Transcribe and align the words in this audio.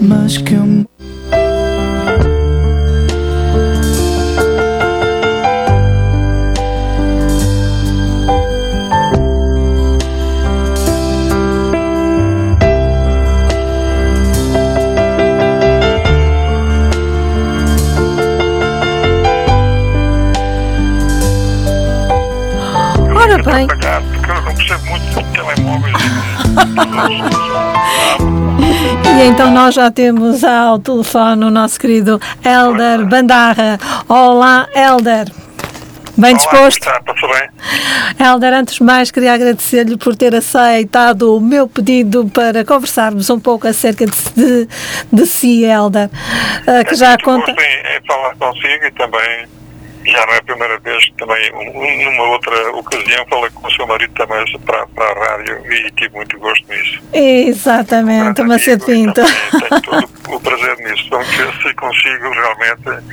mas 0.00 0.38
que 0.38 0.54
eu 0.54 0.86
Ora 23.14 23.42
bem, 23.42 23.66
porque 23.66 24.30
eu 24.30 24.42
não 24.42 24.54
percebo 24.54 24.86
muito 24.86 25.22
de 25.22 25.32
telemóveis. 25.32 25.96
e 28.88 29.28
então 29.28 29.50
nós 29.50 29.74
já 29.74 29.90
temos 29.90 30.42
ao 30.42 30.78
telefone 30.78 31.44
o 31.44 31.50
nosso 31.50 31.78
querido 31.78 32.20
Helder 32.44 33.06
Bandarra. 33.06 33.78
Olá, 34.08 34.66
Helder. 34.74 35.26
Bem 36.16 36.34
disposto? 36.34 36.88
Olá, 36.88 36.98
está, 36.98 37.28
bem? 37.28 38.26
Helder, 38.26 38.52
antes 38.54 38.74
de 38.76 38.82
mais, 38.82 39.10
queria 39.10 39.34
agradecer-lhe 39.34 39.96
por 39.96 40.16
ter 40.16 40.34
aceitado 40.34 41.36
o 41.36 41.40
meu 41.40 41.68
pedido 41.68 42.28
para 42.28 42.64
conversarmos 42.64 43.30
um 43.30 43.38
pouco 43.38 43.68
acerca 43.68 44.04
de, 44.06 44.16
de, 44.34 44.68
de 45.12 45.26
si, 45.26 45.64
Helder, 45.64 46.10
ah, 46.66 46.82
que 46.84 46.94
já 46.96 47.10
Muito 47.10 47.24
conta. 47.24 47.52
gosto 47.52 47.60
em, 47.60 47.96
em 47.96 48.06
falar 48.06 48.34
consigo 48.36 48.84
e 48.84 48.90
também, 48.92 49.46
já 50.10 50.26
não 50.26 50.32
é 50.34 50.36
a 50.38 50.42
primeira 50.42 50.78
vez, 50.80 51.04
também 51.18 51.52
um- 51.54 52.04
numa 52.10 52.24
outra 52.30 52.70
ocasião 52.76 53.26
falei 53.28 53.50
com 53.50 53.66
o 53.66 53.70
seu 53.72 53.86
marido 53.86 54.12
também 54.14 54.44
para, 54.60 54.86
para 54.88 55.04
a 55.10 55.14
rádio 55.36 55.72
e 55.72 55.90
tive 55.92 56.14
muito 56.16 56.38
gosto 56.38 56.64
nisso. 56.68 57.00
Exatamente, 57.12 58.42
Macedo 58.42 58.84
Pinto. 58.86 59.14
também 59.14 59.68
Tenho 59.68 59.80
todo 59.82 60.08
o 60.28 60.40
prazer 60.40 60.76
nisso. 60.78 61.04
Então, 61.06 61.20
que 61.24 61.62
se 61.68 61.74
consigo 61.74 62.30
realmente. 62.30 63.04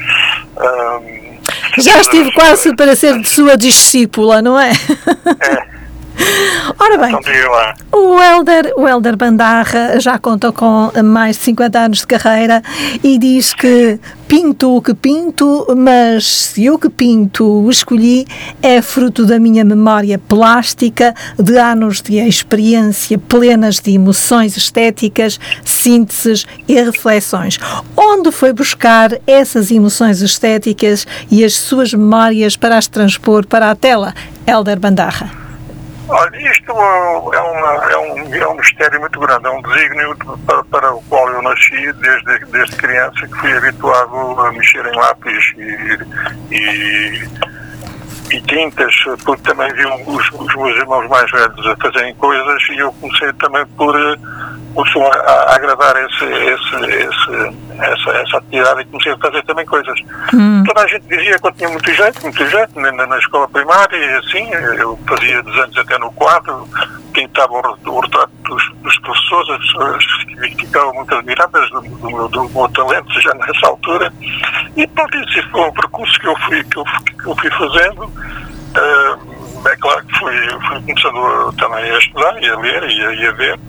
ahm, 0.57 1.35
Já 1.77 1.99
estive 1.99 2.31
quase 2.33 2.75
para 2.75 2.95
ser 2.95 3.19
de 3.21 3.27
sua 3.29 3.57
discípula, 3.57 4.41
não 4.41 4.59
é? 4.59 4.71
É, 4.71 5.67
Ora 6.79 6.97
bem, 6.97 7.15
então 7.15 7.21
o 7.91 8.21
Helder, 8.21 8.73
o 8.75 8.87
Helder 8.87 9.15
Bandarra 9.15 9.99
já 9.99 10.17
conta 10.17 10.51
com 10.51 10.91
mais 11.03 11.37
de 11.37 11.43
50 11.43 11.79
anos 11.79 11.97
de 11.99 12.07
carreira 12.07 12.61
e 13.03 13.17
diz 13.17 13.53
que 13.53 13.99
pinto 14.27 14.75
o 14.75 14.81
que 14.81 14.93
pinto, 14.93 15.65
mas 15.77 16.25
se 16.25 16.69
o 16.69 16.77
que 16.77 16.89
pinto 16.89 17.69
escolhi 17.69 18.25
é 18.61 18.81
fruto 18.81 19.25
da 19.25 19.39
minha 19.39 19.63
memória 19.63 20.17
plástica, 20.17 21.13
de 21.37 21.57
anos 21.57 22.01
de 22.01 22.17
experiência 22.17 23.17
plenas 23.17 23.79
de 23.79 23.91
emoções 23.91 24.57
estéticas, 24.57 25.39
sínteses 25.63 26.45
e 26.67 26.73
reflexões. 26.75 27.59
Onde 27.95 28.31
foi 28.31 28.51
buscar 28.51 29.11
essas 29.27 29.71
emoções 29.71 30.21
estéticas 30.21 31.05
e 31.29 31.43
as 31.43 31.53
suas 31.53 31.93
memórias 31.93 32.57
para 32.57 32.77
as 32.77 32.87
transpor 32.87 33.45
para 33.45 33.71
a 33.71 33.75
tela? 33.75 34.13
Helder 34.47 34.79
Bandarra. 34.79 35.44
Olha, 36.07 36.51
isto 36.51 36.71
é, 36.71 36.73
uma, 36.73 37.85
é, 37.91 37.97
um, 37.97 38.35
é 38.35 38.47
um 38.47 38.55
mistério 38.55 38.99
muito 38.99 39.19
grande, 39.19 39.47
é 39.47 39.49
um 39.49 39.61
desígnio 39.63 40.15
para, 40.45 40.63
para 40.65 40.93
o 40.93 41.01
qual 41.03 41.27
eu 41.29 41.41
nasci 41.41 41.91
desde, 41.93 42.45
desde 42.45 42.75
criança, 42.75 43.27
que 43.27 43.35
fui 43.39 43.51
habituado 43.57 44.39
a 44.39 44.51
mexer 44.51 44.85
em 44.85 44.95
lápis 44.95 45.53
e, 45.57 46.53
e, 46.55 47.29
e 48.35 48.41
tintas, 48.41 48.95
porque 49.23 49.41
também 49.41 49.73
vi 49.73 49.85
os, 49.85 50.31
os 50.31 50.55
meus 50.55 50.77
irmãos 50.77 51.09
mais 51.09 51.29
velhos 51.31 51.67
a 51.67 51.75
fazerem 51.77 52.13
coisas 52.15 52.63
e 52.69 52.77
eu 52.77 52.93
comecei 52.93 53.33
também 53.33 53.65
por, 53.75 53.95
só 54.91 55.09
a, 55.11 55.17
a 55.51 55.55
agradar 55.55 55.95
esse, 56.05 56.25
esse, 56.25 56.75
esse, 56.85 57.55
essa, 57.79 58.09
essa 58.17 58.37
atividade 58.37 58.81
e 58.81 58.85
comecei 58.85 59.11
a 59.13 59.17
fazer 59.17 59.43
também 59.43 59.65
coisas. 59.65 59.97
Toda 60.65 60.81
a 60.83 60.87
gente 60.87 61.07
dizia 61.07 61.37
que 61.39 61.47
eu 61.47 61.51
tinha 61.53 61.69
muito 61.69 61.93
jeito, 61.93 62.21
muito 62.23 62.47
jeito, 62.47 62.79
na, 62.79 62.91
na- 62.91 63.17
escola 63.19 63.47
primária 63.47 63.95
e 63.95 64.13
assim, 64.17 64.49
eu 64.77 64.99
fazia 65.07 65.41
desenhos 65.43 65.77
até 65.77 65.97
no 65.97 66.11
quadro, 66.13 66.67
pintava 67.13 67.53
o, 67.53 67.89
o 67.89 67.99
retrato 68.01 68.31
dos, 68.43 68.71
dos 68.83 68.99
professores, 68.99 69.49
as 69.51 69.57
pessoas 69.71 70.05
ficavam 70.59 70.93
muito 70.93 71.15
admiradas 71.15 71.69
do, 71.69 71.81
do 71.81 72.07
meu, 72.07 72.27
do 72.27 72.49
meu 72.49 72.67
talento 72.69 73.21
já 73.21 73.33
nessa 73.35 73.67
altura. 73.67 74.11
E 74.75 74.85
pronto, 74.87 75.17
esse 75.19 75.41
foi 75.51 75.61
um 75.61 75.71
percurso 75.71 76.19
que 76.19 76.27
eu 76.27 76.35
fui, 76.41 76.63
que 76.65 76.77
eu, 76.77 76.85
fui- 76.85 77.13
que 77.13 77.27
eu 77.29 77.35
fui 77.37 77.51
fazendo. 77.51 78.11
Ah, 78.75 79.17
é 79.71 79.75
claro 79.77 80.05
que 80.05 80.19
fui, 80.19 80.35
fui 80.67 80.81
começando 80.81 81.53
também 81.57 81.89
a 81.91 81.97
estudar 81.97 82.43
e 82.43 82.49
a 82.49 82.57
ler 82.59 82.83
e 82.83 83.05
a, 83.05 83.11
e 83.13 83.25
a 83.27 83.31
ver 83.31 83.59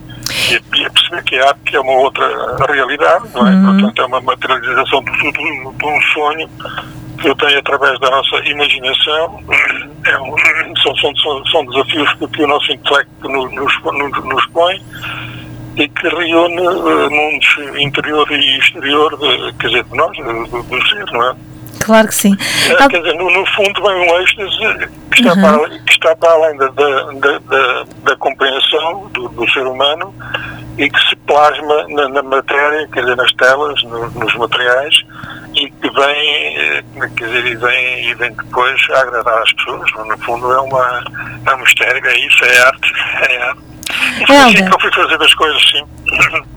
e 0.50 0.86
a, 0.86 0.90
perceber 0.90 1.22
que 1.24 1.38
a 1.38 1.48
arte 1.48 1.76
é 1.76 1.80
uma 1.80 1.92
outra 1.92 2.26
realidade, 2.68 3.24
não 3.34 3.46
é? 3.46 3.52
Portanto, 3.72 4.02
é 4.02 4.06
uma 4.06 4.20
materialização 4.20 5.02
do 5.02 5.12
futuro, 5.14 5.74
de 5.76 5.86
um 5.86 6.02
sonho 6.14 6.48
que 7.20 7.28
eu 7.28 7.34
tenho 7.36 7.58
através 7.58 7.98
da 8.00 8.10
nossa 8.10 8.36
imaginação. 8.48 9.42
É 10.06 10.18
um- 10.18 10.36
são, 10.82 10.94
são, 10.96 11.44
são, 11.46 11.64
desafios 11.66 12.12
que, 12.14 12.42
o 12.44 12.46
nosso 12.46 12.72
intelecto 12.72 13.28
nos, 13.28 13.52
nos, 13.54 14.24
nos- 14.24 14.46
põe 14.46 14.80
e 15.76 15.88
que 15.88 16.08
reúne 16.08 16.56
eh, 16.62 17.08
mundos 17.08 17.56
interior 17.78 18.30
e 18.30 18.58
exterior, 18.58 19.16
de, 19.18 19.52
quer 19.58 19.66
dizer, 19.68 19.84
de 19.84 19.96
nós, 19.96 20.16
do, 20.16 20.62
do 20.62 20.88
ser, 20.88 21.04
não 21.12 21.30
é? 21.30 21.34
Claro 21.86 22.08
que 22.08 22.14
sim. 22.14 22.36
É, 22.68 22.88
Quer 22.88 22.98
dizer, 23.00 23.14
no, 23.14 23.30
no 23.30 23.46
fundo 23.46 23.82
vem 23.82 24.10
um 24.10 24.20
êxtase 24.20 24.58
que 25.12 25.20
está, 25.20 25.34
para, 25.40 25.68
que 25.70 25.92
está 25.92 26.16
para 26.16 26.32
além 26.32 26.56
da, 26.58 26.66
da, 26.68 27.02
da, 27.12 27.84
da- 28.02 28.16
compreensão 28.16 29.08
do, 29.12 29.28
do 29.28 29.48
ser 29.52 29.64
humano 29.66 30.12
e 30.76 30.90
que 30.90 31.00
se 31.08 31.14
plasma 31.16 31.86
na, 31.88 32.08
na 32.08 32.22
matéria, 32.22 32.88
quer 32.92 33.00
dizer, 33.00 33.16
nas 33.16 33.32
telas, 33.34 33.82
no- 33.84 34.10
nos 34.10 34.34
materiais 34.34 34.94
e 35.54 35.70
que 35.70 35.90
vem, 35.90 36.58
eh, 36.58 36.84
quer 37.16 37.24
dizer, 37.26 37.46
e 37.46 37.56
vem, 37.56 38.04
e 38.10 38.14
vem 38.14 38.32
depois 38.32 38.78
a 38.90 39.00
agradar 39.00 39.42
as 39.42 39.52
pessoas. 39.54 39.90
No 40.06 40.18
fundo 40.18 40.52
é, 40.52 40.60
uma, 40.60 41.04
é 41.46 41.54
um 41.54 41.58
mistério, 41.58 42.04
é 42.04 42.18
isso, 42.18 42.44
é 42.44 42.58
arte. 42.58 42.92
É 43.30 43.42
arte. 43.42 43.60
E 44.20 44.26
foi 44.26 44.36
assim 44.36 44.48
Helder. 44.48 44.68
que 44.70 44.86
eu 44.86 44.92
fui 44.92 45.24
as 45.26 45.34
coisas, 45.34 45.62
sim. 45.70 45.84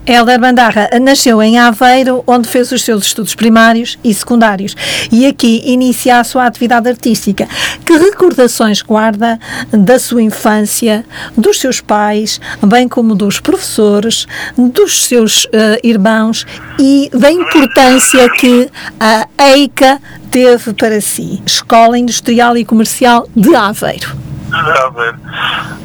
Helder 0.05 0.39
Bandarra 0.39 0.89
nasceu 1.01 1.41
em 1.41 1.59
Aveiro, 1.59 2.23
onde 2.25 2.47
fez 2.47 2.72
os 2.72 2.81
seus 2.83 3.05
estudos 3.05 3.35
primários 3.35 3.97
e 4.03 4.13
secundários. 4.13 4.75
E 5.11 5.25
aqui 5.25 5.61
inicia 5.66 6.19
a 6.19 6.23
sua 6.23 6.45
atividade 6.45 6.89
artística. 6.89 7.47
Que 7.85 7.94
recordações 7.97 8.81
guarda 8.81 9.39
da 9.72 9.99
sua 9.99 10.22
infância, 10.22 11.05
dos 11.38 11.59
seus 11.59 11.81
pais, 11.81 12.39
bem 12.63 12.88
como 12.88 13.16
dos 13.16 13.39
professores, 13.39 14.25
dos 14.57 15.05
seus 15.05 15.47
eh, 15.51 15.79
irmãos 15.83 16.45
e 16.79 17.09
da 17.13 17.31
importância 17.31 18.29
que 18.31 18.69
a 18.99 19.28
EICA 19.51 19.99
teve 20.31 20.73
para 20.73 21.01
si, 21.01 21.41
Escola 21.45 21.97
Industrial 21.97 22.57
e 22.57 22.66
Comercial 22.66 23.28
de 23.35 23.55
Aveiro? 23.55 24.28
A 24.53 24.89
ver. 24.89 25.15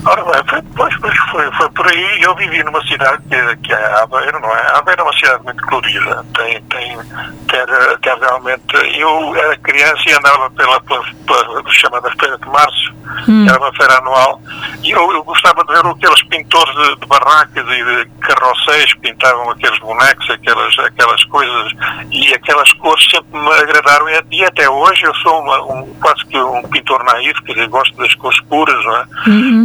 Ora 0.07 0.23
bem, 0.25 0.43
foi, 0.49 0.63
pois, 0.77 0.97
pois 0.99 1.19
foi, 1.31 1.51
foi 1.53 1.71
por 1.71 1.87
aí. 1.87 2.23
Eu 2.23 2.35
vivi 2.35 2.63
numa 2.65 2.83
cidade 2.87 3.23
que, 3.29 3.35
é- 3.35 3.57
que 3.57 3.73
é 3.73 4.03
Aveiro, 4.03 4.39
não 4.41 4.51
é? 4.51 4.77
Aveiro 4.79 5.01
é 5.01 5.05
uma 5.05 5.13
cidade 5.15 5.43
muito 5.45 5.67
colorida. 5.67 6.25
Tem, 6.35 6.61
tem, 6.63 6.97
tem, 6.99 7.67
tem 8.03 8.19
realmente. 8.21 8.63
Eu 8.99 9.37
era 9.37 9.57
criança 9.59 10.03
e 10.09 10.13
andava 10.13 10.51
pela, 10.51 10.81
pela, 10.81 11.05
pela 11.27 11.63
chamada 11.73 12.11
Feira 12.19 12.39
de 12.39 12.49
Março, 12.49 12.95
era 13.49 13.59
uma 13.59 13.73
feira 13.75 13.99
anual, 13.99 14.41
e 14.83 14.91
eu, 14.91 15.13
eu 15.13 15.23
gostava 15.25 15.65
de 15.65 15.73
ver 15.73 15.87
aqueles 15.87 16.23
pintores 16.25 16.75
de, 16.75 16.97
de 17.01 17.07
barracas 17.07 17.65
e 17.67 17.85
de 17.85 18.11
carroceiros 18.21 18.93
que 18.95 19.01
pintavam 19.01 19.51
aqueles 19.51 19.79
bonecos, 19.79 20.29
aquelas, 20.31 20.79
aquelas 20.79 21.25
coisas, 21.25 21.73
e 22.11 22.35
aquelas 22.35 22.71
cores 22.75 23.05
sempre 23.11 23.39
me 23.39 23.53
agradaram. 23.53 24.09
E, 24.09 24.23
e 24.33 24.45
até 24.45 24.69
hoje 24.69 25.03
eu 25.05 25.15
sou 25.17 25.41
uma, 25.41 25.63
um, 25.63 25.95
quase 26.01 26.25
que 26.27 26.39
um 26.39 26.63
pintor 26.69 27.05
quer 27.45 27.53
dizer, 27.55 27.69
gosto 27.69 27.97
das 27.97 28.15
cores 28.15 28.41
puras, 28.55 28.85
não 28.85 28.97
é? 28.97 29.05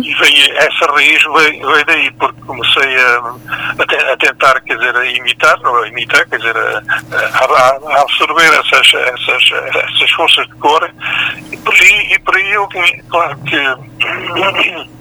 E 0.03 0.13
veio, 0.16 0.57
essa 0.57 0.85
raiz 0.91 1.23
veio, 1.23 1.67
veio 1.72 1.85
daí, 1.85 2.11
porque 2.11 2.41
comecei 2.41 2.95
a, 2.97 3.33
a, 3.79 3.85
te- 3.85 3.95
a 4.11 4.17
tentar, 4.17 4.59
quer 4.61 4.77
dizer, 4.77 4.95
a 4.95 5.05
imitar, 5.05 5.59
não 5.61 5.75
a 5.75 5.88
imitar, 5.88 6.27
quer 6.27 6.38
dizer, 6.38 6.57
a, 6.57 6.81
a- 7.14 7.96
a 7.97 8.02
absorver 8.02 8.47
essas, 8.59 8.93
essas, 8.93 9.52
essas 9.75 10.11
forças 10.11 10.47
de 10.47 10.55
cor, 10.55 10.90
e 11.52 11.58
por 11.58 11.73
aí, 11.73 12.14
e 12.14 12.19
por 12.19 12.35
aí 12.35 12.52
eu, 12.52 12.67
claro 13.09 13.37
que 13.43 14.98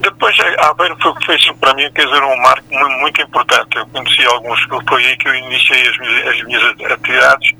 depois 0.00 0.36
a 0.40 0.68
Aveiro 0.70 0.96
foi, 1.02 1.12
foi 1.24 1.38
sempre 1.38 1.56
para 1.60 1.74
mim, 1.74 1.90
quer 1.94 2.06
dizer, 2.06 2.22
um 2.22 2.36
marco 2.42 2.64
mu- 2.70 3.00
muito 3.00 3.20
importante. 3.22 3.76
Eu 3.76 3.86
conheci 3.88 4.24
alguns, 4.26 4.60
foi 4.88 5.04
aí 5.04 5.16
que 5.16 5.28
eu 5.28 5.34
iniciei 5.34 5.88
as 5.88 5.98
minhas, 5.98 6.28
as 6.28 6.42
minhas 6.44 6.62
atividades, 6.92 7.50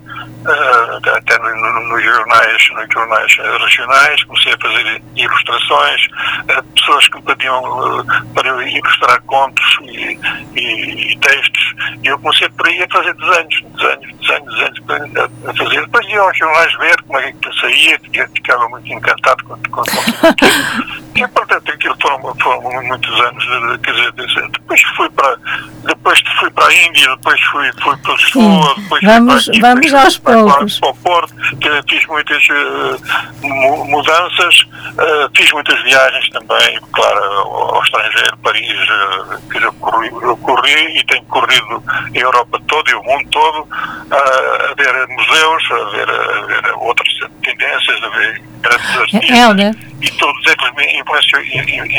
ah, 0.46 1.00
até 1.17 1.38
no- 1.38 1.56
no- 1.56 1.88
nos 1.88 2.02
jornais, 2.05 2.70
nos 2.70 2.87
jornais 2.94 3.37
eh, 3.38 3.58
regionais, 3.58 4.25
comecei 4.25 4.52
a 4.55 4.58
fazer 4.58 5.02
ilustrações, 5.17 6.06
ah, 6.50 6.62
pessoas 6.76 7.08
que 7.08 7.17
me 7.17 7.23
pediam 7.23 8.00
ah, 8.00 8.23
para 8.35 8.49
eu 8.49 8.62
ilustrar 8.62 9.20
contos 9.23 9.79
e, 9.82 10.19
e- 10.55 11.12
e 11.12 11.19
textos, 11.19 11.75
e 12.02 12.06
eu 12.08 12.19
comecei 12.19 12.49
por 12.50 12.67
aí 12.69 12.82
a 12.82 12.88
fazer 12.88 13.14
desenhos, 13.14 13.62
desenhos, 13.76 14.19
desenhos, 14.20 14.81
desenhos, 14.87 15.17
a- 15.17 15.55
fazer. 15.55 15.81
Depois 15.82 16.06
ia 16.08 16.20
aos 16.20 16.38
jornais 16.38 16.75
ver 16.79 17.02
como 17.02 17.19
é 17.19 17.32
que 17.32 17.61
saía, 17.61 17.99
fica- 18.00 18.31
ficava 18.35 18.69
muito 18.69 18.88
encantado 18.93 19.44
com. 19.44 19.58
E, 21.19 21.29
portanto, 21.29 21.73
aquilo 21.73 21.97
foram, 22.00 22.35
foram 22.37 22.82
muitos 22.82 23.20
anos, 23.20 23.44
de, 23.44 23.79
quer 23.79 23.93
dizer, 23.93 24.49
depois 24.50 24.82
fui 24.97 25.11
para, 25.11 25.37
depois 25.85 26.23
fui 26.38 26.50
para 26.50 26.67
a 26.67 26.75
Índia, 26.75 27.09
depois 27.17 27.41
fui, 27.41 27.70
fui 27.82 27.97
para 27.97 28.15
Lisboa, 28.15 28.75
depois 28.76 29.03
vamos, 29.03 29.44
fui 29.44 29.61
para, 29.61 29.75
vamos 29.75 29.94
aos 29.94 30.19
para, 30.19 30.35
poucos. 30.35 30.81
Para, 30.81 30.93
para 30.93 31.00
o 31.00 31.03
Porto, 31.03 31.35
que 31.61 31.82
fiz 31.88 32.06
muitas 32.06 32.49
uh, 32.49 33.87
mudanças, 33.87 34.62
uh, 34.62 35.31
fiz 35.37 35.50
muitas 35.53 35.82
viagens 35.82 36.31
também, 36.31 36.81
claro, 36.93 37.25
ao, 37.25 37.82
estrangeiro, 37.82 38.37
Paris, 38.38 38.71
uh, 38.71 39.59
eu, 39.61 39.73
corri, 39.75 40.09
eu 40.09 40.37
corri 40.38 40.99
e 40.99 41.05
tenho 41.05 41.25
corrido 41.25 41.82
a 41.88 42.19
Europa 42.19 42.61
toda 42.69 42.91
e 42.91 42.94
o 42.94 43.03
mundo 43.03 43.29
todo, 43.31 43.69
a 44.11 44.75
ver 44.75 45.09
museus, 45.09 45.71
a 45.71 45.91
ver, 45.91 46.11
a 46.11 46.47
ver 46.47 46.73
outras 46.76 47.09
tendências, 47.43 48.03
a 48.03 48.09
ver 48.11 48.43
grandes 48.61 48.97
artistas. 48.97 49.31
Helder. 49.31 49.75
E 50.00 50.11
todos 50.12 50.47
eles 50.47 50.75
me 50.76 51.00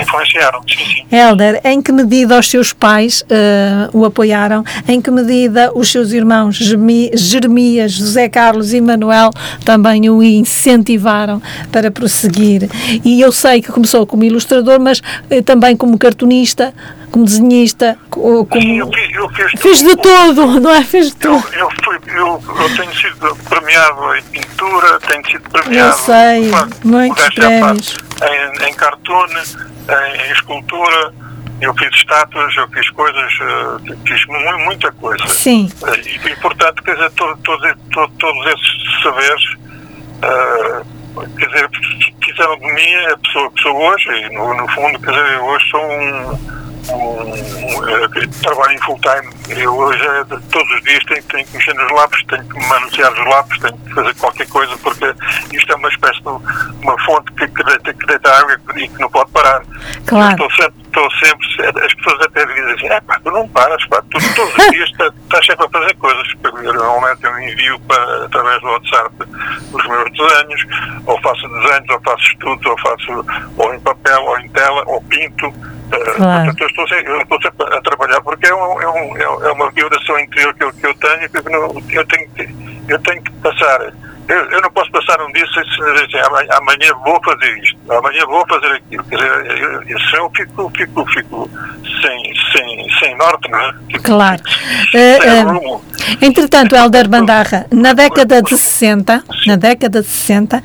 influenciaram, 0.01 0.61
sim, 0.67 0.85
sim. 0.85 1.05
Helder, 1.11 1.61
em 1.63 1.81
que 1.81 1.91
medida 1.91 2.37
os 2.37 2.49
seus 2.49 2.73
pais 2.73 3.21
uh, 3.21 3.97
o 3.97 4.05
apoiaram? 4.05 4.63
Em 4.87 5.01
que 5.01 5.11
medida 5.11 5.71
os 5.73 5.91
seus 5.91 6.11
irmãos 6.11 6.55
Jeremias, 6.55 7.91
José 7.93 8.29
Carlos 8.29 8.73
e 8.73 8.81
Manuel 8.81 9.31
também 9.65 10.09
o 10.09 10.21
incentivaram 10.21 11.41
para 11.71 11.91
prosseguir? 11.91 12.69
E 13.03 13.21
eu 13.21 13.31
sei 13.31 13.61
que 13.61 13.71
começou 13.71 14.05
como 14.05 14.23
ilustrador, 14.23 14.79
mas 14.79 14.99
uh, 14.99 15.43
também 15.43 15.75
como 15.75 15.97
cartunista, 15.97 16.73
como 17.11 17.25
desenhista, 17.25 17.97
como... 18.09 18.47
Sim, 18.53 18.79
eu 18.79 18.91
fiz, 18.91 19.15
eu 19.15 19.29
fiz, 19.29 19.51
fez 19.59 19.79
de 19.79 19.95
tudo, 19.95 20.47
não 20.61 20.71
é? 20.71 20.83
Fez 20.83 21.07
de 21.07 21.15
tudo. 21.15 21.43
Eu, 21.53 21.59
eu, 21.59 21.69
fui, 21.83 21.99
eu, 22.07 22.43
eu, 22.47 22.75
tenho 22.75 22.95
sido 22.95 23.35
premiado 23.47 24.15
em 24.15 24.23
pintura, 24.23 24.99
tenho 24.99 25.25
sido 25.27 25.49
premiado 25.49 25.89
eu 25.89 25.93
sei, 25.93 26.51
muitos 26.83 27.29
prémios. 27.29 27.97
Em, 28.21 28.69
em 28.69 28.73
cartoon, 28.73 29.27
em, 29.27 30.27
em, 30.27 30.31
escultura, 30.31 31.13
eu 31.61 31.73
fiz 31.75 31.89
estátuas, 31.93 32.55
eu 32.55 32.67
fiz 32.69 32.89
coisas, 32.91 33.33
fiz 34.05 34.25
muita 34.65 34.91
coisa. 34.93 35.27
Sim. 35.27 35.69
E, 36.05 36.27
e 36.27 36.35
portanto, 36.37 36.83
quer 36.83 36.95
dizer, 36.95 37.11
todo, 37.11 37.37
todo, 37.43 37.75
todo, 37.93 38.13
todos 38.17 38.45
esses 38.47 39.01
saberes, 39.03 39.43
uh, 40.23 41.29
quer 41.37 41.47
dizer, 41.47 41.69
fizeram 42.23 42.57
de 42.57 42.73
mim 42.73 42.95
a 43.11 43.17
pessoa 43.17 43.51
que 43.51 43.61
sou 43.61 43.75
hoje, 43.75 44.09
e 44.09 44.29
no, 44.33 44.53
no 44.53 44.67
fundo, 44.69 44.99
quer 44.99 45.11
dizer, 45.11 45.33
eu 45.33 45.45
hoje 45.45 45.69
sou 45.69 45.81
um, 45.81 46.68
trabalho 48.41 48.73
em 48.73 48.81
full 48.81 48.99
time. 48.99 49.61
Eu 49.61 49.75
hoje, 49.75 50.03
todos 50.51 50.71
os 50.71 50.81
dias, 50.83 51.03
tenho, 51.05 51.23
tenho 51.23 51.45
que 51.45 51.57
mexer 51.57 51.73
nos 51.73 51.91
lápis, 51.91 52.23
tenho 52.25 52.47
que 52.47 52.67
manusear 52.67 53.11
os 53.11 53.27
lápis, 53.27 53.59
tenho 53.59 53.77
que 53.77 53.93
fazer 53.93 54.15
qualquer 54.15 54.47
coisa, 54.47 54.77
porque 54.77 55.13
isto 55.53 55.71
é 55.71 55.75
uma 55.75 55.89
espécie 55.89 56.21
de 56.21 56.29
uma 56.29 56.99
fonte 57.05 57.31
que, 57.33 57.47
que, 57.47 57.63
deita, 57.63 57.93
que 57.93 58.05
deita 58.05 58.31
água 58.31 58.59
e 58.75 58.87
que 58.87 58.99
não 58.99 59.09
pode 59.09 59.31
parar. 59.31 59.61
Claro. 60.05 60.31
Estou 60.31 60.51
sempre, 60.51 60.81
estou 60.83 61.11
sempre, 61.11 61.85
as 61.85 61.93
pessoas 61.93 62.21
até 62.25 62.45
dizem 62.45 62.73
assim, 62.73 62.87
é 62.87 63.01
pá, 63.01 63.19
tu 63.23 63.31
não 63.31 63.47
paras, 63.49 63.85
pá, 63.87 64.01
tu 64.09 64.17
todos 64.35 64.57
os 64.57 64.71
dias 64.71 64.89
estás, 64.89 65.13
estás 65.23 65.45
sempre 65.45 65.65
a 65.65 65.69
fazer 65.69 65.95
coisas. 65.95 66.27
Normalmente 66.43 67.23
eu 67.23 67.39
envio 67.39 67.79
para, 67.81 68.25
através 68.25 68.61
do 68.61 68.67
WhatsApp 68.67 69.15
os 69.73 69.87
meus 69.87 70.11
desenhos, 70.11 70.61
ou 71.05 71.19
faço 71.21 71.47
desenhos, 71.47 71.89
ou 71.89 72.01
faço 72.01 72.23
estudos, 72.23 72.65
ou 72.65 72.79
faço 72.79 73.25
ou 73.57 73.73
em 73.73 73.79
papel, 73.79 74.23
ou 74.23 74.39
em 74.39 74.49
tela, 74.49 74.83
ou 74.87 75.01
pinto. 75.03 75.53
Claro. 75.89 76.53
Eu 76.59 76.67
estou, 76.67 76.87
sempre, 76.87 77.11
eu 77.11 77.21
estou 77.21 77.41
sempre 77.41 77.75
a 77.75 77.81
trabalhar 77.81 78.21
porque 78.21 78.47
é, 78.47 78.53
um, 78.53 78.81
é, 78.81 78.89
um, 78.89 79.17
é 79.17 79.51
uma 79.51 79.71
vibração 79.71 80.19
interior 80.19 80.53
que 80.53 80.63
eu, 80.63 80.73
que 80.73 80.85
eu 80.85 80.93
tenho 80.95 81.29
que 81.29 81.97
eu, 81.97 82.05
tenho, 82.05 82.29
eu 82.87 82.99
tenho 82.99 83.21
que 83.23 83.31
passar. 83.33 83.93
Eu, 84.27 84.37
eu 84.51 84.61
não 84.61 84.69
posso 84.71 84.91
passar 84.91 85.19
um 85.21 85.31
dia 85.31 85.45
sem 85.47 85.63
dizer 85.63 86.05
assim, 86.05 86.27
amanhã, 86.27 86.49
amanhã 86.51 86.93
vou 87.03 87.19
fazer 87.23 87.57
isto, 87.63 87.91
amanhã 87.91 88.25
vou 88.27 88.45
fazer 88.47 88.73
aquilo. 88.73 89.03
Quer 89.05 89.15
dizer, 89.15 89.61
eu, 89.61 89.81
eu, 89.81 89.97
eu 89.97 90.31
fico, 90.35 90.71
fico, 90.77 91.05
fico 91.07 91.49
sem, 92.01 92.33
sem, 92.51 92.68
sem 92.99 93.15
norte, 93.17 93.49
não 93.49 93.59
é? 93.59 93.73
Fico, 93.91 94.03
claro. 94.03 94.41
Uh, 94.93 95.47
rumo. 95.47 95.81
Entretanto, 96.21 96.75
Helder 96.75 97.07
Bandarra, 97.07 97.65
na 97.71 97.93
década 97.93 98.41
de 98.41 98.57
60, 98.57 99.23
na 99.45 99.55
década 99.55 100.01
de 100.01 100.07
60, 100.07 100.61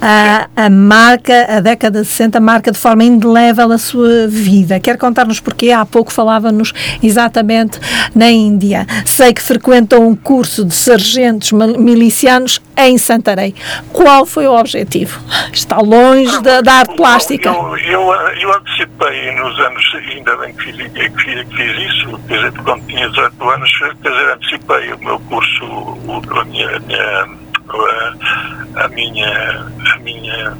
a, 0.00 0.48
a 0.54 0.70
marca, 0.70 1.56
a 1.56 1.60
década 1.60 2.02
de 2.02 2.06
60 2.06 2.40
marca 2.40 2.70
de 2.70 2.78
forma 2.78 3.04
indelével 3.04 3.72
a 3.72 3.78
sua 3.78 4.26
vida. 4.28 4.78
Quer 4.80 4.98
contar-nos 4.98 5.40
porquê? 5.40 5.70
Há 5.70 5.84
pouco 5.84 6.12
falava-nos 6.12 6.72
exatamente 7.02 7.78
na 8.14 8.30
Índia. 8.30 8.86
Sei 9.04 9.32
que 9.32 9.42
frequentou 9.42 10.06
um 10.06 10.14
curso 10.14 10.64
de 10.64 10.74
sargentos 10.74 11.52
milicianos 11.52 12.60
em 12.76 12.98
Santarém. 12.98 13.54
Qual 13.92 14.26
foi 14.26 14.46
o 14.46 14.58
objetivo? 14.58 15.20
Está 15.52 15.78
longe 15.78 16.40
da, 16.42 16.60
da 16.60 16.72
arte 16.74 16.96
plástica. 16.96 17.48
Eu, 17.48 17.76
eu, 17.78 18.12
eu, 18.40 18.52
antecipei 18.54 19.32
nos 19.32 19.58
anos, 19.60 19.84
ainda 19.94 20.36
bem 20.36 20.54
que 20.54 20.64
fiz, 20.64 20.76
que 20.76 21.54
fiz, 21.54 21.71
fiz 21.72 21.92
isso, 21.92 22.18
quer 22.28 22.36
dizer, 22.36 22.52
quando 22.62 22.86
tinha 22.86 23.08
18 23.08 23.50
anos, 23.50 23.78
quer 23.78 24.10
dizer, 24.10 24.32
antecipei 24.32 24.92
o 24.92 24.98
meu 24.98 25.20
curso, 25.20 25.64
o, 25.64 26.22
a 26.38 26.44
minha, 26.44 26.76
a 26.76 26.80
minha, 26.80 27.28
a 28.76 28.88
minha, 28.88 29.66
a 29.94 29.98
minha 29.98 30.56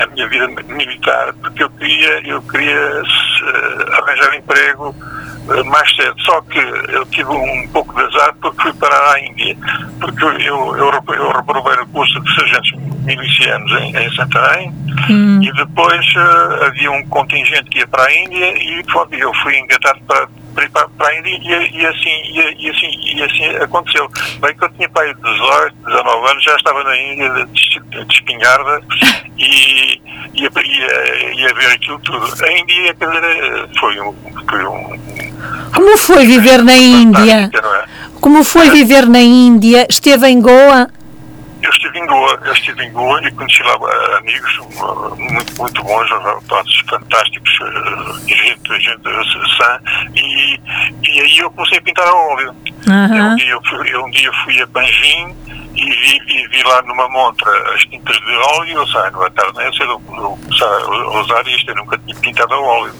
a 0.00 0.06
minha 0.06 0.28
vida 0.28 0.46
militar, 0.46 1.34
porque 1.42 1.62
eu 1.62 1.70
queria, 1.70 2.26
eu 2.26 2.40
queria 2.42 3.02
uh, 3.02 3.92
arranjar 3.92 4.34
emprego 4.34 4.94
uh, 4.96 5.64
mais 5.66 5.94
cedo. 5.94 6.14
Só 6.22 6.40
que 6.42 6.58
eu 6.58 7.04
tive 7.06 7.28
um 7.30 7.68
pouco 7.68 7.94
de 7.94 8.02
azar 8.06 8.34
porque 8.40 8.62
fui 8.62 8.72
parar 8.74 9.14
à 9.14 9.20
Índia. 9.20 9.56
Porque 10.00 10.24
eu, 10.24 10.38
eu, 10.38 10.76
eu, 10.76 11.32
reprovei 11.32 11.82
o 11.82 11.86
curso 11.88 12.18
de 12.20 12.34
sargentos 12.34 12.72
milicianos 13.04 13.72
em, 13.72 13.96
em 13.96 14.14
Santarém 14.14 14.72
hum. 15.10 15.42
e 15.42 15.52
depois 15.52 16.06
uh, 16.14 16.64
havia 16.64 16.90
um 16.90 17.04
contingente 17.08 17.64
que 17.64 17.80
ia 17.80 17.86
para 17.86 18.04
a 18.04 18.14
Índia 18.14 18.54
e 18.56 18.82
eu 19.18 19.34
fui 19.34 19.58
engatado 19.58 20.00
para, 20.06 20.28
para, 20.54 21.08
a 21.08 21.18
Índia 21.18 21.30
e, 21.30 21.76
e, 21.76 21.86
assim, 21.86 22.08
e, 22.08 22.66
e, 22.66 22.70
assim, 22.70 23.16
e 23.16 23.22
assim 23.22 23.44
aconteceu. 23.62 24.08
Bem 24.40 24.56
que 24.56 24.64
eu 24.64 24.68
tinha 24.70 24.88
pai 24.88 25.14
18, 25.14 25.76
19 25.86 26.30
anos, 26.30 26.44
já 26.44 26.56
estava 26.56 26.84
na 26.84 26.96
Índia 26.96 27.46
de, 27.46 27.80
de, 27.80 28.12
espingarda 28.14 28.80
e 29.38 30.00
ia, 30.34 30.50
ia, 30.64 31.34
ia 31.34 31.54
ver 31.54 31.72
aquilo 31.72 31.98
tudo. 32.00 32.26
A 32.44 32.52
Índia, 32.52 32.96
foi 33.78 34.00
um, 34.00 34.14
foi 34.48 34.64
um 34.64 35.00
como 35.74 35.96
foi 35.96 36.26
viver 36.26 36.62
na 36.62 36.76
Índia? 36.76 37.50
É? 37.54 37.84
Como 38.20 38.44
foi 38.44 38.70
viver 38.70 39.06
na 39.06 39.20
Índia? 39.20 39.86
Esteve 39.88 40.28
em 40.28 40.40
Goa? 40.40 40.88
Eu 41.62 41.70
estive 41.70 41.98
em 41.98 42.06
Goa, 42.06 42.38
eu 42.44 42.52
estive 42.52 42.84
em 42.84 42.92
Goa 42.92 43.20
e 43.22 43.30
conheci 43.32 43.62
lá 43.62 43.76
uh, 43.76 44.16
amigos 44.16 44.58
uh, 44.58 45.16
muito, 45.16 45.58
muito 45.58 45.82
bons, 45.82 46.10
rapazes 46.10 46.80
fantásticos, 46.88 47.50
gente, 48.26 48.80
gente 48.80 49.56
sã, 49.56 49.80
e, 50.14 50.60
e 51.06 51.20
aí 51.20 51.38
eu 51.38 51.50
comecei 51.50 51.78
a 51.78 51.82
pintar 51.82 52.06
a 52.08 52.14
óleo. 52.14 52.54
Uhum. 52.86 53.32
Um, 53.32 53.36
dia 53.36 53.50
eu 53.50 53.62
fui, 53.64 53.94
eu 53.94 54.04
um 54.04 54.10
dia 54.10 54.32
fui 54.44 54.60
a 54.60 54.66
Panjim 54.68 55.36
e 55.74 55.84
vi, 55.84 56.20
e 56.26 56.48
vi, 56.48 56.62
lá 56.64 56.82
numa 56.82 57.08
montra 57.08 57.50
as 57.74 57.82
tintas 57.84 58.16
de 58.16 58.36
óleo, 58.58 58.78
eu 58.78 58.86
sei, 58.88 59.10
no 59.10 59.30
tarde 59.30 59.58
nem 59.58 59.72
cedo 59.72 59.98
começar 60.00 60.66
a 60.66 61.20
usar 61.20 61.46
isto, 61.46 61.70
eu 61.70 61.76
nunca 61.76 61.98
tinha 61.98 62.16
pintado 62.16 62.54
a 62.54 62.60
óleo. 62.60 62.94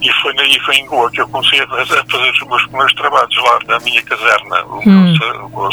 E 0.00 0.12
foi, 0.20 0.38
aí 0.38 0.60
foi 0.60 0.76
em 0.76 0.86
Goa 0.86 1.10
que 1.10 1.20
eu 1.20 1.28
comecei 1.28 1.60
a 1.60 1.66
fazer, 1.68 2.00
os 2.00 2.46
meus 2.46 2.62
primeiros 2.66 2.94
trabalhos 2.94 3.36
lá 3.42 3.58
na 3.66 3.78
minha 3.80 4.02
caserna. 4.02 4.64
O 4.64 4.78
hum. 4.78 5.14
meu 5.50 5.72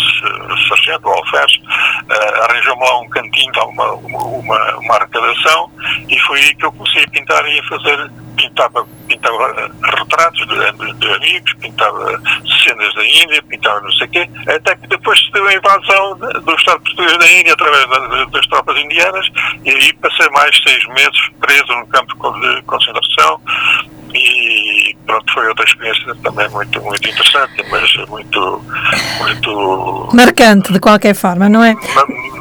sargento, 0.68 1.08
o 1.08 1.12
Alferes, 1.12 1.56
uh, 1.58 2.44
arranjou-me 2.44 2.84
lá 2.84 3.00
um 3.00 3.10
cantinho, 3.10 3.51
uma, 3.68 3.94
uma, 3.94 4.75
uma 4.77 4.96
arrecadação, 4.96 5.72
e 6.08 6.20
foi 6.20 6.39
aí 6.41 6.56
que 6.56 6.65
eu 6.65 6.72
comecei 6.72 7.03
a 7.03 7.10
pintar 7.10 7.46
e 7.48 7.60
a 7.60 7.63
fazer 7.63 8.12
pintava, 8.39 8.88
pintava 9.08 9.72
retratos 9.98 10.48
de, 10.48 10.93
de, 10.93 11.12
amigos, 11.12 11.53
pintava 11.55 12.22
cenas 12.63 12.96
da 12.96 13.05
Índia, 13.05 13.43
pintava 13.43 13.81
não 13.81 13.91
sei 13.91 14.08
o 14.08 14.10
quê, 14.10 14.29
até 14.48 14.75
que 14.77 14.88
depois 14.88 15.19
se 15.19 15.31
deu 15.31 15.46
a 15.46 15.53
invasão 15.53 16.17
do 16.17 16.55
Estado 16.55 16.81
português 16.81 17.17
da 17.17 17.31
Índia 17.31 17.53
através 17.53 17.89
da, 17.89 18.25
das 18.25 18.48
tropas 18.48 18.77
indianas, 18.77 19.27
e 19.65 19.69
aí 19.69 19.93
passei 19.93 20.29
mais 20.29 20.58
seis 20.63 20.86
meses 20.88 21.19
preso 21.41 21.74
num 21.74 21.86
campo 21.88 22.15
de 22.39 22.62
concentração, 22.63 23.41
e 24.13 24.96
pronto, 25.06 25.34
foi 25.34 25.48
outra 25.48 25.66
experiência 25.66 26.16
também 26.24 26.50
muito, 26.50 26.82
muito 26.82 27.10
interessante, 27.10 27.66
mas 27.70 27.96
muito, 28.08 28.66
muito... 29.20 30.10
Marcante, 30.13 30.74
de 30.74 30.80
qualquer 30.80 31.16
forma, 31.16 31.50
não 31.50 31.63
é? 31.63 31.75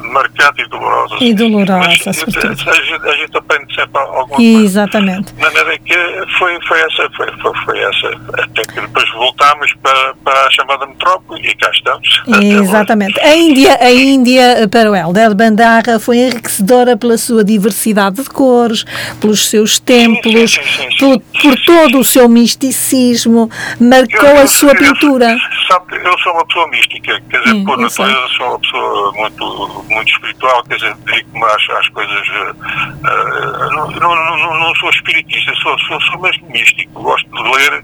marcante 0.09 0.61
e 0.61 0.67
dolorosa. 0.67 1.15
E 1.21 1.33
dolorosa, 1.33 1.89
mas, 2.05 2.07
a, 2.07 2.81
gente, 2.81 3.07
a 3.07 3.11
gente 3.13 3.37
aprende 3.37 3.75
sempre 3.75 4.01
alguma 4.01 4.41
Exatamente. 4.41 5.33
coisa. 5.33 5.51
De 5.51 5.57
maneira 5.57 5.79
que 5.79 6.37
foi, 6.37 6.59
foi 6.67 6.79
essa, 6.79 7.09
foi, 7.15 7.27
foi, 7.41 7.51
foi, 7.65 7.79
essa, 7.79 8.07
até 8.41 8.63
que 8.63 8.81
depois 8.81 9.09
voltámos 9.11 9.73
para, 9.81 10.13
para 10.23 10.47
a 10.47 10.51
chamada 10.51 10.85
metrópole 10.85 11.47
e 11.47 11.55
cá 11.55 11.69
estamos. 11.71 12.23
Exatamente. 12.41 13.19
A 13.19 13.35
Índia, 13.35 13.77
a 13.79 13.91
Índia 13.91 14.67
para 14.69 14.91
o 14.91 14.95
Helder 14.95 15.35
Bandarra 15.35 15.99
foi 15.99 16.17
enriquecedora 16.17 16.97
pela 16.97 17.17
sua 17.17 17.43
diversidade 17.43 18.23
de 18.23 18.29
cores, 18.29 18.85
pelos 19.21 19.47
seus 19.47 19.79
templos, 19.79 20.53
sim, 20.53 20.61
sim, 20.63 20.89
sim, 20.91 20.97
por, 20.97 21.19
por 21.41 21.58
todo 21.65 21.99
o 21.99 22.03
seu 22.03 22.27
misticismo, 22.29 23.49
marcou 23.79 24.29
eu, 24.29 24.35
eu, 24.35 24.43
a 24.43 24.47
sua 24.47 24.71
eu, 24.71 24.75
pintura. 24.75 25.37
Sabe, 25.67 25.97
eu 26.03 26.19
sou 26.19 26.33
uma 26.33 26.45
pessoa 26.45 26.67
mística, 26.67 27.21
quer 27.29 27.41
dizer, 27.41 27.63
por 27.65 27.77
natureza 27.77 28.27
sou 28.37 28.49
uma 28.49 28.59
pessoa 28.59 29.11
muito 29.13 29.85
muito 29.89 30.11
espiritual, 30.11 30.63
quer 30.63 30.75
dizer, 30.75 30.95
dedico-me 30.95 31.43
às, 31.45 31.69
às 31.69 31.89
coisas. 31.89 32.27
Uh, 32.29 33.73
não, 33.73 33.87
não, 33.91 34.37
não, 34.37 34.59
não, 34.59 34.75
sou 34.75 34.89
espiritista, 34.89 35.53
sou, 35.55 35.77
sou, 35.79 36.01
sou 36.01 36.19
mesmo 36.21 36.49
místico. 36.49 37.01
Gosto 37.01 37.29
de 37.29 37.43
ler 37.43 37.83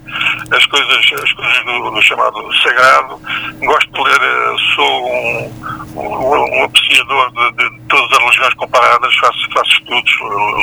as 0.51 0.65
coisas, 0.67 0.95
as 1.23 1.33
coisas 1.33 1.65
do, 1.65 1.91
do 1.91 2.01
chamado 2.01 2.53
sagrado, 2.61 3.19
gosto 3.59 3.91
de 3.91 4.03
ler, 4.03 4.59
sou 4.75 5.07
um, 5.07 5.53
um, 5.95 6.59
um 6.59 6.63
apreciador 6.63 7.31
de, 7.31 7.51
de, 7.53 7.81
todas 7.87 8.11
as 8.11 8.19
religiões 8.19 8.53
comparadas, 8.55 9.15
faço, 9.15 9.51
faço 9.53 9.71
estudos, 9.71 10.15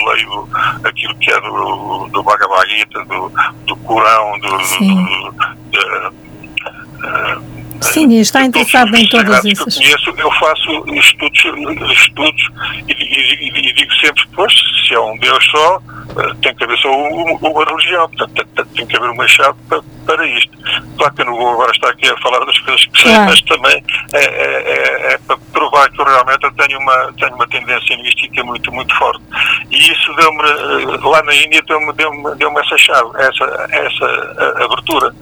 leio 0.07 0.49
aquilo 0.85 1.15
que 1.17 1.31
é 1.31 1.41
do, 1.41 2.09
do 2.09 2.23
Bhagavad 2.23 2.69
Gita, 2.71 3.02
do, 3.05 3.33
do 3.67 3.77
Corão, 3.77 4.39
do. 4.39 4.49
do, 4.49 5.33
do 5.71 7.62
Sim, 7.83 8.19
está 8.19 8.45
interessado 8.45 8.95
em 8.95 9.09
todas 9.09 9.45
essas. 9.45 9.77
Eu, 9.77 9.83
conheço, 9.83 10.15
eu 10.17 10.33
faço 10.33 10.95
estudos, 10.95 11.45
estudos 11.93 12.49
e, 12.89 12.93
e, 12.93 13.69
e, 13.69 13.73
digo 13.75 13.93
sempre, 13.95 14.23
pois, 14.35 14.53
se 14.87 14.95
é 14.95 15.01
um 15.01 15.17
Deus 15.19 15.45
só, 15.51 15.81
eh, 16.19 16.35
tem 16.43 16.55
que 16.55 16.65
haver 16.65 16.79
só 16.79 16.91
uma, 16.91 17.49
uma 17.49 17.65
religião, 17.65 18.09
portanto, 18.11 18.67
tem 18.75 18.87
que 18.87 18.97
haver 18.97 19.11
uma 19.11 19.27
chave 19.29 19.57
para, 19.69 19.83
para 20.07 20.27
isto. 20.27 20.53
Claro 20.97 21.15
que 21.15 21.23
eu 21.23 21.27
não 21.27 21.37
vou 21.37 21.53
agora 21.53 21.71
estar 21.73 21.89
aqui 21.89 22.09
a 22.09 22.17
falar 22.19 22.45
das 22.45 22.59
coisas 22.61 22.85
que 22.87 23.03
sei, 23.03 23.13
claro. 23.13 23.31
mas 23.31 23.41
também 23.43 23.85
é, 24.13 24.19
é, 24.19 24.23
é, 24.23 25.13
é, 25.15 25.19
para 25.27 25.37
provar 25.53 25.91
que 25.91 26.01
eu 26.01 26.05
realmente 26.05 26.45
eu 26.45 26.53
tenho 26.53 26.79
uma, 26.79 27.13
tenho 27.19 27.35
uma 27.35 27.47
tendência 27.49 27.97
mística 27.97 28.45
muito, 28.45 28.73
muito 28.73 28.95
forte. 28.97 29.23
E 29.71 29.79
isso 29.79 30.15
deu-me, 30.15 30.43
eh, 30.43 30.99
lá 31.03 31.23
na 31.23 31.35
Índia, 31.35 31.63
deu-me 31.67 31.93
deu 31.95 32.13
deu 32.37 32.59
essa 32.59 32.77
chave, 32.79 33.11
essa, 33.17 33.69
essa 33.71 34.65
abertura. 34.65 35.15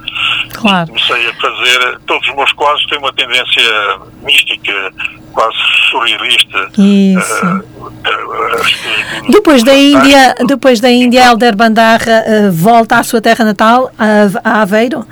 Claro. 0.54 0.88
Comecei 0.88 1.28
a 1.28 1.34
fazer, 1.34 1.98
todos 2.06 2.28
os 2.28 2.34
meus 2.34 2.49
quadros 2.52 2.86
têm 2.86 2.98
uma 2.98 3.12
tendência 3.12 3.62
mística, 4.22 4.92
quase 5.32 5.56
surrealista. 5.90 6.70
Isso. 6.78 7.46
Uh, 7.46 7.79
depois 9.28 9.62
da 9.62 9.74
Índia, 9.74 10.34
depois 10.46 10.80
da 10.80 10.90
Índia, 10.90 11.24
Helder 11.24 11.54
Bandarra 11.54 12.24
uh, 12.26 12.52
volta 12.52 12.96
à 12.96 13.02
sua 13.02 13.20
terra 13.20 13.44
natal, 13.44 13.90
a, 13.98 14.48
a 14.48 14.62
Aveiro. 14.62 15.06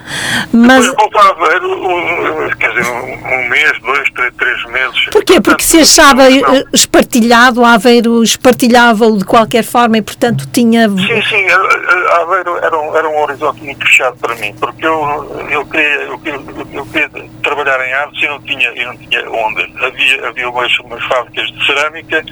Mas 0.52 0.86
volta 0.86 1.18
a 1.18 1.28
Aveiro, 1.30 1.70
um, 1.70 2.48
quer 2.56 2.70
dizer, 2.70 2.90
um, 2.90 3.34
um, 3.34 3.48
mês, 3.48 3.72
dois, 3.80 4.10
três, 4.10 4.34
três 4.34 4.64
meses. 4.66 5.04
Porquê? 5.12 5.40
Porque 5.40 5.62
se 5.62 5.80
achava 5.80 6.24
espartilhado, 6.72 7.64
a 7.64 7.74
Aveiro 7.74 8.22
espartilhava-o 8.22 9.18
de 9.18 9.24
qualquer 9.24 9.64
forma 9.64 9.98
e, 9.98 10.02
portanto, 10.02 10.48
tinha. 10.52 10.88
Sim, 10.88 11.22
sim, 11.22 11.46
a 11.48 12.22
Aveiro 12.22 12.56
era 12.58 12.78
um, 12.78 12.96
era 12.96 13.08
um 13.08 13.22
horizonte 13.22 13.62
muito 13.62 13.84
fechado 13.86 14.16
para 14.16 14.34
mim, 14.36 14.54
porque 14.58 14.86
eu, 14.86 15.46
eu, 15.50 15.66
queria, 15.66 16.02
eu, 16.02 16.18
queria, 16.18 16.40
eu 16.72 16.86
queria 16.86 17.10
trabalhar 17.42 17.86
em 17.86 17.92
arte 17.92 18.24
e 18.24 18.28
não 18.28 18.40
tinha, 18.40 18.68
eu 18.70 18.86
não 18.86 18.96
tinha 18.96 19.30
onde. 19.30 19.62
Havia 19.80 20.08
havia, 20.08 20.28
havia 20.28 20.50
umas, 20.50 20.78
umas 20.80 21.02
fábricas 21.04 21.46
de 21.50 21.66
cerâmica, 21.66 22.24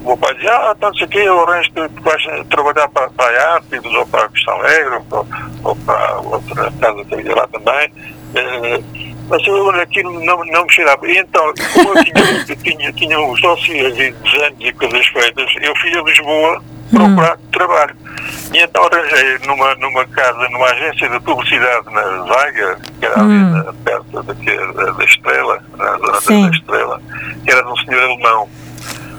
o 0.00 0.08
meu 0.08 0.16
pai 0.16 0.34
dizia, 0.34 0.52
ah, 0.52 0.74
então 0.76 0.90
não 0.90 0.96
sei 0.96 1.06
o 1.06 1.10
quê, 1.10 1.18
eu 1.18 1.40
arranjo 1.42 1.70
que 1.70 2.02
vais 2.02 2.22
trabalhar 2.48 2.88
para, 2.88 3.10
para 3.10 3.40
a 3.40 3.54
arte, 3.54 3.80
ou 3.84 4.06
para 4.06 4.24
a 4.24 4.28
Questão 4.28 4.54
Alegre, 4.54 4.94
ou 4.94 5.02
para, 5.02 5.24
ou 5.64 5.76
para 5.76 6.16
outra 6.20 6.72
casa 6.80 7.04
que 7.04 7.14
havia 7.14 7.34
lá 7.34 7.48
também. 7.48 7.92
Uh, 8.28 9.08
mas 9.28 9.46
eu 9.46 9.70
aquilo 9.70 10.24
não, 10.24 10.44
não 10.46 10.64
me 10.64 10.72
cheirava. 10.72 11.06
E 11.06 11.18
então, 11.18 11.52
como 11.74 11.98
eu 11.98 12.04
tinha, 12.04 12.44
eu 12.48 12.56
tinha, 12.56 12.92
tinha 12.92 13.20
os 13.20 13.40
dossiês 13.40 13.92
e 13.98 14.12
desenhos 14.12 14.56
e 14.60 14.72
coisas 14.72 15.06
feitas, 15.08 15.54
eu 15.60 15.76
fui 15.76 15.98
a 15.98 16.02
Lisboa 16.02 16.62
procurar 16.90 17.36
hum. 17.36 17.48
trabalho. 17.52 17.96
E 18.54 18.58
então 18.58 18.82
arranjei 18.84 19.38
numa, 19.46 19.74
numa 19.74 20.06
casa, 20.06 20.48
numa 20.48 20.66
agência 20.66 21.08
de 21.10 21.20
publicidade 21.20 21.92
na 21.92 22.02
Zaga, 22.26 22.78
que 22.98 23.06
era 23.06 23.22
hum. 23.22 23.54
ali 23.54 23.76
perto 23.84 24.22
daqui, 24.22 24.56
da, 24.74 24.92
da 24.92 25.04
Estrela, 25.04 25.62
na 25.76 25.96
zona 26.20 26.50
da 26.50 26.56
Estrela, 26.56 27.02
que 27.44 27.50
era 27.50 27.62
de 27.62 27.68
um 27.68 27.76
senhor 27.76 28.02
alemão. 28.02 28.48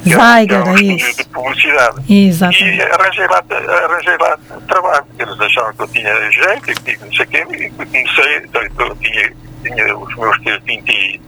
Weiger, 0.05 0.61
era, 0.61 0.69
um 0.69 0.77
isso. 0.77 1.17
de 1.17 1.23
publicidade. 1.25 2.13
Exatamente. 2.13 2.77
E 2.77 2.81
arranjei 2.81 3.27
lá, 3.27 3.43
arranjei 3.85 4.17
lá 4.17 4.39
trabalho. 4.67 5.05
Eles 5.17 5.39
achavam 5.39 5.73
que 5.73 5.81
eu 5.81 5.87
tinha 5.87 6.31
jeito, 6.31 6.83
que 6.83 6.97
não 6.97 7.13
sei 7.13 7.25
o 7.25 7.27
quê, 7.27 7.47
e 7.49 7.69
comecei, 7.69 8.37
então, 8.37 8.61
eu 8.61 8.95
tinha, 8.95 9.33
tinha 9.63 9.97
os 9.97 10.15
meus 10.15 10.37
20 10.63 11.21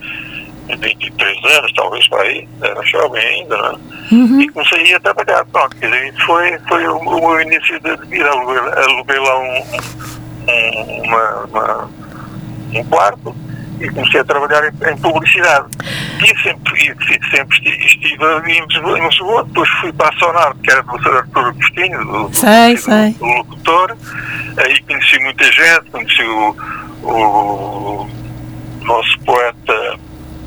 23 0.79 1.37
anos, 1.57 1.73
talvez 1.73 2.07
para 2.07 2.23
aí, 2.23 2.47
era 2.61 2.81
jovem 2.83 3.21
ainda, 3.21 3.57
né? 3.57 3.79
Uhum. 4.11 4.41
E 4.41 4.49
comecei 4.49 4.93
a 4.93 4.99
trabalhar, 4.99 5.45
pronto, 5.45 5.75
quer 5.75 5.91
dizer, 5.91 6.13
foi, 6.25 6.57
foi 6.67 6.87
o, 6.87 6.97
o 6.97 7.19
meu 7.19 7.41
início 7.41 7.79
de 7.79 7.95
vida, 8.07 8.29
aluguei, 8.29 8.57
aluguei 8.57 9.19
lá 9.19 9.39
um, 9.39 9.63
um, 10.47 11.01
uma, 11.03 11.45
uma, 11.45 11.89
um 12.73 12.83
quarto 12.85 13.35
e 13.81 13.89
comecei 13.89 14.19
a 14.19 14.23
trabalhar 14.23 14.63
em, 14.63 14.91
em 14.91 14.97
publicidade. 14.97 15.67
E 16.23 16.43
sempre, 16.43 16.79
e 16.79 17.29
sempre 17.31 17.85
estive 17.85 18.23
em 18.47 19.07
Lisboa, 19.07 19.43
depois 19.43 19.69
fui 19.81 19.91
para 19.93 20.09
a 20.09 20.19
Sonar, 20.19 20.55
que 20.63 20.71
era 20.71 20.83
do 20.83 21.01
Sr. 21.01 21.17
Artur 21.17 21.47
Agostinho, 21.47 22.05
do, 22.05 22.33
sei, 22.33 22.75
do, 22.75 22.81
sei. 22.81 23.11
do 23.13 23.25
locutor, 23.25 23.97
aí 24.57 24.81
conheci 24.81 25.19
muita 25.19 25.43
gente, 25.45 25.89
conheci 25.91 26.23
o, 26.23 26.55
o 27.03 28.09
nosso 28.81 29.19
poeta 29.21 29.99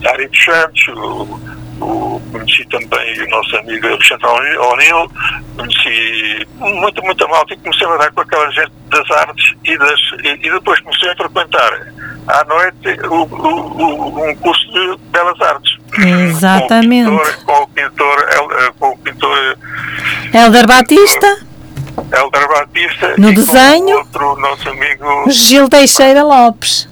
Ari 0.06 0.30
Santos, 0.44 0.88
o, 0.88 1.40
o, 1.80 2.20
conheci 2.32 2.64
também 2.66 3.22
o 3.22 3.28
nosso 3.30 3.56
amigo 3.56 3.86
Alexandre 3.86 4.58
O'Neill, 4.58 5.10
conheci 5.56 6.46
muita, 6.58 7.02
muita 7.02 7.26
malta 7.28 7.54
e 7.54 7.56
comecei 7.58 7.86
a 7.86 7.90
andar 7.90 8.12
com 8.12 8.20
aquela 8.20 8.50
gente 8.50 8.72
das 8.90 9.10
artes 9.10 9.52
e, 9.64 9.78
das, 9.78 10.00
e, 10.22 10.46
e 10.46 10.50
depois 10.50 10.80
comecei 10.80 11.10
a 11.10 11.16
frequentar 11.16 11.92
à 12.28 12.44
noite 12.44 13.00
o, 13.08 13.24
o, 13.24 14.30
um 14.30 14.34
curso 14.36 14.72
de 14.72 14.96
belas 15.10 15.40
artes. 15.40 15.78
Exatamente. 15.98 17.10
Com 17.44 17.62
o 17.62 17.68
pintor, 17.68 18.26
com 18.78 18.88
o 18.90 18.98
pintor, 18.98 19.58
Helder 20.32 20.66
Batista. 20.66 21.38
Helder 22.12 22.48
Batista. 22.48 23.14
No 23.18 23.32
desenho. 23.32 23.98
outro 23.98 24.36
nosso 24.36 24.68
amigo 24.68 25.30
Gil 25.30 25.68
Teixeira 25.68 26.22
Lopes. 26.22 26.88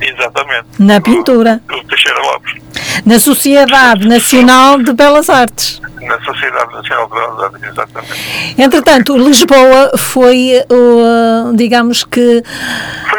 Exatamente. 0.00 0.66
Na 0.78 1.00
pintura. 1.00 1.62
Do, 1.66 1.84
Teixeira 1.84 2.20
Lopes. 2.20 2.59
Na 3.04 3.18
Sociedade 3.18 4.06
Nacional 4.06 4.78
de 4.82 4.92
Belas 4.92 5.28
Artes. 5.30 5.80
Na 6.00 6.20
Sociedade 6.20 6.72
Nacional 6.72 7.06
de 7.06 7.12
Belas 7.12 7.42
Artes, 7.44 7.62
exatamente. 7.62 8.54
Entretanto, 8.58 9.16
Lisboa 9.16 9.92
foi, 9.96 10.62
uh, 10.70 11.56
digamos 11.56 12.04
que, 12.04 12.42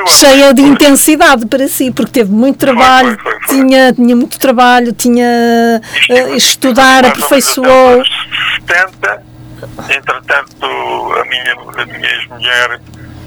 cheia 0.07 0.53
de 0.53 0.61
intensidade 0.61 1.45
para 1.45 1.67
si, 1.67 1.91
porque 1.91 2.11
teve 2.11 2.31
muito 2.31 2.57
trabalho, 2.57 3.17
foi, 3.21 3.31
foi, 3.31 3.41
foi, 3.41 3.55
tinha, 3.57 3.93
tinha 3.93 4.15
muito 4.15 4.39
trabalho, 4.39 4.93
tinha 4.93 5.81
uh, 6.09 6.35
estudar, 6.35 7.05
aperfeiçoou. 7.05 8.03
70, 8.67 9.23
entretanto, 9.95 10.65
a 10.65 11.25
minha, 11.25 11.55
a 11.77 11.85
minha 11.85 12.09
ex-mulher. 12.15 12.79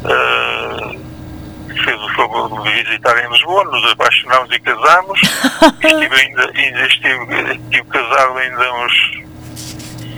Uh, 0.05 1.14
fez 1.83 2.01
o 2.01 2.09
favor 2.15 2.63
de 2.63 2.85
visitar 2.85 3.25
em 3.25 3.31
Lisboa, 3.31 3.65
nos 3.65 3.93
apaixonámos 3.93 4.51
e 4.55 4.61
casámos. 4.61 5.21
estive 5.83 6.15
ainda, 6.15 6.51
ainda 6.55 6.87
estive, 6.87 7.53
estive 7.53 7.85
casado 7.89 8.39
ainda 8.39 8.73
uns 8.75 9.25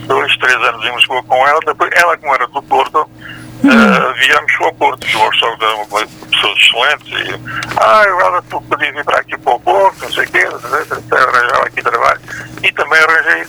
dois, 0.06 0.36
três 0.36 0.56
anos 0.56 0.84
em 0.84 0.94
Lisboa 0.94 1.22
com 1.24 1.46
ela. 1.46 1.60
Depois, 1.64 1.90
ela, 1.94 2.16
como 2.16 2.34
era 2.34 2.46
do 2.46 2.62
Porto, 2.62 3.00
uh, 3.00 4.14
viemos 4.18 4.52
ao 4.60 4.74
Porto. 4.74 5.04
O 5.06 5.34
sogro 5.34 5.66
era 5.66 5.76
uma 5.76 5.86
pessoa 5.86 6.54
excelente. 6.54 7.14
E, 7.14 7.40
ah, 7.76 8.02
agora 8.02 8.42
tu 8.42 8.60
podias 8.62 8.94
vir 8.94 9.04
para 9.04 9.20
aqui 9.20 9.36
para 9.38 9.54
o 9.54 9.60
Porto, 9.60 10.02
não 10.02 10.12
sei 10.12 10.24
o 10.24 10.30
quê, 10.30 10.46
arranjar 11.10 11.66
aqui 11.66 11.82
trabalho. 11.82 12.20
E 12.62 12.72
também 12.72 12.98
arranjei 13.00 13.46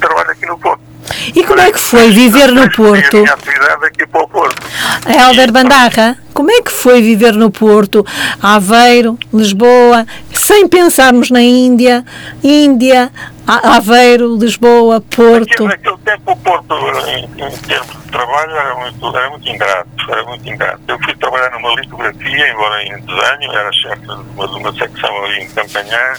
trabalho 0.00 0.30
aqui 0.30 0.46
no 0.46 0.58
Porto. 0.58 0.91
E 1.34 1.44
como 1.44 1.60
é 1.60 1.70
que 1.70 1.78
foi 1.78 2.10
viver 2.10 2.50
no 2.50 2.70
Porto? 2.70 3.24
Helder 5.06 5.52
Bandarra, 5.52 6.18
como 6.34 6.50
é 6.50 6.62
que 6.62 6.70
foi 6.72 7.00
viver 7.02 7.32
no 7.34 7.50
Porto, 7.50 8.04
Aveiro, 8.40 9.18
Lisboa, 9.32 10.06
sem 10.32 10.66
pensarmos 10.66 11.30
na 11.30 11.40
Índia, 11.40 12.04
Índia, 12.42 13.10
Aveiro, 13.46 14.36
Lisboa, 14.36 15.00
Porto? 15.00 15.64
Naquele 15.64 15.98
tempo 15.98 16.32
o 16.32 16.36
Porto, 16.36 16.74
em, 17.06 17.24
em, 17.24 17.56
termos 17.58 17.90
de 17.90 18.10
trabalho, 18.10 18.50
era 18.50 18.74
muito, 18.74 19.16
era 19.16 19.30
muito 19.30 19.48
ingrato, 19.48 19.88
era 20.08 20.24
muito 20.24 20.48
ingrato. 20.48 20.80
Eu 20.88 20.98
fui 21.00 21.14
trabalhar 21.16 21.50
numa 21.50 21.74
litografia, 21.74 22.52
embora 22.52 22.82
em 22.82 23.00
desenho, 23.00 23.52
era 23.52 23.72
chefe 23.72 24.00
de 24.00 24.12
uma, 24.12 24.48
de 24.48 24.54
uma 24.54 24.72
secção 24.72 25.24
ali 25.24 25.42
em 25.42 25.48
Campanhã, 25.50 26.14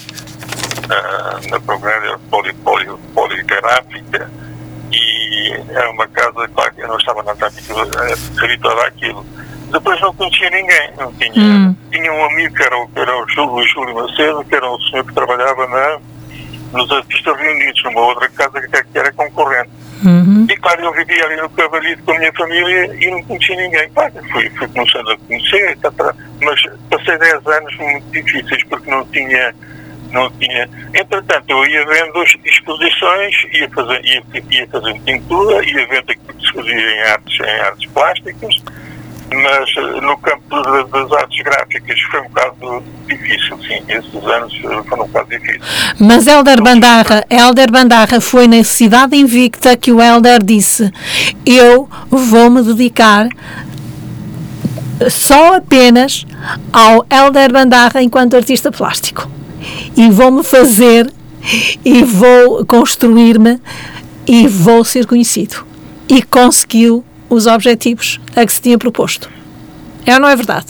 uh, 0.83 1.49
na 1.49 1.59
programação 1.59 2.19
poli, 2.29 2.53
poli, 2.53 2.87
poligráfica, 3.13 4.29
e 4.93 5.53
era 5.69 5.89
uma 5.89 6.07
casa, 6.07 6.47
claro 6.49 6.73
que 6.73 6.81
eu 6.81 6.87
não 6.87 6.97
estava 6.97 7.23
na 7.23 7.35
tática 7.35 7.73
habituada 8.43 8.87
àquilo. 8.87 9.25
Depois 9.71 9.99
não 10.01 10.13
conhecia 10.13 10.49
ninguém, 10.51 10.91
não 10.97 11.11
tinha. 11.13 11.43
Hum. 11.43 11.75
Tinha 11.91 12.13
um 12.13 12.25
amigo 12.25 12.55
que 12.55 12.63
era, 12.63 12.77
o, 12.77 12.87
que 12.87 12.99
era 12.99 13.23
o 13.23 13.27
Júlio, 13.29 13.67
Júlio 13.67 13.95
Macedo, 13.95 14.45
que 14.45 14.55
era 14.55 14.71
um 14.71 14.79
senhor 14.81 15.03
que 15.03 15.13
trabalhava 15.13 15.67
na, 15.67 15.99
nos 16.73 16.91
artistas 16.91 17.37
reunidos, 17.37 17.83
numa 17.83 18.01
outra 18.01 18.29
casa 18.29 18.61
que, 18.61 18.83
que 18.83 18.97
era 18.97 19.11
concorrente. 19.13 19.71
Uhum. 20.05 20.45
E 20.49 20.57
claro, 20.57 20.83
eu 20.83 20.93
vivia 20.93 21.25
ali 21.25 21.37
no 21.37 21.49
Cavalito 21.49 22.03
com 22.03 22.11
a 22.11 22.19
minha 22.19 22.33
família 22.33 22.95
e 22.99 23.09
não 23.09 23.23
conhecia 23.23 23.55
ninguém. 23.55 23.89
Claro, 23.89 24.13
fui, 24.31 24.49
fui 24.51 24.67
começando 24.67 25.09
a 25.09 25.17
conhecer, 25.17 25.71
etc. 25.71 25.91
mas 26.41 26.61
passei 26.89 27.17
10 27.17 27.47
anos 27.47 27.77
muito 27.77 28.11
difíceis 28.11 28.63
porque 28.65 28.91
não 28.91 29.05
tinha 29.07 29.55
não 30.13 30.29
tinha. 30.31 30.69
Entretanto, 30.93 31.43
eu 31.49 31.65
ia 31.65 31.85
vendo 31.85 32.23
exposições, 32.45 33.35
ia 33.51 33.69
fazer, 33.69 34.05
ia, 34.05 34.23
ia 34.51 34.67
fazendo 34.67 35.01
pintura, 35.01 35.65
ia 35.65 35.87
vendo 35.87 36.11
aquilo 36.11 36.33
que 36.37 36.47
se 36.47 36.53
fazia 36.53 36.91
em 36.95 37.01
artes, 37.01 37.39
em 37.39 37.59
artes 37.59 37.91
plásticas, 37.91 38.55
mas 39.33 39.69
eh, 39.77 40.01
no 40.01 40.17
campo 40.17 40.61
das 40.85 41.11
artes 41.11 41.43
gráficas 41.43 41.99
foi 42.11 42.21
um 42.21 42.23
bocado 42.25 42.83
difícil, 43.07 43.57
sim. 43.63 43.83
Esses 43.87 44.23
anos 44.25 44.53
eh, 44.63 44.83
foram 44.87 45.03
um 45.03 45.07
bocado 45.07 45.29
difíceis. 45.29 45.95
Mas 45.99 46.27
Helder 46.27 46.61
Bandarra, 46.61 47.25
Helder 47.29 47.71
Bandarra 47.71 48.21
foi 48.21 48.47
na 48.47 48.63
cidade 48.63 49.15
invicta 49.17 49.75
que 49.75 49.91
o 49.91 50.01
Helder 50.01 50.43
disse: 50.43 50.91
Eu 51.45 51.89
vou 52.09 52.49
me 52.51 52.61
dedicar 52.61 53.27
só 55.09 55.55
apenas 55.55 56.25
ao 56.71 57.05
Helder 57.09 57.51
Bandarra 57.51 58.01
enquanto 58.01 58.35
artista 58.35 58.71
plástico. 58.71 59.27
E 59.95 60.09
vou-me 60.09 60.43
fazer 60.43 61.11
e 61.83 62.03
vou 62.03 62.65
construir-me 62.65 63.59
e 64.25 64.47
vou 64.47 64.83
ser 64.83 65.05
conhecido. 65.05 65.65
E 66.07 66.21
conseguiu 66.21 67.03
os 67.29 67.47
objetivos 67.47 68.19
a 68.35 68.45
que 68.45 68.53
se 68.53 68.61
tinha 68.61 68.77
proposto. 68.77 69.29
É 70.05 70.13
ou 70.13 70.19
não 70.19 70.29
é 70.29 70.35
verdade? 70.35 70.67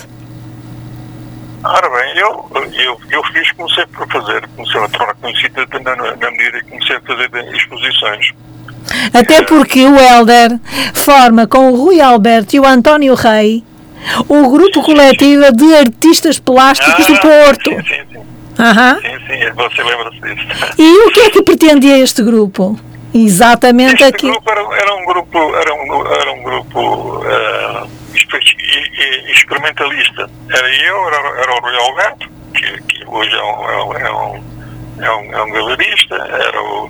Ora 1.64 1.90
bem, 1.90 2.18
eu, 2.18 2.46
eu, 2.74 3.00
eu 3.10 3.24
fiz, 3.32 3.52
comecei 3.54 3.86
por 3.88 4.08
fazer, 4.12 4.48
comecei 4.50 4.82
a 4.82 4.90
tornar 4.90 5.16
conhecida 5.16 5.66
na, 5.72 5.96
na 5.96 6.32
medida 6.32 6.60
que 6.60 6.70
comecei 6.70 6.98
a 6.98 7.02
fazer 7.02 7.56
exposições. 7.56 8.32
Até 9.14 9.44
porque 9.44 9.86
o 9.86 9.98
Helder 9.98 10.60
forma 10.94 11.48
com 11.48 11.72
o 11.72 11.76
Rui 11.76 12.02
Alberto 12.02 12.56
e 12.56 12.60
o 12.60 12.66
António 12.66 13.16
Rei 13.16 13.64
o 14.28 14.50
grupo 14.50 14.82
coletivo 14.84 15.52
de 15.52 15.76
artistas 15.76 16.38
plásticos 16.40 17.06
ah, 17.06 17.14
do 17.14 17.20
Porto. 17.20 17.70
Sim, 17.70 17.82
sim, 17.84 18.04
sim. 18.12 18.33
Sim, 19.02 19.18
sim, 19.28 19.52
você 19.56 19.84
lembra-se 19.84 20.20
disso. 20.22 20.48
E 20.78 21.08
o 21.08 21.12
que 21.12 21.20
é 21.22 21.30
que 21.30 21.42
pretendia 21.42 21.98
este 22.00 22.22
grupo? 22.24 22.80
Exatamente 23.14 23.94
Este 24.04 24.06
aqui. 24.06 24.28
grupo 24.28 24.50
era, 24.50 24.62
era 24.62 24.96
um 24.96 25.06
grupo, 25.06 25.56
era 25.56 25.74
um, 25.74 26.06
era 26.08 26.32
um 26.32 26.44
grupo 26.44 26.80
uh, 27.20 27.88
experimentalista. 29.32 30.30
Era 30.50 30.76
eu, 30.86 31.08
era, 31.08 31.18
era 31.42 31.54
o 31.54 31.60
Rui 31.60 31.76
Alberto, 31.78 32.30
que, 32.54 32.82
que 32.84 33.06
hoje 33.08 33.32
é 33.36 33.44
um, 33.44 33.70
é 33.70 33.84
um, 33.84 33.94
é 33.94 34.12
um, 34.12 34.44
é 35.04 35.12
um, 35.12 35.34
é 35.34 35.44
um 35.44 35.52
galerista, 35.52 36.16
era 36.16 36.62
o, 36.64 36.90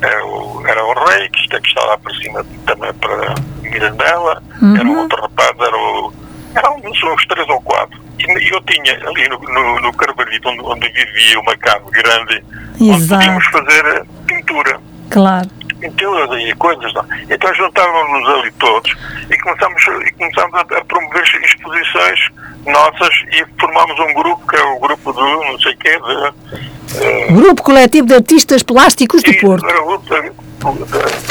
era 0.00 0.26
o, 0.26 0.62
era 0.66 0.84
o 0.84 0.92
Rei, 1.06 1.28
que 1.28 1.40
está, 1.40 1.60
que 1.60 1.68
está 1.68 1.84
lá 1.84 1.98
para 1.98 2.14
cima 2.14 2.44
também 2.66 2.92
para 2.94 3.34
Mirandela, 3.62 4.42
Uhum. 4.62 4.76
era 4.76 4.84
um 4.88 4.98
outro 5.00 5.20
rapaz, 5.20 5.50
era 5.58 5.76
o, 5.76 6.12
eram 6.54 6.76
uns, 6.84 7.02
uns 7.02 7.26
três 7.26 7.48
ou 7.48 7.60
quatro. 7.62 7.98
E 8.18 8.54
eu 8.54 8.60
tinha 8.62 8.94
ali 9.08 9.28
no, 9.28 9.38
no, 9.38 9.80
no 9.80 9.92
Carvalhito, 9.92 10.48
onde, 10.48 10.60
onde 10.60 10.88
vivia 10.88 11.40
uma 11.40 11.56
cave 11.56 11.90
grande, 11.90 12.44
onde 12.80 12.90
Exato. 12.90 13.20
podíamos 13.20 13.46
fazer 13.46 13.84
eh, 13.86 14.04
pintura 14.26 14.80
Claro. 15.10 15.48
pinturas 15.80 16.30
e 16.40 16.52
coisas. 16.54 16.92
Não. 16.94 17.04
Então 17.28 17.54
juntávamos-nos 17.54 18.28
ali 18.38 18.50
todos 18.52 18.94
e 19.30 19.38
começámos, 19.38 19.82
e 20.06 20.12
começámos 20.12 20.54
a, 20.54 20.84
promover 20.84 21.22
exposições 21.44 22.20
nossas 22.66 23.14
e 23.32 23.44
formámos 23.60 23.98
um 24.00 24.14
grupo, 24.14 24.46
que 24.46 24.56
é 24.56 24.62
o 24.62 24.80
grupo 24.80 25.12
do 25.12 25.20
não 25.20 25.58
sei 25.60 25.74
quê, 25.76 25.98
de, 26.00 27.04
eh, 27.04 27.32
Grupo 27.32 27.62
Coletivo 27.62 28.06
de 28.06 28.14
Artistas 28.14 28.62
Plásticos 28.62 29.22
do 29.22 29.34
Porto. 29.38 29.66
Era 29.68 29.82
o 29.82 29.86
grupo, 29.86 30.14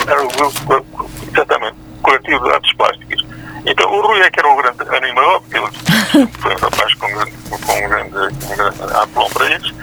era 0.08 0.24
o 0.24 0.28
grupo, 0.28 0.86
exatamente, 1.32 1.76
coletivo 2.02 2.44
de 2.44 2.54
artes 2.54 2.74
plásticas. 2.76 3.33
Então 3.66 3.90
o 3.92 4.02
Rui 4.02 4.20
é 4.20 4.30
que 4.30 4.40
era 4.40 4.50
o 4.50 4.56
grande 4.58 4.96
animador, 4.96 5.42
porque 5.42 5.58
ele 5.58 6.28
foi 6.40 6.54
um 6.54 6.58
rapaz 6.58 6.94
com, 6.96 7.08
com 7.08 7.74
um 7.74 7.90
grande, 7.90 8.12
com 8.12 8.54
um 8.54 8.58
grande 8.58 8.82
aplom 8.96 9.30
para 9.30 9.56
isso. 9.56 9.74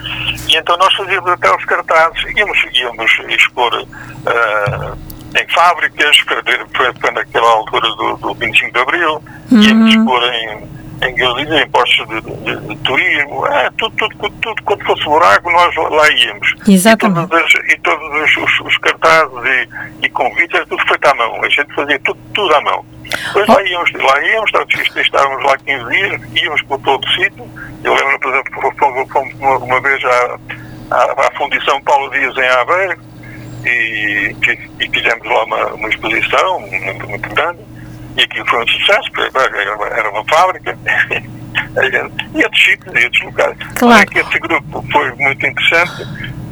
E 0.49 0.57
então 0.57 0.77
nós 0.77 0.93
fazíamos 0.95 1.31
até 1.31 1.55
os 1.55 1.65
cartazes, 1.65 2.37
íamos, 2.37 2.59
íamos 2.75 3.11
expor 3.29 3.87
ah, 4.27 4.97
em 5.35 5.49
fábricas, 5.55 6.19
foi, 6.19 6.43
foi, 6.77 6.93
foi 7.01 7.11
naquela 7.13 7.51
altura 7.51 7.89
do, 7.97 8.17
do 8.17 8.35
25 8.35 8.73
de 8.73 8.79
Abril, 8.81 9.23
íamos 9.51 9.95
expor 9.95 10.23
em 10.25 10.80
em 11.03 11.15
galerias, 11.15 11.63
em 11.63 11.71
postos 11.71 12.07
de, 12.09 12.21
de, 12.21 12.57
de 12.69 12.77
turismo, 12.83 13.47
é, 13.47 13.71
tudo, 13.79 13.97
tudo, 13.97 14.15
tudo, 14.19 14.35
tudo, 14.43 14.63
quando 14.65 14.85
fosse 14.85 15.05
buraco, 15.05 15.51
nós 15.51 15.75
lá 15.77 16.11
íamos. 16.11 16.55
Exatamente. 16.69 17.27
E 17.27 17.29
todos, 17.29 17.55
os- 17.55 17.73
e 17.73 17.79
todos 17.79 18.37
os, 18.37 18.61
os- 18.67 18.79
cartazes 18.79 19.33
e, 20.03 20.07
e 20.07 20.09
convites, 20.11 20.55
era 20.55 20.67
tudo 20.67 20.83
feito 20.87 21.07
à 21.07 21.15
mão. 21.15 21.43
A 21.43 21.49
gente 21.49 21.73
fazia 21.75 21.99
tudo, 22.01 22.19
tudo 22.35 22.55
à 22.55 22.61
mão. 22.61 22.85
Depois 23.35 23.49
lá 23.49 23.63
íamos, 23.65 23.93
lá 23.93 24.23
íamos, 24.25 24.51
estávamos 24.97 25.45
lá 25.45 25.57
15 25.59 25.91
dias, 25.91 26.21
íamos 26.43 26.63
por 26.63 26.79
todo 26.81 27.05
o 27.05 27.11
sítio. 27.11 27.49
Eu 27.83 27.95
lembro, 27.95 28.21
por 28.21 28.33
exemplo, 28.35 28.75
fomos, 28.79 29.09
fomos 29.11 29.35
uma, 29.41 29.57
uma 29.59 29.81
vez 29.81 30.05
à, 30.05 30.39
à, 30.91 31.27
à 31.27 31.31
Fundição 31.37 31.81
Paulo 31.83 32.11
Dias 32.11 32.37
em 32.37 32.47
Aveiro 32.49 33.01
e, 33.65 34.37
e 34.81 34.89
fizemos 34.91 35.27
lá 35.27 35.45
uma, 35.45 35.67
uma 35.75 35.89
exposição 35.89 36.61
muito, 36.61 37.09
muito 37.09 37.29
grande. 37.35 37.59
E 38.17 38.23
aquilo 38.23 38.47
foi 38.47 38.65
um 38.65 38.69
sucesso, 38.69 39.11
porque 39.13 39.39
era 39.39 39.99
era 39.99 40.11
uma 40.11 40.25
fábrica. 40.25 40.77
e 42.35 42.45
outros 42.45 42.65
sítios, 42.65 43.01
e 43.01 43.05
outros 43.05 43.23
locais. 43.23 43.57
Claro. 43.77 44.11
Que 44.11 44.19
esse 44.21 44.39
grupo 44.39 44.85
foi 44.93 45.13
muito 45.13 45.47
interessante. 45.47 46.07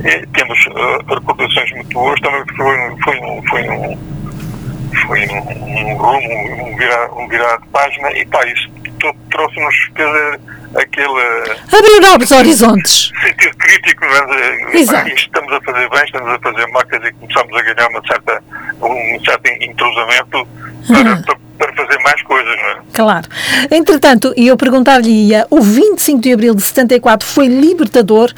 E 0.05 0.27
temos 0.29 0.59
uh, 0.67 1.15
recordações 1.15 1.71
muito 1.73 1.93
boas. 1.93 2.21
Também 2.21 2.45
foi, 2.57 2.97
foi 3.03 3.21
um. 3.21 3.43
Foi 3.49 3.69
um 3.71 4.19
foi 5.07 5.27
um, 5.29 5.93
um 5.93 5.97
rumo, 5.97 6.67
um 6.67 6.77
virar, 6.77 7.13
um 7.13 7.29
virar 7.29 7.59
de 7.59 7.69
página 7.69 8.11
e 8.13 8.25
pá, 8.27 8.45
isso 8.47 8.69
trouxe-nos 9.31 9.75
aquele 10.75 11.21
Abrir 11.73 12.01
novos 12.01 12.31
horizontes. 12.31 13.13
sentido 13.21 13.57
crítico, 13.57 13.98
mas, 13.98 13.98
eh, 13.98 13.98
Exato. 14.73 15.09
isto 15.09 15.27
estamos 15.27 15.53
a 15.53 15.61
fazer 15.61 15.89
bem, 15.91 16.05
estamos 16.05 16.29
a 16.29 16.39
fazer 16.39 16.67
mal, 16.69 16.87
quer 16.87 16.99
dizer, 16.99 17.15
começamos 17.15 17.57
a 17.57 17.63
ganhar 17.63 17.89
uma 17.89 18.03
certa, 18.07 18.43
um 18.83 19.25
certo 19.25 19.49
entrosamento 19.63 20.49
para, 20.87 21.17
para, 21.23 21.39
para 21.59 21.73
fazer 21.75 22.03
mais 22.03 22.23
coisas, 22.23 22.57
não 22.57 22.69
é? 22.69 22.79
Claro. 22.93 23.29
Entretanto, 23.71 24.33
e 24.37 24.47
eu 24.47 24.57
perguntar-lhe-ia, 24.57 25.47
o 25.51 25.61
25 25.61 26.21
de 26.21 26.33
abril 26.33 26.55
de 26.55 26.63
74 26.63 27.27
foi 27.27 27.49
libertador 27.49 28.33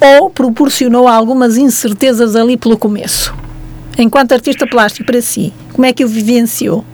ou 0.00 0.30
proporcionou 0.30 1.08
algumas 1.08 1.56
incertezas 1.56 2.36
ali 2.36 2.56
pelo 2.56 2.78
começo? 2.78 3.34
Enquanto 3.98 4.32
artista 4.32 4.66
plástico 4.66 5.06
para 5.06 5.22
si, 5.22 5.54
como 5.72 5.86
é 5.86 5.92
que 5.92 6.04
o 6.04 6.08
vivenciou? 6.08 6.84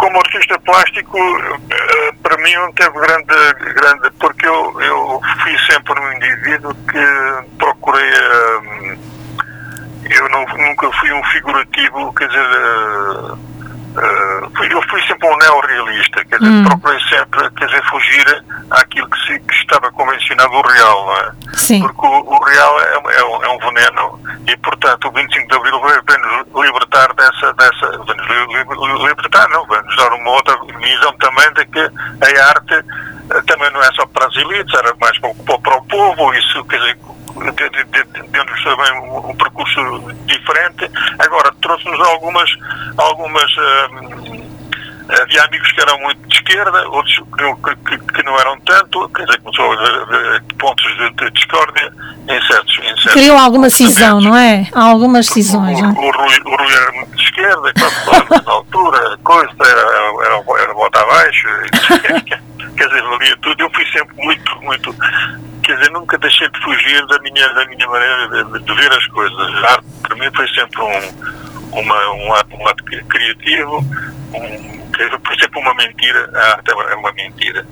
Como 0.00 0.16
artista 0.16 0.58
plástico, 0.60 1.18
eh, 1.18 2.12
para 2.22 2.38
mim 2.38 2.54
não 2.54 2.72
teve 2.72 2.98
grande, 2.98 3.74
grande 3.74 4.10
porque 4.18 4.46
eu, 4.46 4.80
eu 4.80 5.20
fui 5.42 5.58
sempre 5.70 6.00
um 6.00 6.12
indivíduo 6.14 6.74
que 6.90 7.58
procurei, 7.58 8.08
eh, 8.08 8.96
eu 10.10 10.28
não, 10.30 10.46
nunca 10.56 10.90
fui 10.92 11.12
um 11.12 11.22
figurativo, 11.24 12.14
quer 12.14 12.28
dizer, 12.28 12.48
fui- 14.56 14.72
eu 14.72 14.82
fui 14.88 15.02
sempre 15.02 15.28
um 15.28 15.36
neorrealista, 15.38 16.24
quer 16.24 16.38
dizer, 16.38 16.50
Hum. 16.52 16.64
procurei 16.64 17.00
sempre, 17.08 17.50
quer 17.52 17.66
dizer, 17.66 17.82
fugir 17.90 18.44
àquilo 18.70 19.08
que, 19.10 19.18
se, 19.26 19.40
que 19.40 19.54
estava 19.54 19.90
convencionado 19.92 20.52
o 20.52 20.62
real, 20.62 21.16
é? 21.22 21.32
Sim. 21.56 21.80
Porque 21.80 22.06
o, 22.06 22.20
o 22.34 22.44
real 22.44 22.80
é, 22.80 22.98
um- 22.98 23.10
é 23.10 23.24
um, 23.24 23.44
é 23.44 23.48
um 23.48 23.58
veneno 23.58 24.20
e, 24.46 24.56
portanto, 24.58 25.08
o 25.08 25.12
25 25.12 25.48
de 25.48 25.56
Abril 25.56 25.80
vai 25.80 26.00
vai 26.06 26.16
nos 26.18 26.64
libertar 26.66 27.12
dessa, 27.14 27.52
dessa 27.54 27.98
vai 28.04 28.16
nos 28.16 28.28
li- 28.28 28.96
li- 28.98 29.08
libertar, 29.08 29.48
não, 29.48 29.66
vai 29.66 29.82
nos 29.82 29.96
dar 29.96 30.12
uma 30.12 30.30
outra 30.30 30.56
visão 30.78 31.12
também 31.18 31.52
de 31.54 31.66
que 31.66 31.80
a 31.80 32.48
arte 32.48 32.74
eh, 32.74 33.42
também 33.46 33.70
não 33.72 33.80
é 33.82 33.90
só 33.92 34.06
para 34.06 34.26
as 34.26 34.36
elites, 34.36 34.74
era 34.74 34.94
mais 35.00 35.18
para, 35.18 35.30
o- 35.30 35.60
para 35.60 35.76
o 35.76 35.84
povo, 35.86 36.34
isso, 36.34 36.64
quer 36.66 36.78
dizer, 36.78 36.98
deu-nos 37.34 38.64
também 38.64 38.92
um, 39.00 39.30
um 39.30 39.36
percurso 39.36 39.80
diferente. 40.26 40.90
Agora, 41.18 41.52
trouxe-nos 41.60 42.00
algumas, 42.00 42.50
algumas 42.96 43.50
eh, 43.58 44.49
havia 45.08 45.44
amigos 45.44 45.70
que 45.72 45.80
eram 45.80 45.98
muito 46.00 46.28
de 46.28 46.34
esquerda, 46.36 46.88
outros 46.88 47.14
que, 47.16 47.42
não- 47.42 47.56
que- 47.56 47.98
que- 47.98 48.22
não 48.22 48.38
eram 48.38 48.58
tanto, 48.60 49.08
quer 49.10 49.24
dizer, 49.24 49.40
começou 49.40 49.72
a 49.72 49.74
haver 49.74 50.02
haver 50.02 50.42
pontos 50.58 50.84
de, 50.98 51.10
de 51.10 51.30
discórdia 51.32 51.92
em 52.28 52.42
certos, 52.46 52.78
em 52.78 52.82
certos 52.96 53.12
Criou 53.12 53.38
alguma 53.38 53.70
cisão, 53.70 54.20
não 54.20 54.36
é? 54.36 54.66
Há 54.74 54.82
algumas 54.82 55.28
o, 55.28 55.32
cisões, 55.32 55.80
não 55.80 55.90
é? 55.90 55.92
o, 55.92 56.10
Rui, 56.10 56.40
o 56.44 56.56
Rui 56.56 56.74
era 56.74 56.92
muito 56.92 57.16
de 57.16 57.22
esquerda, 57.22 57.72
quando 58.04 58.44
na 58.44 58.52
altura, 58.52 59.18
coisa, 59.24 59.50
era, 59.60 59.80
era, 60.26 60.62
era 60.62 60.74
bota 60.74 61.00
abaixo, 61.00 61.48
quer 62.76 62.88
dizer, 62.88 63.02
valia 63.02 63.36
tudo. 63.42 63.60
Eu 63.62 63.70
fui 63.74 63.84
sempre 63.90 64.14
muito, 64.24 64.62
muito, 64.62 64.94
quer 65.62 65.76
dizer, 65.76 65.90
nunca 65.90 66.18
deixei 66.18 66.48
de 66.48 66.60
fugir 66.62 67.06
da 67.06 67.18
minha, 67.20 67.48
da 67.54 67.64
minha 67.66 67.86
maneira 67.88 68.28
de, 68.44 68.58
de 68.64 68.74
ver 68.74 68.92
as 68.92 69.06
coisas. 69.08 69.64
A 69.64 69.72
arte, 69.72 69.86
para 70.02 70.16
mim, 70.16 70.30
foi 70.34 70.48
sempre 70.48 70.80
um, 70.82 71.78
uma, 71.78 72.10
um, 72.12 72.34
ato, 72.34 72.56
um 72.56 72.66
ato 72.68 72.84
criativo, 72.84 73.78
um, 74.34 74.79
dizer, 74.98 75.20
foi 75.26 75.38
sempre 75.38 75.60
uma 75.60 75.74
mentira, 75.74 76.30
a 76.34 76.52
arte 76.52 76.70
é 76.70 76.94
uma 76.94 77.12
mentira. 77.12 77.66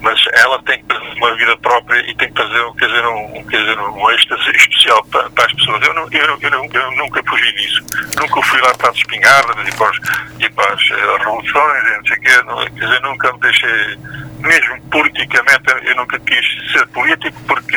Mas 0.00 0.20
ela 0.34 0.62
tem 0.64 0.78
que 0.80 0.84
ter 0.86 0.98
uma 1.16 1.34
vida 1.36 1.56
própria 1.58 1.98
e 2.00 2.14
tem 2.16 2.30
que 2.30 2.42
fazer 2.42 2.62
quer 2.78 2.86
dizer, 2.86 3.06
um, 3.06 3.44
quer 3.46 3.58
dizer, 3.58 3.78
um 3.78 4.10
êxtase 4.10 4.50
especial 4.50 5.04
para, 5.06 5.30
para 5.30 5.46
as 5.46 5.52
pessoas. 5.54 5.86
Eu, 5.86 5.94
não, 5.94 6.08
eu, 6.10 6.38
eu, 6.40 6.50
não- 6.50 6.68
eu 6.72 6.90
nunca 6.92 7.22
fugi 7.26 7.52
disso. 7.54 7.82
Nunca 8.20 8.42
fui 8.42 8.60
lá 8.60 8.74
para 8.74 8.90
as 8.90 8.96
espingardas 8.96 9.68
e 9.68 9.76
para, 9.76 9.90
os, 9.90 9.98
e 10.40 10.50
para 10.50 10.74
as 10.74 10.90
eh, 10.90 11.18
revoluções 11.18 11.96
não 11.96 12.06
sei 12.06 12.16
o 12.16 12.20
quê. 12.20 12.70
Quer 12.78 12.84
dizer, 12.86 13.00
nunca 13.02 13.32
me 13.32 13.40
deixei, 13.40 13.98
mesmo 14.40 14.80
politicamente, 14.90 15.64
eu 15.84 15.96
nunca 15.96 16.18
quis 16.20 16.72
ser 16.72 16.86
político 16.88 17.40
porque 17.46 17.76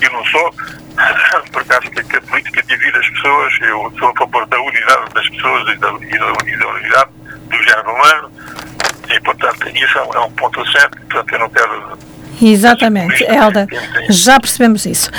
eu 0.00 0.12
não 0.12 0.24
sou. 0.26 0.54
porque 1.52 1.72
acho 1.72 1.90
que 1.90 2.16
a 2.16 2.20
política 2.22 2.62
divide 2.62 2.98
as 2.98 3.08
pessoas, 3.10 3.52
eu 3.60 3.92
sou 3.98 4.08
a 4.08 4.14
favor 4.14 4.46
da 4.46 4.60
unidade 4.60 5.12
das 5.14 5.28
pessoas 5.28 5.68
e 5.68 5.76
da, 5.76 5.88
e 5.90 6.56
da 6.58 6.66
unidade 6.68 7.10
do 7.48 7.56
género 7.62 7.90
humano, 7.90 8.30
e 9.10 9.20
portanto 9.20 9.68
isso 9.68 9.98
é 9.98 10.20
um 10.20 10.30
ponto 10.32 10.70
certo, 10.70 10.98
portanto 11.00 11.32
eu 11.32 11.38
não 11.38 11.50
quero 11.50 11.98
Exatamente, 12.40 13.24
Helder, 13.24 13.66
já 14.10 14.38
percebemos 14.38 14.86
isso. 14.86 15.10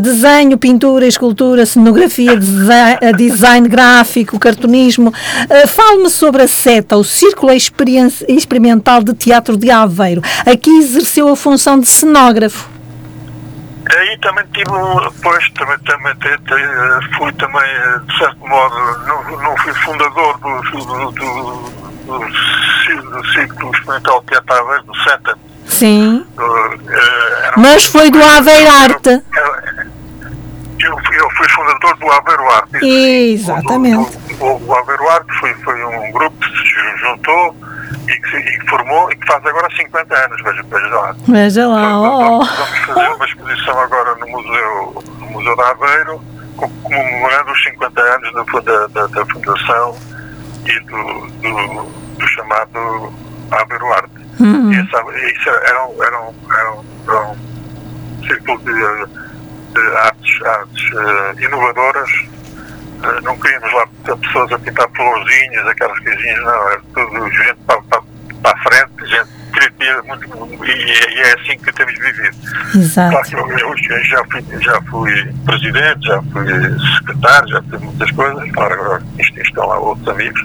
Desenho, 0.00 0.58
pintura, 0.58 1.06
escultura, 1.06 1.64
cenografia, 1.64 2.36
design, 2.36 2.98
design 3.16 3.68
gráfico, 3.68 4.40
cartunismo. 4.40 5.14
Fale-me 5.68 6.10
sobre 6.10 6.42
a 6.42 6.48
SETA, 6.48 6.96
o 6.96 7.04
Círculo 7.04 7.52
Experimental 7.52 9.04
de 9.04 9.14
Teatro 9.14 9.56
de 9.56 9.70
Aveiro. 9.70 10.20
Aqui 10.44 10.70
exerceu 10.78 11.28
a 11.28 11.36
função 11.36 11.78
de 11.78 11.86
cenógrafo. 11.86 12.73
Aí 13.90 14.18
também 14.18 14.44
tive, 14.52 14.70
pois, 15.22 15.50
também, 15.50 15.78
também 15.80 16.14
fui 17.16 17.32
também, 17.34 18.06
de 18.06 18.18
certo 18.18 18.48
modo, 18.48 18.74
não, 19.06 19.42
não 19.42 19.56
fui 19.58 19.74
fundador 19.74 20.38
do, 20.38 20.62
do, 20.62 21.12
do, 21.12 21.84
do, 22.06 23.32
Círculo 23.32 23.72
Experimental 23.74 24.20
de 24.20 24.26
Teatro 24.28 24.54
de 24.54 24.60
Aveiro, 24.60 24.84
do 24.84 24.94
SETA, 25.02 25.38
Sim. 25.66 26.26
Uh, 26.38 27.60
Mas 27.60 27.86
foi 27.86 28.10
do 28.10 28.22
Aveiro 28.22 28.70
Arte. 28.70 29.22
Eu, 30.78 30.92
eu 30.92 31.30
fui 31.30 31.48
fundador 31.50 31.96
do 31.96 32.12
Aveiro 32.12 32.50
Arte. 32.50 32.84
Exatamente. 32.84 34.18
O, 34.40 34.44
o, 34.44 34.66
o 34.66 34.74
Aveiro 34.74 35.08
Arte 35.08 35.32
foi, 35.40 35.54
foi 35.54 35.84
um 35.84 36.12
grupo 36.12 36.36
que 36.38 36.68
se 36.68 36.98
juntou 36.98 37.56
e 38.08 38.18
que, 38.20 38.36
e 38.36 38.58
que 38.58 38.68
formou 38.68 39.10
e 39.10 39.16
que 39.16 39.26
faz 39.26 39.44
agora 39.46 39.68
50 39.76 40.14
anos, 40.14 40.42
veja, 40.42 40.62
veja 40.62 40.88
lá. 40.88 41.16
Veja 41.26 41.66
lá, 41.66 42.00
oh. 42.00 42.44
Vamos 42.44 42.78
fazer 42.86 43.08
uma 43.08 43.24
exposição 43.24 43.80
agora 43.80 44.14
no 44.16 44.26
Museu, 44.28 45.04
no 45.20 45.26
Museu 45.26 45.56
da 45.56 45.70
Aveiro, 45.70 46.20
comemorando 46.56 47.52
os 47.52 47.64
50 47.64 48.00
anos 48.00 48.32
da, 48.64 48.86
da, 48.88 49.06
da 49.06 49.26
fundação 49.26 49.96
e 50.66 50.80
do, 50.80 51.26
do, 51.40 51.82
do 52.18 52.28
chamado 52.28 53.12
Aveiro 53.50 53.92
Arte. 53.92 54.24
Uhum. 54.40 54.72
Essa, 54.72 55.26
isso 55.28 55.48
era 55.48 55.86
um, 55.86 56.02
era 56.02 56.20
um, 56.20 56.34
era 56.50 56.72
um, 56.72 56.84
era 57.08 57.26
um 57.28 58.26
círculo 58.26 58.58
de, 58.58 59.74
de 59.74 59.96
artes, 59.96 60.42
artes 60.42 60.90
uh, 60.92 61.40
inovadoras. 61.40 62.10
Não 63.22 63.38
queríamos 63.38 63.72
lá 63.72 63.86
pessoas 64.16 64.52
a 64.52 64.58
pintar 64.58 64.88
florzinhas, 64.94 65.66
aquelas 65.66 65.98
coisinhas, 66.00 66.42
não, 66.42 66.68
era 66.68 66.82
tudo 66.94 67.30
gente 67.30 67.56
para, 67.66 67.82
para, 67.82 68.02
para 68.42 68.52
a 68.52 68.62
frente, 68.62 69.10
gente 69.10 69.44
criativa, 69.54 70.02
muito, 70.02 70.64
e, 70.64 70.70
e, 70.70 71.20
é 71.20 71.34
assim 71.34 71.56
que 71.58 71.72
temos 71.72 71.94
vivido. 71.94 72.36
Exato. 72.74 73.10
Claro 73.10 73.56
que 73.56 73.62
eu, 73.62 73.68
eu 73.68 74.04
já, 74.04 74.24
fui, 74.24 74.44
já 74.60 74.82
fui 74.82 75.32
presidente, 75.44 76.06
já 76.06 76.22
fui 76.22 76.46
secretário, 76.98 77.48
já 77.48 77.62
fiz 77.62 77.80
muitas 77.80 78.10
coisas, 78.10 78.50
claro, 78.52 78.74
agora 78.74 79.02
estão 79.18 79.66
lá 79.66 79.78
outros 79.78 80.08
amigos, 80.08 80.42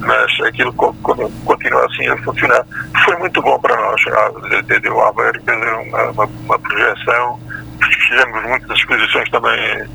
mas 0.00 0.40
aquilo 0.46 0.72
continua 0.72 1.86
assim 1.86 2.08
a 2.08 2.16
funcionar. 2.18 2.66
Foi 3.04 3.16
muito 3.18 3.40
bom 3.40 3.58
para 3.60 3.76
nós, 3.76 4.02
deu 4.66 5.00
a 5.00 5.12
ver 5.12 5.42
uma, 5.88 6.10
uma, 6.10 6.24
uma 6.24 6.58
projeção, 6.58 7.40
fizemos 8.08 8.42
muitas 8.42 8.78
exposições 8.78 9.30
também 9.30 9.88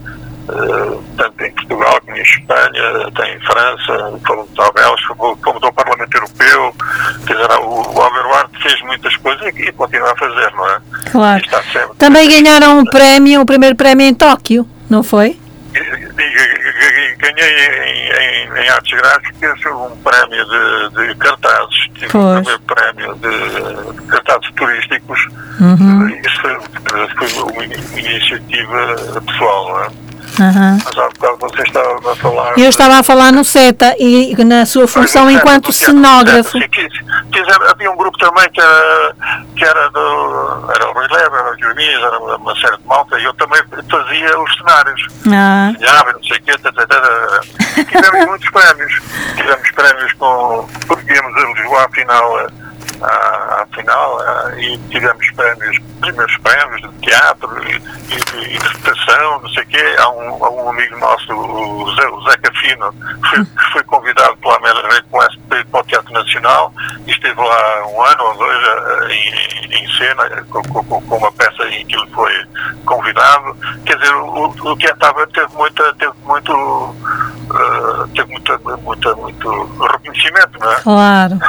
tanto 1.17 1.43
em 1.43 1.51
Portugal 1.51 1.99
como 2.05 2.17
em 2.17 2.21
Espanha, 2.21 3.07
até 3.07 3.35
em 3.35 3.39
França, 3.41 4.19
fomos 4.25 4.49
ao 4.57 4.73
Bélgica, 4.73 5.15
fomos 5.15 5.63
ao 5.63 5.73
Parlamento 5.73 6.15
Europeu, 6.15 6.75
quer 7.25 7.33
dizer, 7.33 7.51
o, 7.59 7.95
o 7.95 8.01
Alberto 8.01 8.61
fez 8.61 8.81
muitas 8.81 9.15
coisas 9.17 9.47
e, 9.55 9.71
continua 9.73 10.11
a 10.11 10.15
fazer, 10.15 10.51
não 10.53 10.69
é? 10.69 10.79
Claro. 11.11 11.43
Também 11.97 12.29
ganharam 12.29 12.79
um 12.79 12.85
prémio, 12.85 13.41
o 13.41 13.45
primeiro 13.45 13.75
prémio 13.75 14.05
em 14.05 14.13
Tóquio, 14.13 14.67
não 14.89 15.03
foi? 15.03 15.37
ganhei 17.19 17.49
em, 17.85 18.09
em, 18.09 18.63
em, 18.63 18.69
artes 18.69 18.97
gráficas 18.97 19.59
um 19.65 19.95
prémio 19.97 20.45
de, 20.45 21.07
de 21.07 21.15
cartazes, 21.15 21.77
tive 21.93 22.07
pois. 22.09 22.39
um 22.39 22.43
primeiro 22.43 22.59
prémio 22.61 23.15
de, 23.15 23.93
de 23.93 24.07
cartazes 24.07 24.51
turísticos. 24.55 25.19
Uhum. 25.59 26.09
Isso 26.09 26.41
foi, 26.41 26.57
foi 27.15 27.41
uma 27.43 27.63
iniciativa 27.65 29.21
pessoal, 29.25 29.69
não 29.69 29.83
é? 29.83 30.06
Uhum. 30.39 30.77
Mas 30.85 30.97
há 30.97 31.09
bocado 31.09 31.37
você 31.39 31.61
estava 31.63 32.11
a 32.11 32.15
falar. 32.15 32.57
Eu 32.57 32.69
estava 32.69 32.99
a 32.99 33.03
falar 33.03 33.31
no 33.31 33.43
SETA 33.43 33.95
e 33.99 34.35
na 34.43 34.65
sua 34.65 34.87
função 34.87 35.29
enquanto 35.29 35.73
cenógrafo. 35.73 36.57
havia 37.69 37.91
um 37.91 37.97
grupo 37.97 38.17
também 38.17 38.49
que 38.51 38.61
era, 38.61 39.15
que 39.55 39.65
era 39.65 39.89
do. 39.89 40.71
Era 40.73 40.89
o 40.89 40.93
Rui 40.93 41.07
Leve, 41.11 41.35
era 41.35 41.51
o 41.51 41.55
Dionísio, 41.57 42.05
era 42.05 42.19
uma 42.19 42.55
série 42.55 42.77
de 42.77 42.85
malta, 42.85 43.19
e 43.19 43.23
eu 43.23 43.33
também 43.33 43.61
fazia 43.89 44.39
os 44.39 44.57
cenários. 44.57 45.07
Ah. 45.31 45.71
Desenhava, 45.73 46.13
não 46.13 46.23
sei 46.23 46.37
o 46.37 46.41
quê, 46.41 47.85
tivemos 47.85 48.25
muitos 48.27 48.49
prémios. 48.49 49.01
Tivemos 49.35 49.71
prémios 49.71 50.13
com. 50.13 50.69
Porque 50.87 51.13
íamos 51.13 51.35
a 51.35 51.47
Lisboa, 51.47 51.85
afinal 51.85 52.47
à, 53.01 53.61
à 53.61 53.67
final 53.73 54.17
uh, 54.17 54.59
e 54.59 54.77
tivemos 54.89 55.29
prémios, 55.31 55.77
primeiros 56.01 56.37
prémios 56.37 56.81
de 56.81 56.99
teatro 56.99 57.63
e, 57.63 57.75
e 57.75 58.15
de 58.15 58.55
interpretação, 58.55 59.39
não 59.41 59.49
sei 59.49 59.63
o 59.63 59.67
quê. 59.67 59.95
Há 59.99 60.09
um, 60.09 60.45
há 60.45 60.49
um 60.49 60.69
amigo 60.69 60.97
nosso, 60.97 61.33
o, 61.33 61.95
Zé, 61.95 62.07
o 62.07 62.21
Zeca 62.29 62.51
Fino, 62.59 62.93
que 62.93 63.29
foi, 63.29 63.45
que 63.45 63.71
foi 63.73 63.83
convidado 63.83 64.37
pela 64.37 64.57
Amélia 64.57 64.83
esse 64.97 65.65
para 65.65 65.79
o 65.79 65.83
Teatro 65.83 66.13
Nacional 66.13 66.73
e 67.05 67.11
esteve 67.11 67.39
lá 67.39 67.87
um 67.87 68.01
ano 68.01 68.23
ou 68.23 68.37
dois 68.37 68.57
uh, 68.57 69.07
em, 69.09 69.83
em, 69.83 69.97
cena 69.97 70.45
com, 70.49 70.61
com, 70.63 71.01
com, 71.01 71.17
uma 71.17 71.31
peça 71.31 71.63
em 71.69 71.85
que 71.85 71.95
ele 71.95 72.09
foi 72.11 72.33
convidado. 72.85 73.55
Quer 73.85 73.97
dizer, 73.97 74.13
o, 74.15 74.47
o 74.49 74.77
teatro 74.77 75.27
teve 75.27 75.53
muita, 75.55 75.93
teve 75.95 76.13
muito 76.25 76.53
uh, 76.53 78.07
teve 78.15 78.31
muita, 78.31 78.57
muita, 78.57 79.15
muito 79.15 79.49
reconhecimento, 79.91 80.59
não 80.59 80.71
é? 80.71 80.75
Claro. 80.81 81.39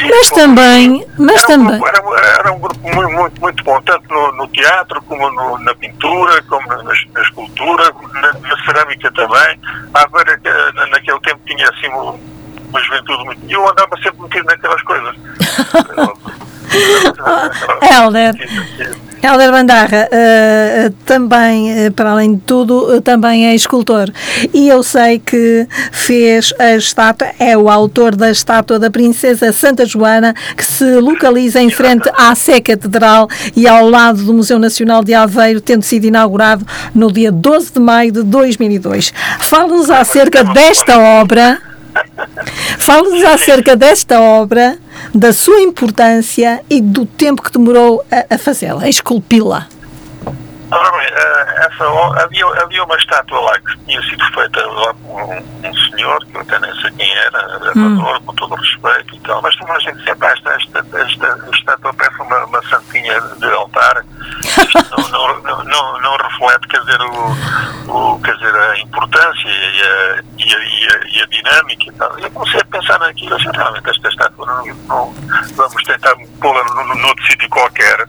Mas 0.00 0.30
também, 0.30 1.06
mas 1.18 1.38
era 1.38 1.46
também. 1.46 1.76
Um 1.76 1.80
grupo, 1.80 2.16
era, 2.16 2.26
era, 2.38 2.52
um 2.52 2.58
grupo 2.58 2.80
muito, 2.82 3.10
muito, 3.10 3.40
muito 3.40 3.64
bom, 3.64 3.80
tanto 3.82 4.08
no, 4.08 4.32
no 4.32 4.48
teatro, 4.48 5.02
como 5.02 5.30
no, 5.30 5.58
na 5.58 5.74
pintura, 5.74 6.42
como 6.42 6.66
na, 6.66 6.82
na 6.82 7.22
escultura, 7.22 7.92
na, 8.14 8.32
na, 8.32 8.64
cerâmica 8.64 9.10
também. 9.12 9.60
A 9.94 10.06
ver, 10.06 10.40
naquele 10.90 11.20
tempo 11.20 11.40
tinha 11.46 11.68
assim 11.68 11.88
uma 11.88 12.80
juventude 12.80 13.24
muito. 13.24 13.40
E 13.46 13.52
eu 13.52 13.68
andava 13.68 13.96
sempre 14.02 14.22
metido 14.22 14.44
naquelas 14.46 14.82
coisas. 14.82 15.14
Helder, 17.82 18.34
Helder 19.22 19.52
Bandarra, 19.52 20.08
uh, 20.08 20.90
também, 21.06 21.86
uh, 21.86 21.92
para 21.92 22.10
além 22.10 22.34
de 22.34 22.40
tudo, 22.40 22.96
uh, 22.96 23.00
também 23.00 23.46
é 23.46 23.54
escultor. 23.54 24.10
E 24.52 24.68
eu 24.68 24.82
sei 24.82 25.20
que 25.20 25.64
fez 25.92 26.52
a 26.58 26.72
estátua, 26.74 27.28
é 27.38 27.56
o 27.56 27.70
autor 27.70 28.16
da 28.16 28.32
estátua 28.32 28.80
da 28.80 28.90
Princesa 28.90 29.52
Santa 29.52 29.86
Joana, 29.86 30.34
que 30.56 30.64
se 30.64 30.96
localiza 30.96 31.62
em 31.62 31.70
frente 31.70 32.10
à 32.16 32.34
Sé 32.34 32.60
Catedral 32.60 33.28
e 33.54 33.68
ao 33.68 33.88
lado 33.88 34.24
do 34.24 34.34
Museu 34.34 34.58
Nacional 34.58 35.04
de 35.04 35.14
Aveiro, 35.14 35.60
tendo 35.60 35.84
sido 35.84 36.04
inaugurado 36.04 36.66
no 36.92 37.12
dia 37.12 37.30
12 37.30 37.74
de 37.74 37.78
maio 37.78 38.10
de 38.10 38.24
2002. 38.24 39.14
Fala-nos 39.38 39.88
acerca 39.88 40.42
desta 40.42 40.98
obra. 40.98 41.60
Fala-nos 42.76 43.22
acerca 43.22 43.76
desta 43.76 44.20
obra 44.20 44.78
da 45.14 45.32
sua 45.32 45.60
importância 45.60 46.60
e 46.68 46.80
do 46.80 47.04
tempo 47.06 47.42
que 47.42 47.52
demorou 47.52 48.04
a, 48.10 48.34
a 48.34 48.38
fazê-la, 48.38 48.82
a 48.82 48.88
esculpi-la. 48.88 49.68
Eh, 50.72 51.66
essa, 51.66 51.84
havia, 52.22 52.46
havia 52.62 52.84
uma 52.84 52.96
estátua 52.96 53.40
lá 53.40 53.58
que 53.60 53.78
tinha 53.84 54.00
sido 54.02 54.24
feita 54.32 54.66
lá 54.66 54.94
por 54.94 55.22
um, 55.22 55.68
um 55.68 55.74
senhor, 55.90 56.24
que 56.24 56.34
eu 56.34 56.40
até 56.40 56.58
nem 56.60 56.74
sei 56.80 56.90
quem 56.92 57.14
era, 57.14 57.70
amador, 57.72 58.16
hum. 58.16 58.24
com 58.24 58.34
todo 58.34 58.52
o 58.54 58.56
respeito 58.56 59.14
e 59.14 59.20
tal, 59.20 59.42
mas 59.42 59.54
a 59.68 59.78
gente 59.80 60.02
sempre, 60.02 60.28
esta, 60.28 60.54
esta, 60.54 60.86
esta, 60.98 61.38
estátua 61.52 61.92
parece 61.92 62.22
uma, 62.22 62.44
uma 62.46 62.62
santinha 62.68 63.20
de 63.20 63.52
altar, 63.52 64.02
não, 65.10 65.42
não, 65.42 65.64
não, 65.64 66.00
não, 66.00 66.16
reflete, 66.16 66.68
quer 66.68 66.80
dizer, 66.80 67.00
o, 67.02 68.14
o, 68.14 68.20
quer 68.22 68.34
dizer, 68.36 68.54
a 68.54 68.78
importância 68.78 69.48
e 69.48 69.82
a, 69.82 70.22
e 70.38 70.54
a, 70.54 70.58
e 70.58 70.86
a, 70.86 71.06
e 71.06 71.22
a 71.22 71.26
dinâmica 71.26 71.84
e 71.86 71.92
tal. 71.92 72.18
Eu 72.18 72.30
comecei 72.30 72.60
a 72.60 72.64
pensar 72.64 72.98
naquilo, 72.98 73.36
assim, 73.36 73.50
realmente 73.54 73.90
esta 73.90 74.08
estátua, 74.08 74.46
não, 74.46 74.74
não, 74.86 75.14
vamos 75.54 75.82
tentar 75.82 76.16
pô-la 76.40 76.64
num 76.64 77.06
outro 77.08 77.26
sítio 77.26 77.48
qualquer, 77.50 78.08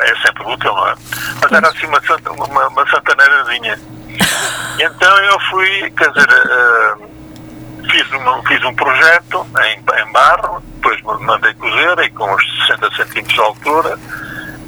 é 0.00 0.16
sempre 0.16 0.44
útil, 0.44 0.72
não 0.74 0.88
é? 0.88 0.94
Mas 1.42 1.52
era 1.52 1.68
assim 1.68 1.86
uma, 1.86 2.00
uma, 2.46 2.68
uma 2.68 2.90
santaneirazinha. 2.90 3.78
Então 4.80 5.18
eu 5.24 5.40
fui, 5.50 5.90
quer 5.90 6.08
dizer, 6.12 6.28
uh, 6.30 7.90
fiz, 7.90 8.08
uma, 8.12 8.40
fiz 8.44 8.64
um 8.64 8.72
projeto 8.74 9.44
em, 9.64 9.78
em 9.78 10.12
barro, 10.12 10.62
depois 10.76 11.00
mandei 11.20 11.52
cozer 11.54 11.98
e 11.98 12.10
com 12.10 12.32
uns 12.32 12.66
60 12.68 12.90
centímetros 12.94 13.34
de 13.34 13.40
altura 13.40 13.98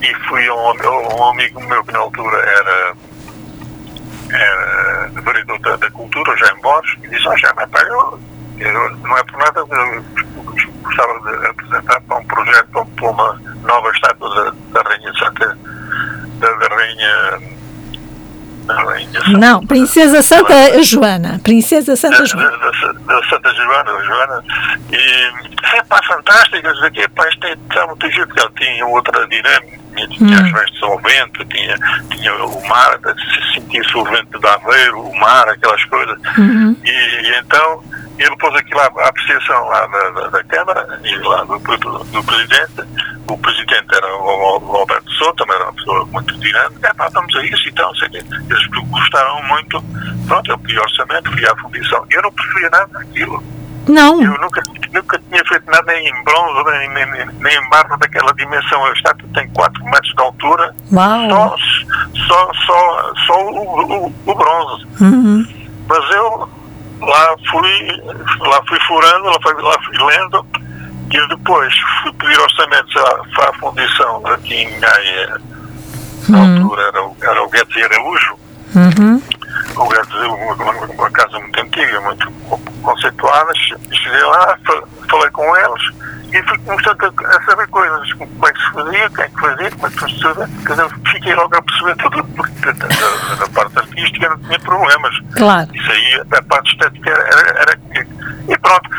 e 0.03 0.15
fui 0.27 0.47
a 0.49 0.55
um, 0.55 1.17
um, 1.17 1.29
amigo 1.31 1.61
meu 1.61 1.85
que 1.85 1.93
na 1.93 2.01
altura 2.01 2.39
era, 2.39 2.97
era 4.33 5.09
vereador 5.23 5.59
da, 5.61 5.77
da 5.77 5.91
cultura, 5.91 6.37
Jaime 6.37 6.61
Borges, 6.61 6.99
e 7.05 7.09
disse, 7.09 7.29
ó 7.29 7.33
oh, 7.33 7.79
eu, 7.79 8.21
eu, 8.59 8.97
não 8.97 9.17
é 9.17 9.25
por 9.25 9.39
nada, 9.39 9.65
gostava 10.83 11.21
de 11.21 11.47
apresentar 11.47 12.01
para 12.03 12.17
um 12.19 12.25
projeto 12.25 12.87
para 12.97 13.11
uma 13.11 13.41
nova 13.63 13.91
estátua 13.91 14.35
da, 14.35 14.83
da 14.83 14.89
Rainha 14.89 15.13
Santa, 15.19 15.59
da, 16.39 16.53
da 16.53 16.67
Rainha 16.69 17.59
Não, 19.39 19.67
Princesa 19.67 20.23
Santa 20.23 20.83
Joana. 20.83 21.41
Princesa 21.43 21.97
Santa 21.97 22.25
Joana. 22.25 22.57
Da, 22.57 22.71
da, 22.71 22.93
da 22.93 23.29
Santa 23.29 23.53
Joana, 23.55 24.05
Joana. 24.05 24.45
E 24.93 25.77
é 25.77 25.83
pá, 25.85 26.01
fantásticas. 26.07 26.83
Aqui, 26.83 27.09
pá, 27.09 27.29
isto 27.29 27.47
é 27.47 27.87
muito 27.87 28.11
giro, 28.11 28.27
porque 28.27 28.41
ela 28.41 28.53
tinha 28.57 28.87
outra 28.87 29.27
dinâmica. 29.29 29.80
Tinha 30.09 30.37
hum. 30.37 30.45
as 30.45 30.53
vestes 30.53 30.83
ao 30.83 30.99
vento, 30.99 31.45
tinha, 31.47 31.77
tinha 32.11 32.35
o 32.45 32.69
mar, 32.69 32.99
se 32.99 33.55
sentia-se 33.55 33.97
o 33.97 34.05
vento 34.05 34.39
de 34.39 34.47
Aveiro, 34.47 35.01
o 35.01 35.19
mar, 35.19 35.49
aquelas 35.49 35.85
coisas. 35.87 36.19
Uhum. 36.39 36.77
E, 36.85 36.91
e, 36.91 37.39
então 37.39 37.83
ele 38.19 38.37
pôs 38.37 38.55
aquilo 38.55 38.81
à, 38.81 38.85
à 38.85 39.09
apreciação 39.09 39.67
lá 39.67 39.87
da, 39.87 40.11
da, 40.11 40.29
da, 40.29 40.45
Câmara 40.45 41.01
e 41.03 41.17
lá 41.17 41.43
do, 41.45 41.59
do, 41.59 42.05
do 42.05 42.25
Presidente. 42.25 42.83
O 43.29 43.39
Presidente 43.39 43.95
era 43.95 44.15
o, 44.17 44.59
o 44.59 44.77
Alberto 44.77 45.11
Souto, 45.13 45.37
também 45.37 45.57
era 45.57 45.65
uma 45.65 45.73
pessoa 45.73 46.07
muito 46.07 46.39
dinâmica. 46.39 46.89
É 46.89 46.93
pá, 46.93 47.09
vamos 47.13 47.35
a 47.37 47.45
isso 47.45 47.69
então, 47.69 47.95
sei 47.95 48.09
que 48.11 48.19
eles 48.19 48.67
gostaram 48.67 49.43
muito. 49.45 49.83
Pronto, 50.27 50.51
eu 50.51 50.59
pedi 50.59 50.79
orçamento, 50.79 51.33
fui 51.33 51.47
à 51.47 51.57
fundição. 51.57 52.05
Eu 52.11 52.23
não 52.23 52.33
preferia 52.33 52.71
nada 52.71 52.89
daquilo. 52.93 53.43
Não. 53.89 54.23
Eu 54.23 54.39
nunca, 54.41 54.63
nunca 54.93 55.21
tinha 55.29 55.45
feito 55.45 55.71
nada 55.71 55.93
nem 55.93 56.07
em 56.07 56.25
bronze, 56.25 56.71
nem, 56.71 57.07
nem, 57.07 57.27
nem 57.27 57.57
em 57.57 57.69
barro 57.69 57.97
daquela 57.99 58.33
dimensão. 58.35 58.85
A 58.85 58.93
estátua 58.93 59.29
tem 59.35 59.49
4 59.51 59.85
metros 59.85 60.15
de 60.15 60.23
altura. 60.23 60.75
Uau. 60.93 61.29
Só, 61.29 61.57
só, 62.27 62.51
só, 62.67 63.13
só 63.27 63.47
o, 63.47 64.07
o, 64.07 64.15
o 64.27 64.35
bronze. 64.35 64.87
Uhum. 65.01 65.47
Mas 65.89 66.11
eu 66.15 66.49
lá 67.01 67.35
fui, 67.51 68.03
lá 68.41 68.63
fui 68.69 68.79
furando, 68.81 69.25
lá 69.25 69.39
fui, 69.43 69.55
lá 69.63 69.77
fui 69.85 69.99
lendo. 69.99 70.47
E 71.13 71.29
depois 71.29 71.75
fui 72.03 72.13
pedir 72.13 72.39
orçamentos 72.39 72.97
à, 72.97 73.49
à 73.49 73.53
fundição 73.55 74.23
aqui 74.27 74.55
em 74.55 74.79
Gaia. 74.79 75.41
Na 76.29 76.39
uhum. 76.39 76.63
altura 76.63 76.83
era, 76.83 77.31
era 77.33 77.43
o 77.43 77.49
Guedes 77.49 77.85
Araújo. 77.85 78.39
Uhum. 78.77 79.21
O 79.77 79.89
Guedes, 79.89 80.15
uma, 80.15 80.73
uma 80.73 81.11
casa 81.11 81.39
muito 81.39 81.61
antiga, 81.61 82.01
muito 82.01 82.31
conceituadas, 82.83 83.59
cheguei 83.59 84.23
lá, 84.23 84.59
falei 85.09 85.31
com 85.31 85.57
eles 85.57 86.01
e 86.33 86.43
fui 86.45 86.59
começando 86.59 87.15
a, 87.25 87.43
saber 87.43 87.67
coisas, 87.69 88.13
como 88.13 88.47
é 88.47 88.53
que 88.53 88.61
se 88.61 88.71
fazia, 88.73 89.11
quem 89.11 89.25
é 89.25 89.29
que 89.29 89.41
fazia, 89.41 89.71
como 89.73 89.87
é 89.87 89.91
que 89.91 89.99
fazia, 89.99 90.49
quer 90.65 90.73
dizer, 90.73 90.91
fiquei 91.13 91.35
logo 91.35 91.57
a 91.57 91.63
perceber 91.63 91.97
tudo, 91.97 92.25
porque 92.25 92.67
na 92.67 93.49
parte 93.49 93.79
artística 93.79 94.29
não 94.29 94.39
tinha 94.39 94.61
problemas. 94.61 95.19
Claro. 95.37 95.69
Isso 95.75 95.91
aí, 95.91 96.23
a 96.33 96.43
parte 96.43 96.73
estética 96.73 97.11
era, 97.11 97.51
era 97.63 97.79
E 98.49 98.59
pronto, 98.59 98.91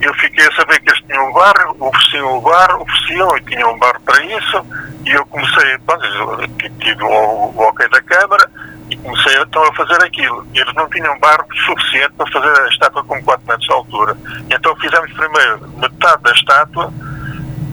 eu 0.00 0.14
fiquei 0.14 0.46
a 0.46 0.52
saber 0.52 0.80
que 0.80 0.90
eles 0.90 1.02
tinham 1.02 1.28
um 1.28 1.32
bar, 1.34 1.54
ofereciam 1.78 2.38
o 2.38 2.40
bar, 2.40 2.80
ofereciam 2.80 3.36
e 3.36 3.40
tinham 3.42 3.74
um 3.74 3.78
bar 3.78 4.00
para 4.00 4.24
isso, 4.24 4.66
e 5.04 5.10
eu 5.10 5.26
comecei, 5.26 5.78
pronto, 5.80 6.48
tive 6.80 7.02
o, 7.02 7.08
o 7.08 7.62
ok 7.68 7.86
da 7.90 8.00
Câmara, 8.02 8.50
e 8.90 8.96
comecei 8.96 9.40
então 9.40 9.62
a 9.62 9.74
fazer 9.74 10.02
aquilo. 10.04 10.46
Eles 10.54 10.74
não 10.74 10.88
tinham 10.90 11.18
barro 11.20 11.46
suficiente 11.64 12.12
para 12.16 12.30
fazer 12.30 12.60
a 12.60 12.68
estátua 12.68 13.04
com 13.04 13.22
4 13.22 13.46
metros 13.46 13.66
de 13.66 13.72
altura. 13.72 14.16
Então 14.50 14.76
fizemos 14.76 15.12
primeiro 15.12 15.68
metade 15.76 16.22
da 16.22 16.32
estátua 16.32 16.92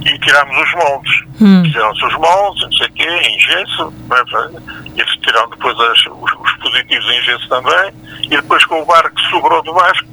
e 0.06 0.20
tirámos 0.20 0.56
os 0.58 0.74
moldes. 0.76 1.24
Hum. 1.42 1.64
Fizeram-se 1.66 2.06
os 2.06 2.14
moldes, 2.14 2.64
não 2.64 2.72
sei 2.74 2.88
o 2.88 2.92
quê, 2.94 3.10
em 3.10 3.40
gesso. 3.40 3.94
É? 4.12 5.00
Eles 5.00 5.12
tiraram 5.18 5.50
depois 5.50 5.80
as, 5.80 6.00
os, 6.06 6.32
os, 6.40 6.54
positivos 6.62 7.06
em 7.10 7.22
gesso 7.24 7.50
também. 7.50 7.94
E 8.24 8.30
depois 8.30 8.64
com 8.66 8.82
o 8.82 8.86
barro 8.86 9.10
que 9.10 9.22
sobrou 9.30 9.62
de 9.64 9.74
baixo, 9.74 10.06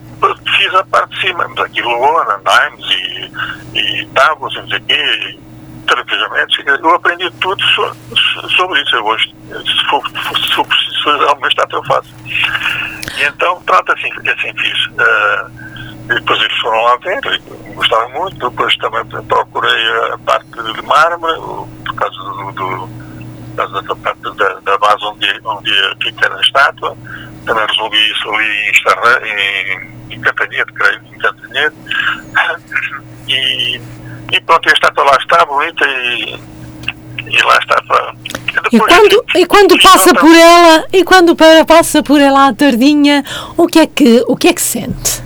fiz 0.57 0.75
a 0.75 0.85
parte 0.85 1.14
de 1.14 1.21
cima. 1.21 1.47
Mas 1.49 1.67
aquilo 1.67 1.90
lona, 1.90 2.37
andames 2.37 2.85
e, 3.75 3.79
e 3.79 4.07
tábuas, 4.14 4.55
não 4.55 4.69
sei 4.69 4.79
o 4.79 4.85
quê 4.85 5.38
tranquilamente. 5.87 6.64
Eu 6.66 6.94
aprendi 6.94 7.31
tudo 7.40 7.62
sobre 8.57 8.83
isso. 8.83 8.97
Eu 8.97 9.05
hoje, 9.05 9.35
se 9.49 9.85
for, 9.88 10.03
se 10.09 10.55
for 10.55 10.66
preciso 10.66 10.94
eu 11.73 11.85
faço. 11.85 12.14
E 13.18 13.25
então, 13.25 13.61
pronto, 13.62 13.92
assim, 13.92 14.11
assim 14.11 14.55
fiz. 14.59 14.87
Uh, 14.87 15.75
depois 16.07 16.40
eles 16.40 16.59
foram 16.59 16.83
lá 16.83 16.97
ver, 16.97 17.20
gostavam 17.75 18.11
muito. 18.11 18.51
Depois 18.51 18.77
também 18.77 19.05
procurei 19.05 20.12
a 20.12 20.18
parte 20.18 20.51
de 20.51 20.83
mármore, 20.83 21.40
por 21.85 21.94
causa 21.94 22.16
do, 22.16 22.53
do 22.53 23.05
dessa 23.55 23.97
parte 23.97 24.20
da, 24.37 24.61
da 24.61 24.79
base 24.79 25.05
onde, 25.05 25.40
onde 25.44 25.73
fica 26.03 26.35
a 26.35 26.40
estátua. 26.40 26.97
Também 27.47 27.66
resolvi 27.66 28.11
isso 28.11 28.31
ali 28.31 28.47
em, 28.47 28.70
Estarra, 28.70 29.20
em, 29.27 30.14
em 30.14 30.20
Cantanhete, 30.20 30.73
creio, 30.73 31.01
em 31.12 31.18
Cantanhete. 31.18 31.77
E 33.27 33.81
e 34.35 34.40
pronto, 34.40 34.68
a 34.68 34.73
estátua 34.73 35.05
lá 35.05 35.16
está, 35.20 35.44
bonita 35.44 35.85
e, 35.87 36.40
e 37.27 37.42
lá 37.42 37.59
está 37.59 37.81
para. 37.83 38.14
E 38.73 38.79
quando, 38.79 39.25
e 39.35 39.47
quando 39.47 39.81
passa 39.81 40.14
por 40.14 40.35
ela, 40.35 40.85
e 40.92 41.05
quando 41.05 41.37
passa 41.66 42.03
por 42.03 42.20
ela 42.20 42.49
à 42.49 42.55
tardinha, 42.55 43.25
o 43.57 43.66
que 43.66 43.79
é 43.79 43.87
que, 43.87 44.25
o 44.27 44.37
que 44.37 44.49
é 44.49 44.53
que 44.53 44.62
sente? 44.62 45.23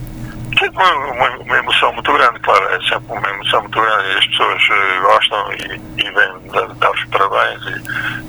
Uma, 0.73 0.93
uma, 0.93 1.29
uma, 1.39 1.59
emoção 1.59 1.93
muito 1.93 2.13
grande, 2.13 2.41
claro, 2.41 2.65
é 2.65 2.81
sempre 2.89 3.17
uma 3.17 3.31
emoção 3.31 3.61
muito 3.61 3.81
grande 3.81 4.09
e 4.09 4.19
as 4.19 4.27
pessoas 4.27 4.63
uh, 4.65 5.03
gostam 5.03 5.53
e, 5.53 5.81
e 5.99 6.11
vêm 6.11 6.75
dar 6.81 6.91
os 6.91 7.05
parabéns 7.05 7.63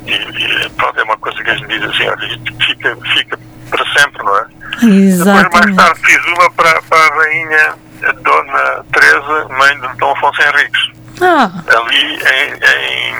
e, 0.05 0.11
e, 0.11 0.65
e, 0.65 0.69
pronto, 0.69 0.99
é 0.99 1.03
uma 1.03 1.17
coisa 1.17 1.43
que 1.43 1.49
a 1.49 1.55
gente 1.55 1.67
diz 1.67 1.89
assim, 1.89 2.07
olha, 2.07 2.39
fica, 2.67 2.97
fica 3.15 3.39
para 3.71 3.85
sempre, 3.99 4.23
não 4.23 4.37
é? 4.37 4.45
Exatamente. 4.83 5.43
Depois 5.43 5.65
mais 5.65 5.75
tarde 5.75 5.99
fiz 6.05 6.25
uma 6.27 6.51
para, 6.51 6.81
para 6.83 6.99
a 6.99 7.17
rainha 7.17 7.88
Dona 8.21 8.85
Teresa, 8.91 9.47
mãe 9.49 9.79
de 9.79 9.97
Dom 9.97 10.11
Afonso 10.11 10.41
Henriques. 10.41 10.91
Ah. 11.21 11.51
Ali 11.67 12.15
em, 12.15 12.53
em, 12.63 13.15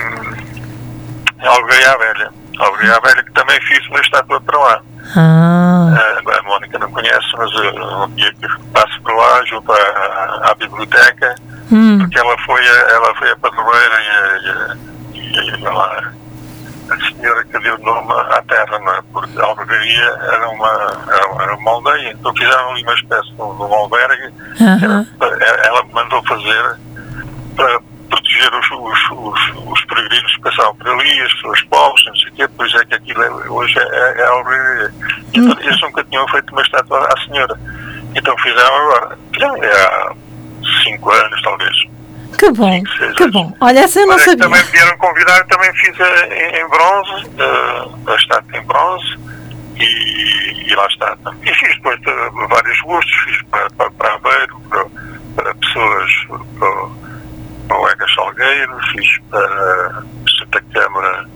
em 1.42 1.48
Algaia 1.48 1.98
Velha. 1.98 2.32
Algaia 2.60 3.00
Velha, 3.02 3.24
que 3.24 3.32
também 3.34 3.60
fiz 3.62 3.86
uma 3.88 4.00
estátua 4.02 4.42
para 4.42 4.58
lá. 4.58 4.82
Ah. 5.16 5.94
A, 5.96 6.40
a 6.40 6.42
Mónica 6.44 6.78
não 6.80 6.92
conhece, 6.92 7.28
mas 7.38 7.52
um 7.56 8.10
dia 8.16 8.34
que 8.34 8.48
passo 8.74 9.02
por 9.02 9.16
lá, 9.16 9.44
junto 9.46 9.72
à, 9.72 10.50
à 10.52 10.56
biblioteca, 10.56 11.36
hum. 11.72 12.00
porque 12.00 12.20
ela 12.20 12.38
foi 12.46 12.62
a, 12.68 12.80
ela 12.92 13.16
foi 13.16 13.32
a 13.32 13.36
padroeira 13.38 14.78
e, 15.14 15.18
e, 15.18 15.60
e 15.60 15.66
ela 15.66 15.86
a 15.86 16.20
senhora 16.98 17.44
que 17.46 17.60
deu 17.60 17.78
nome 17.80 18.14
à 18.14 18.42
terra, 18.44 18.80
não 18.80 18.94
é? 18.94 19.02
porque 19.14 19.40
a 19.40 19.44
albergaria 19.44 20.18
era 20.34 20.50
uma, 20.50 21.06
era 21.42 21.56
uma 21.56 21.72
aldeia, 21.72 22.12
então 22.12 22.34
fizeram 22.36 22.72
ali 22.72 22.84
uma 22.84 22.94
espécie 22.94 23.32
de 23.32 23.42
um 23.42 23.74
albergue, 23.74 24.34
uhum. 24.60 25.06
ela 25.64 25.84
mandou 25.92 26.24
fazer 26.24 26.78
para 27.56 27.80
proteger 28.10 28.54
os, 28.54 28.72
os, 28.72 29.12
os, 29.12 29.72
os, 29.72 29.86
peregrinos 29.86 30.36
que 30.36 30.42
passavam 30.42 30.76
por 30.76 30.88
ali, 30.88 31.22
as 31.22 31.34
pessoas 31.34 31.62
pobres, 31.64 32.06
não 32.08 32.16
sei 32.16 32.30
o 32.30 32.34
quê, 32.34 32.48
pois 32.58 32.74
é 32.74 32.86
que 32.86 32.96
aquilo 32.96 33.24
é, 33.24 33.30
hoje 33.50 33.78
é, 33.78 33.84
é, 33.84 34.22
é 34.22 34.24
a 34.24 34.30
albergaria. 34.30 34.94
Então 35.34 35.44
uhum. 35.44 35.62
eles 35.62 35.82
nunca 35.82 36.04
tinham 36.06 36.28
feito 36.30 36.52
uma 36.52 36.62
estátua 36.62 37.08
à 37.08 37.22
senhora. 37.22 37.60
Então 38.16 38.36
fizeram 38.40 38.76
agora, 38.76 39.18
fizeram 39.34 39.56
há 39.56 40.14
cinco 40.84 41.12
anos 41.12 41.42
talvez. 41.44 41.99
Que 42.38 42.52
bom, 42.52 42.84
que 43.18 43.28
bom. 43.28 43.54
Olha, 43.60 43.80
essa 43.80 44.00
eu 44.00 44.08
não 44.08 44.18
sabia. 44.20 44.38
Também 44.38 44.64
me 44.64 44.72
vieram 44.72 44.98
convidar, 44.98 45.46
também 45.46 45.74
fiz 45.74 46.00
a, 46.00 46.28
em, 46.28 46.62
em, 46.62 46.70
bronze, 46.70 47.26
uh, 47.26 48.12
a 48.12 48.16
estátua 48.16 48.58
em 48.58 48.66
bronze, 48.66 49.20
e, 49.78 50.72
e, 50.72 50.76
lá 50.76 50.88
está. 50.88 51.18
E 51.44 51.54
fiz 51.54 51.76
depois 51.76 52.00
uh, 52.02 52.48
vários 52.48 52.80
gostos, 52.82 53.14
fiz 53.26 53.42
para, 53.44 53.70
para, 53.72 53.92
para 53.92 54.14
Aveiro, 54.14 54.60
para, 54.70 54.86
para 55.36 55.56
pessoas, 55.56 56.12
para, 56.60 56.90
para 57.68 57.80
o 57.80 57.90
Ega 57.90 58.06
Salgueiro, 58.16 58.80
fiz 58.92 59.20
para 59.30 60.04
Santa 60.40 60.62
Câmara 60.74 61.28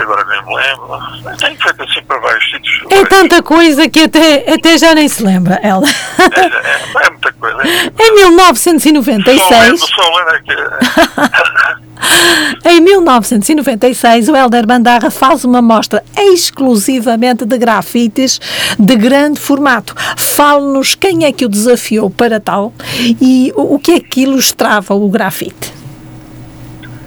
agora 0.00 0.24
nem 0.24 0.44
me 0.46 0.54
lembro. 0.56 1.36
Tenho 1.38 1.56
feito 1.60 1.82
assim 1.82 2.02
para 2.04 2.18
vários 2.18 2.44
sítios. 2.50 2.82
É 2.90 3.04
tanta 3.04 3.42
coisa 3.42 3.88
que 3.88 4.00
até, 4.00 4.52
até 4.52 4.78
já 4.78 4.94
nem 4.94 5.08
se 5.08 5.22
lembra, 5.22 5.60
ela. 5.62 5.86
É, 5.86 7.02
é, 7.02 7.06
é 7.06 7.10
muita 7.10 7.32
coisa. 7.32 7.62
Em 7.98 8.14
1996. 8.14 9.80
Só 9.80 10.16
lembro, 10.16 10.32
em 12.64 12.80
1996, 12.80 14.28
o 14.28 14.36
Helder 14.36 14.66
Bandarra 14.66 15.10
faz 15.10 15.44
uma 15.44 15.60
mostra 15.60 16.02
exclusivamente 16.16 17.44
de 17.44 17.58
grafites 17.58 18.40
de 18.78 18.96
grande 18.96 19.38
formato. 19.38 19.94
Fale-nos 20.16 20.94
quem 20.94 21.24
é 21.24 21.32
que 21.32 21.44
o 21.44 21.48
desafiou 21.48 22.10
para 22.10 22.40
tal 22.40 22.72
e 23.20 23.52
o 23.54 23.78
que 23.78 23.92
é 23.92 24.00
que 24.00 24.22
ilustrava 24.22 24.94
o 24.94 25.08
grafite. 25.08 25.81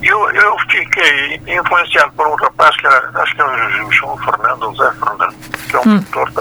Eu, 0.05 0.29
eu 0.31 0.57
fiquei 0.69 1.41
influenciado 1.47 2.11
por 2.13 2.27
um 2.27 2.35
rapaz 2.35 2.75
que 2.77 2.85
era, 2.85 3.11
acho 3.15 3.35
que 3.35 3.41
é 3.41 3.45
o 3.45 3.91
João 3.91 4.17
Fernando, 4.19 4.69
o 4.69 4.75
Zé 4.75 4.91
Fernando, 4.91 5.35
que 5.67 5.75
é 5.75 5.79
um 5.79 5.81
hum. 5.81 5.99
pintor 6.03 6.31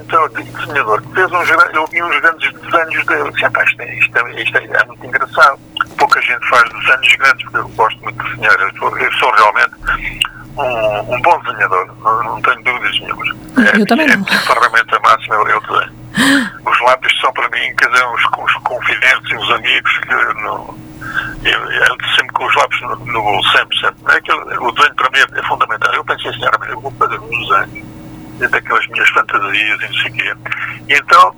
então, 0.00 0.28
desenhador, 0.28 1.00
que 1.00 1.14
fez 1.14 1.32
uns, 1.32 1.48
eu 1.72 1.86
vi 1.86 2.02
uns 2.02 2.20
grandes 2.20 2.52
desenhos 2.52 3.06
dele. 3.06 3.30
Disse, 3.32 3.46
isto, 3.46 3.80
é, 3.80 3.98
isto, 3.98 4.18
é, 4.18 4.42
isto 4.42 4.58
é, 4.58 4.64
é, 4.64 4.84
muito 4.84 5.06
engraçado. 5.06 5.58
Pouca 5.96 6.20
gente 6.20 6.48
faz 6.48 6.68
desenhos 6.70 7.16
grandes, 7.16 7.42
porque 7.44 7.58
eu 7.58 7.68
gosto 7.68 8.02
muito 8.02 8.22
de 8.22 8.30
desenhar. 8.30 8.60
Eu 8.60 8.76
sou, 8.76 8.98
eu 8.98 9.12
sou 9.12 9.32
realmente 9.32 9.72
um, 10.58 11.14
um, 11.14 11.22
bom 11.22 11.40
desenhar, 11.44 11.70
não, 11.70 12.22
não 12.24 12.42
tenho 12.42 12.62
dúvidas 12.62 13.00
nenhumas. 13.00 13.28
É, 13.56 13.80
eu 13.80 13.86
também 13.86 14.10
é, 14.10 14.16
não. 14.16 14.26
É 14.26 14.34
a 14.34 14.40
ferramenta 14.40 15.00
máxima 15.00 15.34
eu 15.36 15.60
desenho. 15.60 16.02
Os 16.66 16.80
lápis 16.82 17.20
são 17.20 17.32
para 17.32 17.48
mim, 17.48 17.74
quer 17.76 17.88
dizer, 17.88 18.04
os, 18.04 18.22
os 18.22 18.52
confidentes 18.64 19.30
e 19.30 19.36
os 19.36 19.50
amigos 19.50 19.98
que 19.98 20.14
não 20.42 20.91
eu, 21.44 21.72
eu, 21.72 21.96
sempre 22.14 22.32
com 22.32 22.46
os 22.46 22.54
lápis 22.54 22.80
no, 22.82 22.96
no 22.96 23.22
bolso, 23.22 23.50
sempre, 23.52 23.78
sempre. 23.78 24.16
É 24.16 24.20
que 24.20 24.32
o 24.32 24.72
desenho 24.72 24.94
para 24.94 25.10
mim 25.10 25.18
é 25.34 25.42
fundamental. 25.42 25.94
Eu 25.94 26.04
pensei 26.04 26.30
assim, 26.30 26.42
eu 26.68 26.80
vou 26.80 26.92
fazer 26.92 27.18
um 27.18 27.28
desenhos, 27.28 27.91
daquelas 28.48 28.86
minhas 28.88 29.08
fantasias 29.10 29.80
e 29.80 29.86
não 29.86 29.94
sei 29.94 30.10
o 30.10 30.14
quê. 30.14 30.34
E 30.88 30.94
então, 30.94 31.34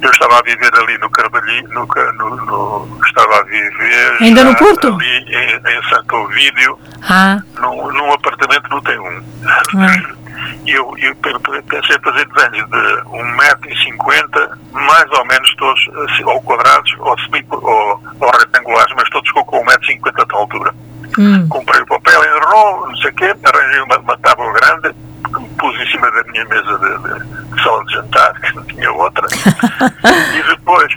eu 0.00 0.10
estava 0.10 0.38
a 0.38 0.42
viver 0.42 0.70
ali 0.74 0.98
no 0.98 1.10
Carvalho, 1.10 1.68
no, 1.68 1.86
no, 1.86 2.36
no, 2.46 3.06
estava 3.06 3.40
a 3.40 3.42
viver... 3.44 4.16
Ainda 4.20 4.44
no 4.44 4.56
Porto? 4.56 4.88
Ali 4.94 5.34
em, 5.34 5.56
em 5.56 5.88
Santo 5.88 6.16
Ovídio, 6.16 6.78
ah. 7.08 7.38
num, 7.60 7.92
num 7.92 8.12
apartamento 8.12 8.68
no 8.70 8.82
T1. 8.82 9.22
Ah. 9.46 10.26
Eu, 10.66 10.94
eu 10.98 11.14
pensei 11.16 11.98
fazer 12.02 12.26
desenhos 12.28 12.68
de 12.70 13.02
1,50m, 13.04 14.58
mais 14.72 15.10
ou 15.10 15.24
menos 15.26 15.54
todos 15.56 15.88
assim, 16.04 16.24
ou 16.24 16.40
quadrados 16.42 16.92
ou, 16.98 17.16
ou, 17.50 18.02
ou 18.20 18.30
retangulares, 18.38 18.94
mas 18.96 19.08
todos 19.10 19.30
com 19.32 19.42
1,50m 19.64 20.26
de 20.26 20.34
altura. 20.34 20.74
Hum. 21.18 21.48
Comprei 21.48 21.80
o 21.80 21.86
papel, 21.86 22.22
enrolou, 22.24 22.88
não 22.88 22.96
sei 22.96 23.10
o 23.10 23.14
quê, 23.14 23.34
arranjei 23.44 23.80
uma, 23.80 23.98
uma 23.98 24.18
tábua 24.18 24.52
grande, 24.52 24.94
pus 25.28 25.80
em 25.80 25.90
cima 25.90 26.10
da 26.10 26.22
minha 26.24 26.44
mesa 26.44 26.78
de, 26.78 27.54
de, 27.54 27.62
sala 27.62 27.84
de 27.84 27.92
jantar, 27.92 28.40
que 28.40 28.56
não 28.56 28.64
tinha 28.64 28.92
outra, 28.92 29.26
e 30.34 30.42
depois 30.42 30.92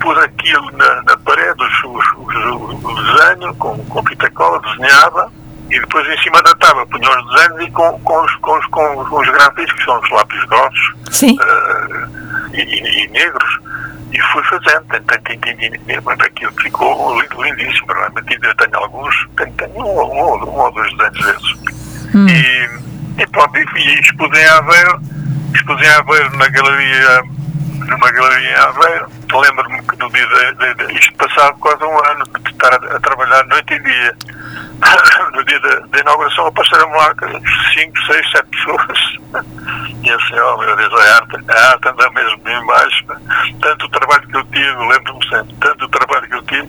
pus 0.00 0.18
aquilo 0.18 0.70
na, 0.72 1.02
na 1.02 1.16
parede, 1.18 1.62
os, 1.62 1.84
os, 1.84 2.84
o 2.84 2.94
desenho, 2.94 3.54
com, 3.56 3.76
com 3.86 4.06
fita 4.06 4.30
cola, 4.30 4.60
desenhava, 4.60 5.30
e 5.70 5.80
depois 5.80 6.06
em 6.06 6.22
cima 6.22 6.42
da 6.42 6.54
tábua 6.56 6.86
punha 6.86 7.08
os 7.10 7.34
desenhos 7.34 7.66
e 7.66 7.70
com, 7.70 7.98
com, 8.00 8.22
os, 8.22 8.34
com, 8.36 8.58
os, 8.58 8.66
com 8.66 9.20
os 9.20 9.28
gráficos, 9.30 9.72
que 9.72 9.84
são 9.84 9.98
os 9.98 10.10
lápis 10.10 10.44
grossos 10.44 10.94
uh, 11.22 12.52
e, 12.52 12.60
e, 12.60 13.04
e, 13.04 13.08
negros, 13.08 13.58
e 14.12 14.20
fui 14.32 14.42
fazendo. 14.44 14.84
Mas 16.04 16.20
aquilo 16.20 16.52
ficou 16.60 17.20
lindíssimo, 17.20 17.92
realmente 17.92 18.34
ainda 18.34 18.54
tenho 18.54 18.76
alguns, 18.78 19.28
tenho, 19.36 19.52
tenho 19.52 19.78
um, 19.78 20.00
um, 20.00 20.44
um, 20.44 20.60
ou 20.60 20.72
dois 20.72 20.90
desenhos 20.96 21.26
desses. 21.26 22.14
Hum. 22.14 22.28
E, 22.28 22.63
e 23.18 23.26
pronto, 23.28 23.56
e, 23.56 24.00
expus 24.00 24.38
em 24.38 24.46
Aveiro, 24.46 25.00
expus 25.54 25.82
em 25.82 25.88
Aveiro 25.88 26.36
na 26.36 26.48
galeria, 26.48 27.22
numa 27.86 28.10
galeria 28.10 28.50
em 28.50 28.54
Aveiro, 28.54 29.06
lembro-me 29.32 29.82
que 29.82 29.96
no 29.96 30.10
dia 30.10 30.26
de, 30.26 30.54
de, 30.54 30.86
de, 30.86 30.98
isto 30.98 31.14
passado 31.14 31.56
quase 31.58 31.82
um 31.84 31.98
ano 32.10 32.24
de 32.40 32.50
estar 32.50 32.72
a, 32.72 32.96
a 32.96 33.00
trabalhar 33.00 33.44
noite 33.46 33.74
e 33.74 33.78
dia 33.80 34.16
no 35.32 35.44
dia 35.44 35.60
da, 35.60 36.00
inauguração 36.00 36.46
apareceram 36.46 36.90
lá 36.90 37.14
5, 37.74 38.06
6, 38.06 38.30
7 38.30 38.44
pessoas. 38.50 39.24
E 40.02 40.10
assim, 40.10 40.38
oh 40.38 40.58
meu 40.58 40.76
Deus, 40.76 40.92
a 40.92 41.16
arte, 41.16 41.36
a 41.48 41.70
arte 41.70 41.88
anda 41.88 42.10
mesmo 42.10 42.38
bem 42.38 42.66
baixo. 42.66 43.04
Tanto 43.60 43.86
o 43.86 43.88
trabalho 43.88 44.28
que 44.28 44.36
eu 44.36 44.44
tive, 44.44 44.88
lembro-me 44.88 45.28
sempre, 45.28 45.54
tanto 45.60 45.84
o 45.84 45.88
trabalho 45.88 46.28
que 46.28 46.34
eu 46.34 46.42
tive, 46.42 46.68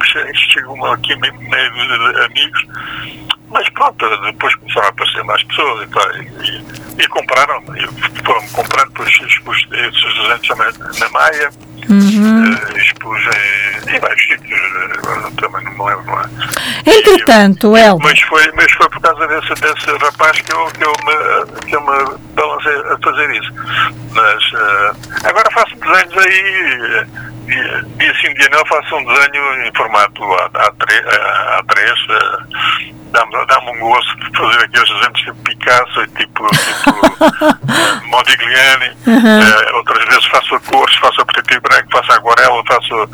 chegou 0.53 0.91
aqui 0.91 1.15
meio 1.17 1.33
de 1.33 2.23
amigos. 2.23 2.65
Mas 3.49 3.69
pronto, 3.69 4.21
depois 4.23 4.55
começaram 4.55 4.87
a 4.87 4.89
aparecer 4.89 5.23
mais 5.23 5.43
pessoas 5.43 5.87
e, 5.87 5.91
tal, 5.91 6.15
e, 6.17 7.03
e 7.03 7.07
compraram, 7.07 7.63
e 7.75 8.23
foram 8.23 8.47
comprando 8.49 8.87
depois 8.89 9.09
esses, 9.09 9.39
esses 9.71 10.47
desenhos 10.47 10.99
na 10.99 11.09
Maia 11.09 11.49
Uhum. 11.89 12.51
Uh, 12.51 12.77
expus 12.77 13.19
em, 13.21 13.95
em 13.95 13.99
vários 13.99 14.27
sítios, 14.27 14.59
agora 14.97 15.31
também 15.39 15.63
não 15.65 15.71
me 15.71 15.91
lembro. 15.91 16.05
Não 16.05 16.19
é? 16.19 16.97
Entretanto, 16.97 17.77
El. 17.77 17.99
Mas 17.99 18.19
foi, 18.21 18.51
mas 18.53 18.71
foi 18.71 18.89
por 18.89 19.01
causa 19.01 19.27
desse, 19.27 19.53
desse 19.61 19.97
rapaz 20.01 20.41
que 20.41 20.51
eu, 20.51 20.65
que, 20.67 20.83
eu 20.83 20.93
me, 21.05 21.61
que 21.61 21.75
eu 21.75 21.81
me 21.81 22.17
balancei 22.33 22.73
a 22.75 22.97
fazer 23.03 23.35
isso. 23.35 23.53
Mas 24.11 24.43
uh, 24.53 25.27
agora 25.27 25.51
faço 25.51 25.75
desenhos 25.75 26.17
aí. 26.17 27.05
Dia 27.45 28.15
sim, 28.21 28.33
dia 28.33 28.49
não, 28.51 28.65
faço 28.65 28.95
um 28.95 29.05
desenho 29.05 29.65
em 29.65 29.75
formato 29.75 30.21
A3, 30.21 31.03
A3 31.59 32.95
dá-me 33.15 33.45
dá 33.45 33.59
um 33.59 33.79
gosto 33.79 34.15
de 34.17 34.37
fazer 34.37 34.63
aqueles 34.65 34.89
desenhos 34.89 35.19
tipo 35.19 35.35
Picasso, 35.43 36.07
tipo, 36.07 36.47
tipo 36.47 38.07
Modigliani, 38.07 38.89
uhum. 39.07 39.39
uh, 39.39 39.75
outras 39.77 40.05
vezes 40.05 40.25
faço 40.25 40.59
cores, 40.61 40.95
faço 40.97 41.25
preto 41.25 41.53
e 41.53 41.59
branco, 41.59 41.91
faço 41.91 42.11
aguarela, 42.11 42.63
faço 42.67 43.09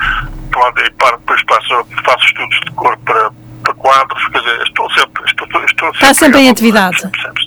pronto, 0.49 0.79
e 0.79 0.83
depois 0.83 1.41
faço, 1.47 1.85
faço 2.03 2.25
estudos 2.25 2.59
de 2.61 2.71
cor 2.71 2.97
para, 2.99 3.31
para 3.61 3.73
quadros, 3.75 4.27
quer 4.29 4.39
dizer, 4.39 4.61
estou 4.63 4.89
sempre, 4.91 5.23
estou, 5.25 5.47
estou 5.47 5.87
sempre, 5.87 5.91
Está 5.93 6.13
sempre 6.13 6.39
em 6.41 6.49
atividade. 6.49 6.99
Sempre, 6.99 7.21
sempre, 7.21 7.41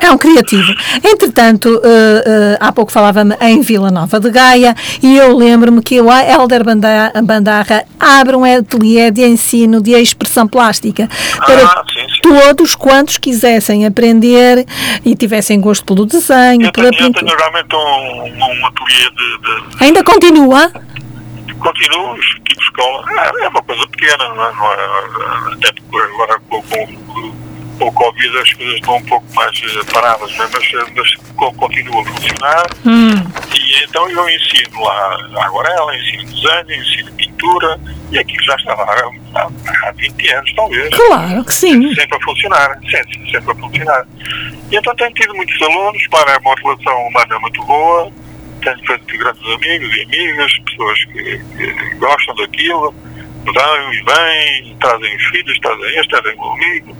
é 0.00 0.10
um 0.10 0.18
criativo. 0.18 0.74
Entretanto, 1.04 1.68
uh, 1.68 1.78
uh, 1.78 2.56
há 2.60 2.72
pouco 2.72 2.92
falava-me 2.92 3.36
em 3.40 3.60
Vila 3.60 3.90
Nova 3.90 4.20
de 4.20 4.30
Gaia 4.30 4.74
e 5.02 5.16
eu 5.16 5.36
lembro-me 5.36 5.82
que 5.82 6.00
o 6.00 6.10
Helder 6.10 6.62
Bandarra 6.64 7.84
abre 7.98 8.36
um 8.36 8.44
ateliê 8.44 9.10
de 9.10 9.22
ensino 9.24 9.80
de 9.80 9.92
expressão 9.92 10.46
plástica 10.46 11.08
para 11.44 11.64
ah, 11.64 11.84
sim, 11.92 12.00
sim. 12.08 12.20
todos 12.22 12.74
quantos 12.74 13.18
quisessem 13.18 13.86
aprender 13.86 14.66
e 15.04 15.14
tivessem 15.14 15.60
gosto 15.60 15.84
pelo 15.84 16.06
desenho, 16.06 16.66
eu 16.66 16.72
pela 16.72 16.90
tenho, 16.90 17.12
pintura. 17.12 17.32
Eu 17.32 17.36
tenho 17.36 17.38
realmente 17.38 17.74
um, 17.74 18.62
um 18.62 18.66
ateliê 18.66 19.10
de, 19.10 19.76
de... 19.78 19.84
Ainda 19.84 20.04
continua? 20.04 20.70
Continuo, 21.58 22.18
tipo 22.44 22.60
escola, 22.60 23.04
é, 23.10 23.44
é 23.44 23.48
uma 23.48 23.62
coisa 23.62 23.86
pequena, 23.88 24.28
não 24.34 24.44
é? 24.44 24.52
Não 24.52 24.72
é 24.72 25.54
até 25.54 25.72
porque 25.72 26.12
agora 26.14 26.40
com, 26.48 26.62
com, 26.62 27.36
o 27.78 27.92
Covid 27.92 28.38
as 28.38 28.52
coisas 28.54 28.74
estão 28.76 28.96
um 28.96 29.04
pouco 29.04 29.26
mais 29.34 29.62
eh, 29.62 29.92
paradas, 29.92 30.34
mas, 30.36 30.50
mas 30.94 31.14
continua 31.56 32.02
a 32.02 32.04
funcionar. 32.06 32.66
Hum. 32.86 33.12
E 33.54 33.84
então 33.84 34.08
eu 34.08 34.28
ensino 34.28 34.82
lá 34.82 35.44
aguarela, 35.44 35.94
ensino 35.96 36.24
desenho, 36.24 36.82
ensino 36.82 37.12
pintura, 37.12 37.78
e 38.10 38.18
aquilo 38.18 38.42
já 38.44 38.54
está 38.56 38.74
lá 38.74 38.94
há, 39.34 39.88
há 39.88 39.92
20 39.92 40.32
anos, 40.32 40.54
talvez. 40.54 40.94
Claro 40.94 41.44
que 41.44 41.54
sim. 41.54 41.94
Sempre 41.94 42.16
a 42.16 42.20
funcionar, 42.20 42.78
sempre, 42.90 43.30
sempre 43.30 43.52
a 43.52 43.54
funcionar. 43.54 44.06
E 44.70 44.76
então 44.76 44.94
tenho 44.96 45.12
tido 45.12 45.34
muitos 45.34 45.60
alunos, 45.62 46.06
para 46.08 46.38
uma 46.38 46.54
relação 46.54 47.08
humana 47.08 47.38
muito 47.40 47.62
boa, 47.64 48.10
tenho 48.66 48.84
feito 48.84 49.18
grandes 49.18 49.54
amigos 49.54 49.96
e 49.96 50.02
amigas, 50.02 50.52
pessoas 50.66 51.04
que, 51.04 51.38
que 51.56 51.94
gostam 51.98 52.34
daquilo, 52.34 52.92
vão 53.44 53.92
e 53.92 54.02
vêm, 54.02 54.76
trazem 54.80 55.16
os 55.16 55.24
filhos, 55.26 55.58
trazem 55.60 55.98
este, 55.98 56.08
trazem 56.08 56.36
comigo 56.36 56.96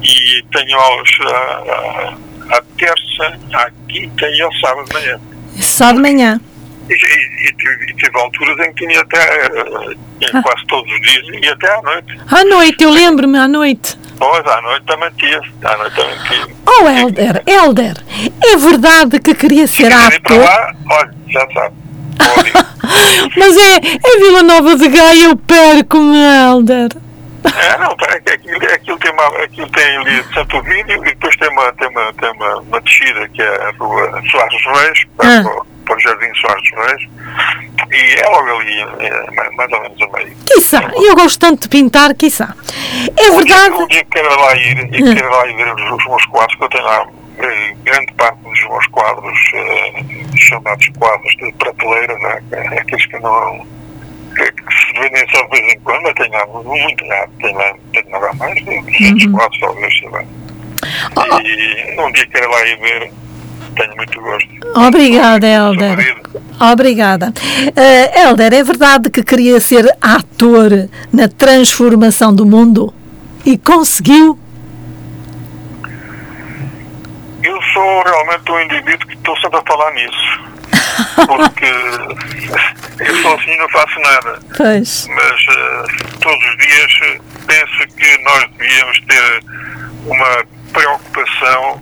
e 0.00 0.44
tenho 0.52 0.78
aulas 0.78 1.10
à, 1.22 2.14
à, 2.50 2.62
terça, 2.76 3.38
à 3.52 3.70
quinta 3.88 4.28
e 4.28 4.40
ao 4.40 4.52
sábado 4.54 4.88
de 4.88 4.94
manhã. 4.94 5.20
Só 5.60 5.92
de 5.92 5.98
manhã? 5.98 6.40
E, 6.88 6.94
e, 6.94 7.48
e, 7.48 7.94
tive, 7.94 8.18
alturas 8.18 8.58
em 8.66 8.72
que 8.72 8.86
tinha 8.86 9.00
até, 9.00 9.18
eh, 9.18 10.30
ah. 10.32 10.42
quase 10.42 10.66
todos 10.66 10.90
os 10.90 11.00
dias, 11.00 11.42
e 11.42 11.48
até 11.48 11.74
à 11.74 11.82
noite. 11.82 12.18
À 12.30 12.44
noite, 12.44 12.84
eu 12.84 12.90
lembro-me, 12.90 13.38
à 13.38 13.46
noite. 13.46 13.98
Pois, 14.18 14.46
à 14.46 14.60
noite 14.62 14.86
também 14.86 15.10
tive, 15.18 15.40
à 15.64 15.76
noite 15.76 15.96
também 15.96 16.18
tive. 16.24 16.54
Oh, 16.66 16.88
Helder, 16.88 17.42
Helder, 17.46 17.96
é 18.44 18.56
verdade 18.56 19.20
que 19.20 19.34
queria 19.34 19.66
ser 19.66 19.92
ator? 19.92 20.38
lá, 20.38 20.72
olha, 20.90 21.14
já 21.28 21.46
sabe. 21.52 21.76
Mas 23.36 23.56
é, 23.56 23.76
é 23.76 24.18
Vila 24.18 24.42
Nova 24.42 24.76
de 24.76 24.88
Gaia, 24.88 25.24
eu 25.24 25.36
perco-me, 25.36 26.16
Helder. 26.16 27.07
É, 27.44 27.78
não, 27.78 27.96
é 28.08 28.32
aquilo, 28.32 28.74
aquilo, 28.74 28.98
tem, 28.98 29.12
uma, 29.12 29.26
aquilo 29.42 29.68
tem 29.70 29.96
ali 29.96 30.24
Santo 30.34 30.60
Vídeo 30.62 31.04
e 31.04 31.10
depois 31.10 31.36
tem 31.36 31.48
uma, 31.50 31.72
tem 31.72 31.88
uma, 31.88 32.12
tem 32.14 32.30
uma, 32.32 32.56
uma 32.60 32.80
descida 32.80 33.28
que 33.28 33.42
é 33.42 33.62
a 33.62 33.70
rua 33.78 34.22
Soares 34.30 34.64
Reis, 34.64 35.04
para, 35.16 35.40
ah. 35.40 35.62
para 35.84 35.96
o 35.96 36.00
Jardim 36.00 36.34
Soares 36.34 36.70
Reis, 36.74 37.08
e 37.92 38.20
é 38.20 38.28
logo 38.28 38.58
ali, 38.58 38.80
é, 38.80 39.50
mais 39.56 39.72
ou 39.72 39.80
menos 39.82 40.02
a 40.02 40.18
meio. 40.18 40.36
Quiçá, 40.46 40.90
eu 40.96 41.14
gosto 41.14 41.38
tanto 41.38 41.62
de 41.62 41.68
pintar, 41.68 42.14
quiçá. 42.14 42.54
É 43.16 43.30
verdade. 43.30 43.74
Um 43.74 43.86
dia 43.86 44.04
que 44.04 44.10
quero 44.10 44.40
lá 44.40 44.56
ir, 44.56 44.92
e 44.92 45.10
ah. 45.10 45.14
quero 45.14 45.30
lá 45.30 45.46
ir 45.46 45.56
ver 45.56 45.74
os, 45.74 45.92
os 45.92 46.06
meus 46.06 46.26
quadros, 46.26 46.56
que 46.56 46.64
eu 46.64 46.68
tenho 46.68 46.84
lá 46.84 47.06
eh, 47.38 47.74
grande 47.84 48.12
parte 48.14 48.38
dos 48.42 48.60
meus 48.68 48.86
quadros, 48.88 49.38
eh, 49.54 50.04
chamados 50.36 50.88
quadros 50.98 51.32
de 51.36 51.52
prateleira, 51.52 52.14
né, 52.18 52.42
aqueles 52.80 53.06
que 53.06 53.18
não 53.20 53.64
vendem 55.08 55.26
só 55.30 55.42
de 55.42 55.60
vez 55.60 55.74
em 55.74 55.80
quando, 55.80 56.02
mas 56.02 56.14
tem 56.14 56.30
lá 56.30 56.46
muito 56.46 57.06
raro, 57.06 57.30
tem 57.40 57.54
lá, 57.54 57.74
tem 57.92 58.04
lá 58.10 58.32
mais 58.34 58.54
de 58.54 58.64
200 58.64 59.24
uhum. 59.24 59.32
quadros, 59.32 59.60
talvez, 59.60 59.98
sei 59.98 60.08
lá. 60.10 60.24
Oh. 61.16 61.40
E 61.40 62.00
um 62.00 62.12
dia 62.12 62.26
quero 62.26 62.50
lá 62.50 62.66
ir 62.66 62.78
ver, 62.78 63.12
tenho 63.76 63.96
muito 63.96 64.20
gosto. 64.20 64.48
Obrigada, 64.74 65.46
Helder. 65.46 66.22
Obrigada. 66.60 67.32
Uh, 67.68 68.18
Helder, 68.18 68.52
é 68.52 68.62
verdade 68.62 69.10
que 69.10 69.22
queria 69.22 69.60
ser 69.60 69.88
ator 70.00 70.88
na 71.12 71.28
transformação 71.28 72.34
do 72.34 72.44
mundo? 72.44 72.92
E 73.44 73.56
conseguiu? 73.56 74.38
Eu 77.42 77.62
sou 77.72 78.02
realmente 78.02 78.50
um 78.50 78.60
indivíduo 78.60 79.06
que 79.06 79.14
estou 79.14 79.36
sempre 79.38 79.58
a 79.58 79.62
falar 79.62 79.92
nisso. 79.92 80.57
Porque 81.26 81.66
eu 83.00 83.22
sozinho 83.22 83.58
não 83.58 83.68
faço 83.68 84.00
nada. 84.00 84.38
Pois. 84.56 85.08
Mas 85.08 85.40
uh, 85.46 86.18
todos 86.20 86.44
os 86.44 86.56
dias 86.58 87.20
penso 87.46 87.96
que 87.96 88.18
nós 88.24 88.50
devíamos 88.56 89.00
ter 89.00 89.44
uma 90.06 90.44
preocupação 90.72 91.80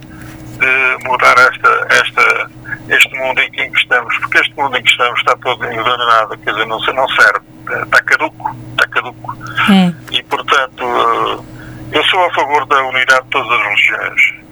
de 0.58 1.04
mudar 1.04 1.36
esta, 1.38 1.86
esta, 1.90 2.50
este 2.88 3.14
mundo 3.18 3.40
em 3.40 3.50
que 3.50 3.78
estamos, 3.78 4.16
porque 4.18 4.38
este 4.38 4.54
mundo 4.56 4.76
em 4.76 4.82
que 4.82 4.90
estamos 4.90 5.18
está 5.18 5.36
todo 5.36 5.64
envenenado, 5.64 6.38
quer 6.38 6.52
dizer, 6.52 6.66
não, 6.66 6.78
não 6.78 7.08
serve, 7.08 7.40
está 7.84 8.02
caduco, 8.02 8.56
está 8.70 8.88
caduco. 8.88 9.36
É. 9.70 10.14
E, 10.14 10.22
portanto, 10.22 11.44
eu 11.92 12.04
sou 12.04 12.24
a 12.24 12.34
favor 12.34 12.64
da 12.66 12.82
unidade 12.84 13.24
de 13.24 13.30
todas 13.30 13.52
as 13.52 13.66
religiões 13.66 14.46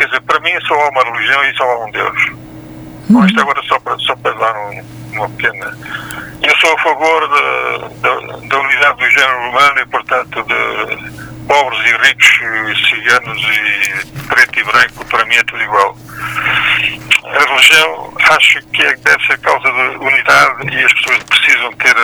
quer 0.00 0.06
dizer, 0.06 0.20
para 0.22 0.40
mim 0.40 0.50
só 0.66 0.74
há 0.74 0.88
uma 0.88 1.04
religião 1.04 1.44
e 1.44 1.56
só 1.56 1.64
há 1.64 1.84
um 1.84 1.90
Deus. 1.90 2.32
Bom, 3.10 3.26
isto 3.26 3.40
agora 3.40 3.60
só 3.64 3.76
para, 3.80 3.98
só 3.98 4.14
para 4.14 4.32
dar 4.34 4.56
um, 4.56 4.84
uma 5.14 5.28
pequena. 5.30 5.76
Eu 6.42 6.56
sou 6.58 6.72
a 6.72 6.78
favor 6.78 7.28
da, 7.28 8.08
da 8.46 8.60
unidade 8.60 8.98
do 8.98 9.10
género 9.10 9.48
humano 9.48 9.80
e, 9.80 9.86
portanto, 9.86 10.44
de 10.44 11.20
pobres 11.44 11.80
e 11.86 12.06
ricos, 12.06 12.88
ciganos 12.88 13.42
e 13.42 14.26
preto 14.28 14.60
e 14.60 14.62
branco, 14.62 15.04
para 15.06 15.24
mim 15.24 15.34
é 15.34 15.42
tudo 15.42 15.60
igual. 15.60 15.96
A 17.24 17.38
religião 17.40 18.14
acho 18.30 18.62
que 18.68 18.80
é, 18.80 18.94
deve 18.94 19.26
ser 19.26 19.38
causa 19.40 19.68
de 19.72 19.96
unidade 19.96 20.72
e 20.72 20.84
as 20.84 20.92
pessoas 20.92 21.22
precisam 21.24 21.72
ter 21.72 21.94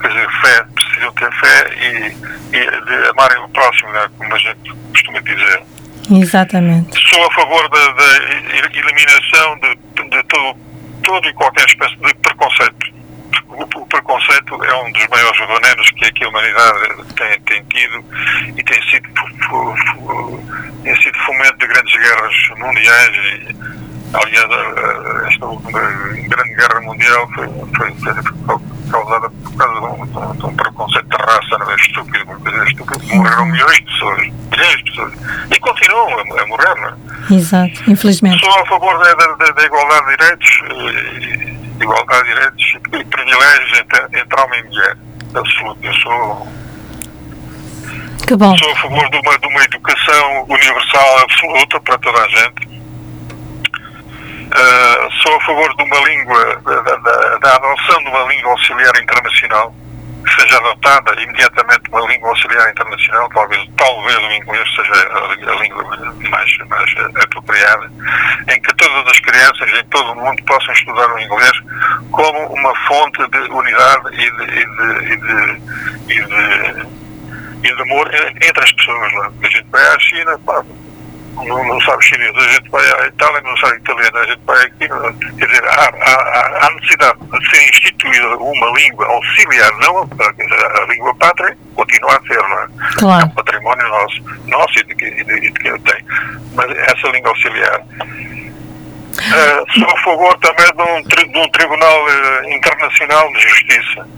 quer 0.00 0.08
dizer, 0.08 0.30
fé, 0.40 0.66
precisam 0.74 1.12
ter 1.12 1.32
fé 1.34 1.74
e, 1.76 2.56
e 2.56 2.84
de 2.84 3.08
amarem 3.10 3.38
o 3.44 3.48
próximo, 3.50 3.92
né, 3.92 4.10
como 4.18 4.34
a 4.34 4.38
gente 4.38 4.74
costuma 4.92 5.20
dizer. 5.20 5.62
Exatamente. 6.10 6.98
Sou 7.08 7.24
a 7.24 7.32
favor 7.32 7.68
da, 7.68 7.92
da 7.92 8.78
eliminação 8.78 9.58
de, 9.58 10.08
de 10.08 10.22
todo, 10.24 10.58
todo 11.02 11.28
e 11.28 11.32
qualquer 11.34 11.66
espécie 11.66 11.96
de 11.96 12.14
preconceito 12.14 12.96
o, 13.56 13.86
preconceito 13.86 14.64
é 14.64 14.74
um 14.82 14.92
dos 14.92 15.06
maiores 15.08 15.38
venenos 15.38 15.90
que, 15.92 16.12
que 16.12 16.24
a 16.24 16.28
humanidade 16.28 17.04
tem, 17.14 17.40
tem 17.42 17.64
tido 17.64 18.04
e 18.56 18.62
tem 18.62 18.82
sido, 18.90 19.08
tem 20.82 21.02
sido 21.02 21.18
fomento 21.24 21.58
de 21.58 21.66
grandes 21.66 21.96
guerras 21.96 22.34
mundiais 22.58 23.16
e, 23.16 23.56
aliás, 24.14 24.46
esta 25.28 25.46
grande 26.28 26.54
guerra 26.54 26.80
mundial 26.82 27.28
foi, 27.34 27.48
foi, 27.76 27.94
foi 27.94 28.65
causada 28.90 29.30
por 29.30 29.56
causa 29.56 29.74
de 30.34 30.46
um, 30.46 30.56
preconceito 30.56 31.08
de 31.08 31.16
raça, 31.16 31.58
não 31.58 31.70
é 31.70 31.74
estúpido, 31.76 32.24
uma 32.24 32.36
coisa 32.36 32.64
estúpida. 32.64 33.14
Morreram 33.14 33.46
milhões 33.46 33.76
de 33.76 33.84
pessoas, 33.84 34.18
milhões 34.50 34.76
de 34.76 34.84
pessoas. 34.84 35.12
E 35.50 35.60
continuam 35.60 36.18
a, 36.18 36.42
a 36.42 36.46
morrer, 36.46 36.74
não 36.80 36.88
é? 36.88 37.34
Exato, 37.34 37.90
infelizmente. 37.90 38.44
Sou 38.44 38.60
a 38.60 38.66
favor 38.66 38.98
da, 38.98 39.14
da, 39.14 39.50
da 39.50 39.64
igualdade 39.64 40.06
de 40.06 40.16
direitos. 40.16 40.50
E, 40.70 41.82
igualdade 41.82 42.28
de 42.28 42.34
direitos 42.34 42.78
e 42.92 43.04
privilégios 43.04 43.78
entre, 43.78 44.20
entre 44.20 44.40
homem 44.40 44.60
e 44.60 44.64
mulher. 44.64 44.96
Absoluto. 45.34 45.78
Eu 45.82 45.94
sou. 45.94 46.48
Que 48.26 48.36
bom. 48.36 48.56
Sou 48.56 48.72
a 48.72 48.76
favor 48.76 49.10
de 49.10 49.18
uma, 49.18 49.38
de 49.38 49.46
uma 49.46 49.64
educação 49.64 50.44
universal 50.48 51.18
absoluta 51.20 51.80
para 51.80 51.98
toda 51.98 52.18
a 52.18 52.28
gente. 52.28 52.75
Uh, 54.46 55.12
sou 55.22 55.36
a 55.36 55.40
favor 55.40 55.74
de 55.76 55.82
uma 55.82 56.00
língua, 56.08 56.62
da, 56.64 56.80
da, 56.80 57.38
da 57.38 57.56
adoção 57.56 57.98
de 58.04 58.08
uma 58.10 58.22
língua 58.32 58.52
auxiliar 58.52 58.96
internacional 59.02 59.74
que 60.26 60.40
seja 60.40 60.56
adotada 60.56 61.20
imediatamente 61.20 61.82
uma 61.90 62.00
língua 62.06 62.30
auxiliar 62.30 62.70
internacional, 62.70 63.28
talvez, 63.30 63.64
talvez 63.76 64.16
o 64.16 64.32
inglês 64.32 64.74
seja 64.74 64.92
a, 64.92 65.52
a 65.52 65.62
língua 65.62 65.84
mais, 66.30 66.58
mais 66.68 66.94
apropriada, 67.22 67.90
em 68.48 68.60
que 68.60 68.74
todas 68.74 69.06
as 69.08 69.20
crianças 69.20 69.72
em 69.72 69.84
todo 69.84 70.12
o 70.12 70.16
mundo 70.16 70.42
possam 70.44 70.74
estudar 70.74 71.12
o 71.12 71.18
inglês 71.20 71.52
como 72.10 72.38
uma 72.46 72.74
fonte 72.86 73.28
de 73.28 73.38
unidade 73.38 74.08
e 74.14 74.30
de, 74.30 74.42
e 74.42 74.66
de, 74.66 75.12
e 75.12 75.16
de, 75.16 75.62
e 76.08 76.24
de, 76.24 77.68
e 77.68 77.74
de 77.74 77.82
amor 77.82 78.10
entre 78.14 78.64
as 78.64 78.72
pessoas. 78.72 79.12
Não? 79.12 79.24
É? 79.24 79.30
A 79.42 79.48
gente 79.48 79.66
vai 79.70 79.86
à 79.86 79.98
China, 80.00 80.38
pá, 80.44 80.64
não, 81.44 81.64
não 81.64 81.80
sabe 81.82 82.04
chinês, 82.04 82.34
a 82.34 82.48
gente 82.52 82.70
vai 82.70 82.84
à 82.84 83.06
Itália 83.06 83.40
não 83.42 83.56
sabe 83.58 83.76
italiano, 83.76 84.18
a 84.18 84.26
gente 84.26 84.40
vai 84.46 84.64
aqui, 84.64 84.88
quer 85.38 85.46
dizer, 85.46 85.64
há, 85.64 85.92
há, 86.00 86.66
há 86.66 86.70
necessidade 86.70 87.18
de 87.20 87.50
ser 87.50 87.68
instituída 87.68 88.36
uma 88.36 88.78
língua 88.78 89.06
auxiliar, 89.06 89.70
não 89.78 90.06
dizer, 90.06 90.64
a 90.64 90.86
língua 90.86 91.14
pátria 91.16 91.56
continua 91.74 92.16
a 92.16 92.20
ser, 92.26 92.42
não 92.48 92.58
é? 92.58 92.68
Claro. 92.98 93.22
É 93.22 93.24
um 93.26 93.30
património 93.30 93.88
nosso, 93.88 94.22
nosso 94.46 94.78
e 94.78 94.84
de, 94.84 94.94
de, 94.94 95.24
de, 95.24 95.40
de 95.40 95.52
quem 95.52 95.78
tem, 95.80 96.04
mas 96.54 96.70
essa 96.70 97.08
língua 97.08 97.30
auxiliar. 97.30 97.80
Uh, 99.16 99.72
sou 99.72 99.90
a 99.90 100.02
favor 100.02 100.38
também 100.38 100.66
de 100.66 100.82
um, 100.82 101.02
de 101.32 101.38
um 101.38 101.48
Tribunal 101.48 102.04
uh, 102.04 102.50
Internacional 102.50 103.32
de 103.32 103.40
Justiça. 103.40 104.08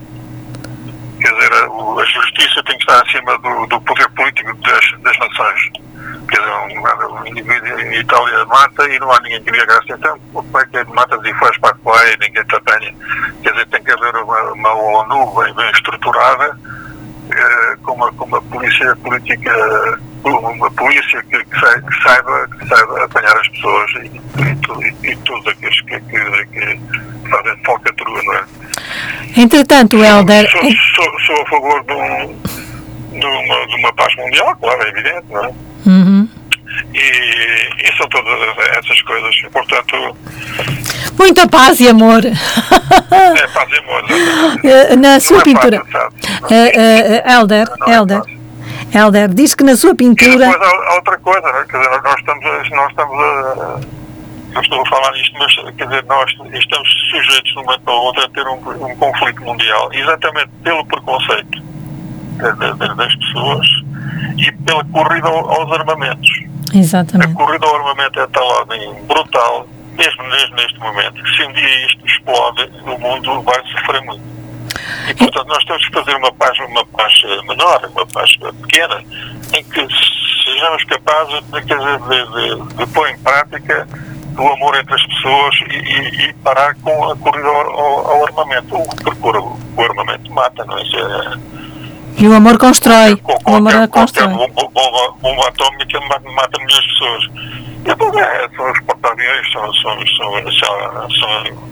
Quer 1.21 1.33
dizer, 1.33 1.53
a, 1.53 2.01
a, 2.01 2.05
justiça 2.05 2.63
tem 2.65 2.77
que 2.77 2.83
estar 2.83 3.03
acima 3.03 3.39
do, 3.39 3.67
do 3.67 3.81
poder 3.83 4.09
político 4.11 4.55
das, 4.57 4.93
das 5.03 5.19
nações 5.19 5.88
quer 6.29 6.39
dizer, 6.39 6.53
um, 6.53 7.15
um 7.15 7.27
indivíduo 7.27 7.81
em 7.81 7.95
Itália 7.97 8.45
mata 8.47 8.89
e 8.89 8.99
não 8.99 9.11
há 9.13 9.21
ninguém 9.21 9.43
que 9.43 9.51
lhe 9.51 9.61
agarre. 9.61 9.87
Então, 9.91 10.19
como 10.33 10.59
é 10.59 10.67
que 10.67 10.85
mata 10.93 11.19
e 11.25 11.35
faz 11.35 11.57
para 11.59 11.71
a 11.71 12.13
e 12.13 12.17
ninguém 12.19 12.45
te 12.45 12.55
apanha? 12.55 12.95
Quer 13.43 13.51
dizer, 13.53 13.67
tem 13.67 13.83
que 13.83 13.91
haver 13.93 14.15
uma, 14.17 14.53
uma 14.53 14.75
ONU 14.75 15.43
bem, 15.43 15.55
bem 15.55 15.71
estruturada, 15.71 16.59
eh, 17.31 17.77
com, 17.83 17.93
uma, 17.93 18.13
com 18.13 18.25
uma 18.25 18.43
polícia 18.43 18.97
política, 18.97 20.01
uma 20.25 20.71
polícia 20.73 21.23
que, 21.25 21.45
que, 21.45 21.61
saiba, 22.03 22.49
que, 22.49 22.69
saiba, 22.69 23.05
apanhar 23.05 23.37
as 23.37 23.49
pessoas 23.49 23.91
e, 23.93 23.99
e, 23.99 25.09
e, 25.09 25.13
e 25.13 25.17
todos 25.19 25.47
aqueles 25.47 25.81
que, 25.83 26.01
que, 26.01 26.47
que 26.47 27.29
fazem 27.29 27.57
falcatrua, 27.65 28.23
não 28.23 28.35
é? 28.35 28.45
Entretanto, 29.37 30.03
Helder... 30.03 30.51
Sou, 30.51 30.63
sou, 30.95 31.21
sou, 31.21 31.43
a 31.43 31.47
favor 31.47 31.85
de, 31.85 31.93
um, 31.93 32.39
de, 33.19 33.27
uma, 33.27 33.67
de 33.67 33.75
uma 33.77 33.93
paz 33.93 34.15
mundial, 34.17 34.57
claro, 34.57 34.83
é 34.83 34.89
evidente, 34.89 35.27
não 35.31 35.45
é? 35.45 35.55
Uhum. 35.87 36.29
E, 36.95 36.99
e, 36.99 37.97
são 37.97 38.09
todas 38.09 38.39
essas 38.77 39.01
coisas. 39.03 39.35
Portanto. 39.53 40.17
Muita 41.19 41.49
paz 41.49 41.81
e 41.81 41.89
amor. 41.89 42.25
É, 42.25 43.47
paz 43.49 43.69
e 43.71 43.79
amor. 43.79 44.05
Eh, 44.65 44.97
na 44.97 45.21
sua 45.21 45.41
é 45.41 45.45
pintura. 45.45 45.85
Fácil, 45.85 46.09
uh, 46.43 46.49
uh, 46.49 47.41
Elder, 47.41 47.69
não 47.79 47.89
Elder. 47.89 48.23
É 48.93 48.99
Elder, 48.99 49.29
diz 49.29 49.55
que 49.55 49.65
na 49.65 49.77
sua 49.77 49.95
pintura. 49.95 50.33
E 50.33 50.39
depois 50.39 50.57
há, 50.57 50.95
outra 50.95 51.19
coisa, 51.19 51.53
né? 51.53 51.65
quer 51.71 51.79
dizer, 51.79 52.03
nós 52.03 52.19
estamos, 52.19 52.71
nós 52.71 52.91
estamos 52.91 53.19
a. 53.21 53.81
Eu 54.55 54.63
estou 54.63 54.81
a 54.81 54.87
falar 54.89 55.17
isto, 55.21 55.39
mas 55.39 55.55
quer 55.77 55.87
dizer, 55.87 56.05
nós 56.05 56.31
estamos 56.55 56.89
sujeitos 57.11 57.53
de 57.53 57.59
um 57.59 57.65
momento 57.65 57.83
para 57.83 57.95
o 57.95 58.01
outro 58.01 58.25
a 58.25 58.29
ter 58.31 58.47
um, 58.47 58.87
um 58.87 58.97
conflito 58.97 59.43
mundial, 59.43 59.91
exatamente 59.93 60.49
pelo 60.65 60.85
preconceito 60.87 61.63
das 62.97 63.15
pessoas 63.17 63.67
e 64.37 64.53
pela 64.53 64.85
corrida 64.85 65.29
aos 65.29 65.73
armamentos. 65.73 66.31
Exatamente. 66.75 67.33
A 67.33 67.35
corrida 67.35 67.67
ao 67.67 67.77
armamento 67.77 68.21
é 68.21 68.27
tal 68.29 68.47
ordem 68.47 68.95
brutal, 69.05 69.67
mesmo 69.97 70.23
neste 70.25 70.79
momento, 70.79 71.23
que 71.23 71.37
se 71.37 71.45
um 71.45 71.53
dia 71.53 71.87
isto 71.87 72.07
explode, 72.07 72.71
o 72.85 72.99
mundo 72.99 73.43
vai 73.43 73.61
sofrer 73.67 74.03
muito. 74.03 74.39
E, 75.09 75.15
portanto, 75.15 75.49
nós 75.49 75.65
temos 75.65 75.87
que 75.87 75.93
fazer 75.93 76.15
uma 76.17 76.33
paz, 76.33 76.59
uma 76.61 76.85
paz 76.87 77.13
menor, 77.47 77.91
uma 77.91 78.07
paz 78.07 78.37
pequena, 78.37 79.03
em 79.55 79.65
que 79.65 79.87
sejamos 80.45 80.85
capazes 80.85 81.43
de, 81.45 81.61
de, 81.61 81.75
de, 81.75 82.77
de 82.77 82.87
pôr 82.93 83.09
em 83.09 83.19
prática 83.19 83.89
o 84.39 84.49
amor 84.53 84.77
entre 84.77 84.95
as 84.95 85.05
pessoas 85.07 85.55
e, 85.69 85.75
e, 85.75 86.29
e 86.29 86.33
parar 86.35 86.75
com 86.77 87.11
a 87.11 87.17
corrida 87.17 87.49
ao, 87.49 88.07
ao 88.07 88.27
armamento. 88.27 88.77
O, 88.77 88.87
o 89.77 89.83
armamento 89.83 90.33
mata, 90.33 90.65
não 90.65 90.79
é? 90.79 90.83
É 92.19 92.23
e 92.23 92.29
o 92.29 92.35
amor 92.35 92.59
constrói. 92.59 93.21
o 93.23 93.55
amor 93.55 93.73
qualquer, 93.73 93.89
constrói. 93.89 94.29
Bomba, 94.29 94.69
bomba, 94.75 95.15
bomba 95.21 95.49
atómica 95.49 96.01
mata 96.01 96.59
milhões 96.59 96.83
de 96.83 96.89
pessoas. 96.89 97.25
E 97.81 97.83
depois 97.85 98.17
é, 98.17 98.49
são 98.57 98.73
os 98.73 98.81
porta-aviões, 98.81 99.53
são, 99.53 99.73
são, 99.75 100.07
são, 100.07 100.53
são, 100.53 101.11
são 101.11 101.69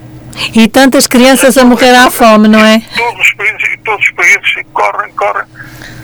e 0.55 0.69
tantas 0.69 1.07
crianças 1.07 1.57
a 1.57 1.65
morrer 1.65 1.95
à 1.95 2.11
fome, 2.11 2.49
não 2.49 2.59
é? 2.59 2.81
Todos 2.97 3.21
os 3.21 3.33
países, 3.35 3.79
todos 3.85 4.05
os 4.05 4.13
países 4.13 4.67
correm, 4.73 5.13
correm. 5.13 5.47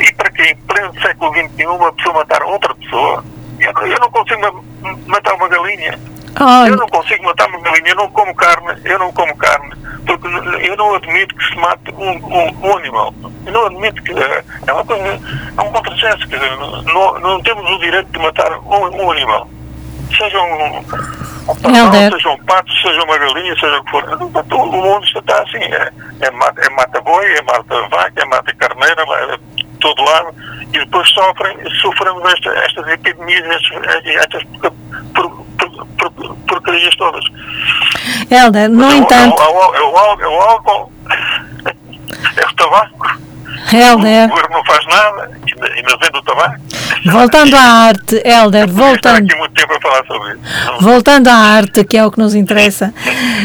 E 0.01 0.12
para 0.14 0.30
quê? 0.30 0.43
Em 0.51 0.57
pleno 0.66 0.93
século 1.01 1.32
XXI, 1.34 1.66
uma 1.66 1.93
pessoa 1.93 2.14
matar 2.16 2.43
outra 2.43 2.74
pessoa? 2.74 3.24
Eu, 3.61 3.72
eu 3.86 4.01
não 4.01 4.11
consigo 4.11 4.64
matar 5.07 5.34
uma 5.34 5.49
galinha. 5.49 5.99
Ai. 6.37 6.70
Eu 6.70 6.76
não 6.76 6.87
consigo 6.89 7.24
matar 7.24 7.47
uma 7.49 7.61
galinha, 7.61 7.91
eu 7.91 7.97
não 7.97 8.11
como 8.11 8.35
carne, 8.35 8.80
eu 8.85 8.99
não 8.99 9.12
como 9.12 9.37
carne, 9.37 9.70
porque 10.07 10.26
eu 10.66 10.76
não 10.76 10.95
admito 10.95 11.35
que 11.35 11.45
se 11.45 11.57
mate 11.57 11.91
um, 11.93 12.11
um, 12.11 12.68
um 12.68 12.76
animal. 12.76 13.14
Eu 13.47 13.53
não 13.53 13.66
admito 13.66 14.03
que 14.03 14.12
é, 14.12 14.45
é 14.66 14.72
uma 14.72 14.85
coisa, 14.85 15.03
é 15.05 15.61
um 15.61 15.72
contrassenso, 15.72 16.28
quer 16.28 16.39
dizer, 16.39 16.57
não, 16.57 17.18
não 17.20 17.43
temos 17.43 17.68
o 17.70 17.78
direito 17.78 18.11
de 18.11 18.18
matar 18.18 18.53
um, 18.59 19.05
um 19.05 19.11
animal. 19.11 19.49
Seja 20.16 20.41
um, 20.41 20.78
um 20.78 20.83
pastel, 21.45 22.11
seja 22.12 22.28
um 22.30 22.45
pato, 22.45 22.72
seja 22.80 23.03
uma 23.03 23.18
galinha, 23.18 23.55
seja 23.55 23.78
o 23.78 23.85
que 23.85 23.91
for. 23.91 24.05
O 24.05 24.72
mundo 24.72 25.05
está 25.05 25.43
assim, 25.43 25.62
é, 25.62 25.91
é, 26.20 26.30
mata, 26.30 26.61
é 26.61 26.70
mata 26.70 27.01
boi, 27.01 27.26
é 27.26 27.43
mata 27.43 27.89
vaca, 27.89 28.12
é 28.16 28.24
mata 28.24 28.55
carneira, 28.55 29.03
é 29.03 29.39
todo 29.80 30.03
lado, 30.03 30.35
e 30.68 30.78
depois 30.78 31.09
sofrem, 31.11 31.57
sofremos 31.80 32.22
esta, 32.33 32.51
estas 32.51 32.87
epidemias, 32.89 33.45
estas, 33.45 34.07
estas 34.07 34.43
porcarias 36.49 36.95
todas. 36.97 37.24
Helder, 38.30 38.68
no 38.70 38.85
é, 38.85 38.97
entanto. 38.97 39.43
É 39.43 39.47
o, 39.47 39.74
é, 39.74 39.80
o, 39.80 40.20
é 40.20 40.28
o 40.28 40.41
álcool, 40.41 40.93
é 42.37 42.47
o 42.47 42.55
tabaco. 42.55 43.22
Helder. 43.73 44.27
O 44.27 44.29
governo 44.29 44.57
não 44.57 44.65
faz 44.65 44.87
nada, 44.87 45.31
ainda 45.75 45.99
vendo 46.01 46.19
o 46.19 46.23
tabaco. 46.23 46.57
Voltando 47.05 47.57
à 47.57 47.61
arte, 47.61 48.23
Helder, 48.25 48.69
voltando. 48.69 49.25
aqui 49.25 49.37
muito 49.37 49.55
tempo 49.55 49.75
a 49.75 49.81
falar 49.81 50.07
sobre 50.07 50.33
isso. 50.33 50.41
Voltando 50.81 51.29
à 51.29 51.35
arte, 51.35 51.85
que 51.85 51.97
é 51.97 52.07
o 52.07 52.11
que 52.11 52.19
nos 52.19 52.35
interessa, 52.35 52.93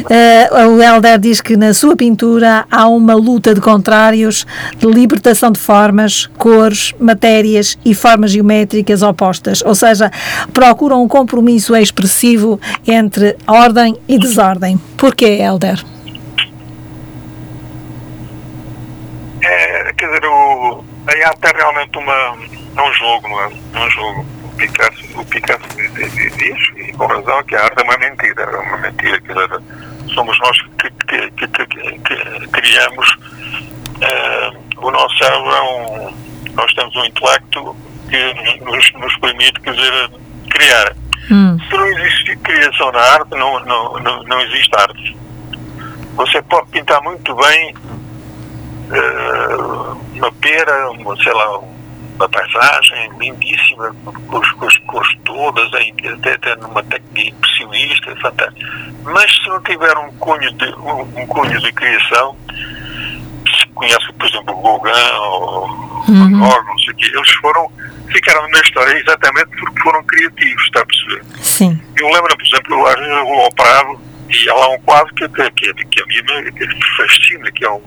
uh, 0.04 0.68
o 0.68 0.82
Helder 0.82 1.20
diz 1.20 1.42
que 1.42 1.58
na 1.58 1.74
sua 1.74 1.96
pintura 1.96 2.66
há 2.70 2.88
uma 2.88 3.16
luta 3.16 3.54
de 3.54 3.62
contrários, 3.62 4.46
de 4.78 4.88
libertação 4.88 5.52
de 5.52 5.60
formas, 5.60 6.28
cores, 6.38 6.94
matérias 7.00 7.78
e 7.84 7.96
formas 7.96 8.32
geométricas 8.32 9.02
opostas, 9.02 9.64
ou 9.66 9.74
seja, 9.74 10.12
procuram 10.54 11.04
um 11.04 11.08
compromisso 11.08 11.76
expressivo 11.76 12.60
entre 12.88 13.36
ordem 13.48 13.98
e 14.08 14.18
desordem. 14.20 14.78
Porquê, 14.98 15.40
Helder? 15.42 15.84
É, 19.44 19.87
quer 19.98 20.08
dizer, 20.08 20.26
o, 20.26 20.84
a 21.08 21.28
arte 21.28 21.48
é 21.48 21.58
realmente 21.58 21.98
uma, 21.98 22.38
é 22.78 22.82
um 22.82 22.94
jogo, 22.94 23.28
não 23.28 23.42
é? 23.42 23.52
É 23.74 23.80
um 23.80 23.90
jogo. 23.90 24.26
O 24.44 24.50
Picasso, 24.58 25.20
o 25.20 25.26
Picasso 25.26 25.68
diz, 25.76 26.88
e 26.88 26.94
com 26.94 27.06
razão, 27.06 27.44
que 27.44 27.56
a 27.56 27.64
arte 27.64 27.80
é 27.80 27.84
uma 27.84 27.98
mentira. 27.98 28.44
É 28.44 28.58
uma 28.58 28.78
mentira. 28.78 29.22
Quer 29.22 29.34
dizer, 29.34 29.62
somos 30.14 30.40
nós 30.40 30.62
que, 30.80 30.90
que, 30.90 31.32
que, 31.32 31.48
que 31.48 32.48
criamos. 32.48 33.18
Uh, 33.98 34.86
o 34.86 34.92
nosso 34.92 35.18
cérebro 35.18 35.52
é 35.52 35.62
um. 35.62 36.28
Nós 36.54 36.74
temos 36.74 36.96
um 36.96 37.06
intelecto 37.06 37.76
que 38.10 38.64
nos, 38.64 38.92
nos 38.94 39.18
permite, 39.18 39.60
quer 39.62 39.74
dizer, 39.74 40.12
criar. 40.50 40.96
Hum. 41.30 41.58
Se 41.70 41.76
não 41.76 41.86
existe 41.88 42.36
criação 42.38 42.92
na 42.92 43.00
arte, 43.00 43.32
não, 43.32 43.60
não, 43.66 44.00
não, 44.00 44.24
não 44.24 44.42
existe 44.42 44.76
arte. 44.76 45.18
Você 46.16 46.42
pode 46.44 46.68
pintar 46.70 47.02
muito 47.04 47.36
bem 47.36 47.76
uh, 48.90 49.77
uma 50.14 50.32
pera, 50.34 50.92
uma, 50.92 51.16
sei 51.18 51.34
lá, 51.34 51.60
uma 51.60 52.30
paisagem 52.30 53.12
lindíssima, 53.20 53.96
com, 54.04 54.38
as, 54.38 54.52
com 54.52 54.88
cores 54.88 55.18
todas, 55.24 55.68
até, 55.74 56.34
até 56.34 56.56
numa 56.56 56.84
técnica 56.84 57.30
impressionista, 57.30 58.16
fantástica. 58.22 58.68
Mas 59.04 59.32
se 59.32 59.50
não 59.50 59.62
tiver 59.62 59.98
um 59.98 60.12
cunho 60.18 60.52
de, 60.54 60.66
um, 60.76 61.02
um 61.02 61.28
cunho 61.28 61.60
de 61.60 61.72
criação, 61.72 62.36
se 63.48 63.68
conhece, 63.74 64.12
por 64.14 64.28
exemplo, 64.28 64.58
o 64.58 64.80
Gauguin 64.80 65.18
ou 65.20 65.68
uhum. 66.08 66.30
Não 66.40 66.80
sei 66.80 66.94
o 66.94 66.96
quê, 66.96 67.12
eles 67.14 67.32
foram, 67.42 67.72
ficaram 68.12 68.50
na 68.50 68.60
história 68.62 68.98
exatamente 68.98 69.50
porque 69.60 69.82
foram 69.82 70.04
criativos, 70.04 70.64
está 70.64 70.82
a 70.82 70.86
perceber? 70.86 71.24
Sim. 71.40 71.82
Eu 71.96 72.08
lembro, 72.08 72.36
por 72.36 72.46
exemplo, 72.46 72.88
às 72.88 72.96
vezes 72.96 73.12
eu 73.12 73.26
vou 73.26 73.42
ao 73.42 73.52
Prado 73.52 74.07
e 74.30 74.50
há 74.50 74.68
um 74.70 74.80
quadro 74.80 75.14
que, 75.16 75.28
que, 75.30 75.52
que, 75.52 75.74
que 75.74 76.02
a 76.02 76.06
mim 76.06 76.22
me 76.52 76.86
fascina, 76.98 77.52
que 77.52 77.66
é 77.66 77.72
um, 77.72 77.82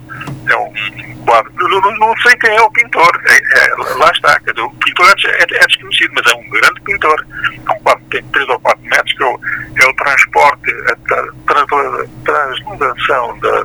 é 0.49 0.57
um 0.57 1.16
quadro. 1.24 1.53
Não, 1.57 1.80
não, 1.99 2.16
sei 2.22 2.34
quem 2.36 2.51
é 2.51 2.61
o 2.61 2.70
pintor, 2.70 3.11
é, 3.26 3.36
é, 3.59 3.74
lá 3.97 4.11
está. 4.11 4.41
O 4.62 4.70
pintor 4.76 5.14
é, 5.26 5.43
é, 5.43 5.66
desconhecido, 5.66 6.12
mas 6.14 6.32
é 6.32 6.36
um 6.36 6.49
grande 6.49 6.80
pintor. 6.82 7.26
É 7.66 7.72
um 7.72 7.78
quadro 7.80 8.05
que 8.05 8.20
tem 8.20 8.30
3 8.30 8.49
ou 8.49 8.61
4 8.61 8.82
metros, 8.82 9.12
que 9.12 9.22
é 9.22 9.26
o, 9.26 9.41
é 9.76 9.86
o 9.86 9.95
transporte, 9.95 10.74
a 10.88 10.97
translação 12.24 13.38
da, 13.41 13.62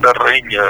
da 0.00 0.24
rainha 0.24 0.62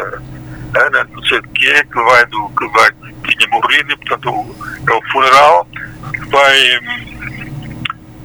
Ana, 0.75 1.09
não 1.13 1.25
sei 1.25 1.41
de 1.41 1.49
quê, 1.49 1.85
que 1.91 2.03
vai 2.03 2.27
do 2.27 2.49
que 2.51 2.69
vai 2.69 2.91
que 3.25 3.37
tinha 3.37 3.49
morrido, 3.51 3.93
e 3.93 3.97
portanto 3.97 4.31
o, 4.31 4.57
é 4.91 4.95
o 4.95 5.03
funeral, 5.11 5.67
que 6.13 6.29
vai 6.29 6.81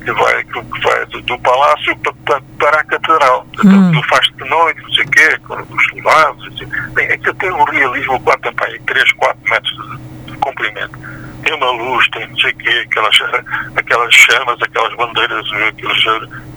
que 0.04 0.12
vai, 0.12 0.44
que 0.44 0.82
vai 0.84 1.06
do, 1.08 1.22
do 1.22 1.40
palácio 1.40 1.96
para, 1.98 2.42
para 2.60 2.80
a 2.80 2.84
catedral. 2.84 3.48
Hum. 3.64 3.90
Então, 3.90 4.04
faz 4.04 4.28
de 4.28 4.50
noite, 4.50 4.82
não 4.82 4.92
sei 4.92 5.06
o 5.06 5.12
quê, 5.12 5.40
com 5.48 5.76
os 5.76 5.86
soldados. 5.90 6.48
Assim. 6.48 6.66
Bem, 6.94 7.08
aquilo 7.08 7.36
tem 7.36 7.52
um 7.52 7.64
realismo, 7.64 8.20
quatro, 8.22 8.52
tem 8.54 8.82
3, 8.82 9.12
4 9.14 9.40
metros 9.50 9.90
de, 10.26 10.32
de 10.32 10.38
comprimento. 10.38 11.00
Tem 11.44 11.54
uma 11.56 11.72
luz, 11.72 12.08
tem 12.10 12.28
não 12.28 12.38
sei 12.38 12.52
o 12.52 12.58
quê, 12.58 12.86
aquelas, 12.88 13.18
aquelas 13.76 14.14
chamas, 14.14 14.62
aquelas 14.62 14.96
bandeiras, 14.96 15.46
aqueles, 15.68 16.04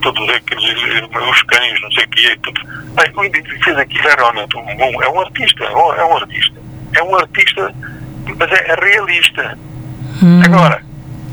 todos 0.03 0.29
aqueles, 0.29 0.65
os 0.65 1.43
cães, 1.43 1.81
não 1.81 1.93
sei 1.93 2.05
o 2.05 2.09
quê. 2.09 2.39
Tudo. 2.43 2.61
Bem, 2.95 3.13
o 3.17 3.25
indivíduo 3.25 3.65
fez 3.65 3.79
aquilo 3.79 4.09
é 4.09 4.15
um 4.43 4.77
bom, 4.77 5.03
é 5.03 5.09
um 5.09 5.21
artista, 5.21 5.65
é 5.65 5.71
um, 5.71 5.93
é 5.95 6.13
artista. 6.15 6.61
É 6.97 7.03
um 7.03 7.17
artista, 7.17 7.75
mas 8.39 8.53
é, 8.53 8.71
é 8.71 8.75
realista. 8.75 9.59
Hum. 10.23 10.41
Agora, 10.45 10.83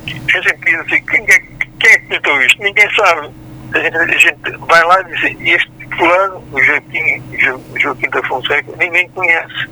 a 0.08 0.42
gente 0.42 0.66
diz 0.66 0.80
assim, 0.80 1.06
quem 1.06 1.24
é 1.30 1.52
quem 1.82 1.92
é 1.92 1.98
que 1.98 2.08
pintou 2.08 2.42
isto? 2.42 2.62
Ninguém 2.62 2.90
sabe. 2.96 3.30
A 3.74 3.80
gente, 3.80 3.98
a 3.98 4.18
gente 4.18 4.58
vai 4.68 4.84
lá 4.84 5.02
e 5.02 5.06
diz, 5.06 5.24
este 5.42 5.72
fulano, 5.98 6.44
Joaquim, 6.54 7.24
Joaquim 7.80 8.10
da 8.10 8.24
Fonseca, 8.24 8.72
ninguém 8.78 9.10
conhece. 9.10 9.70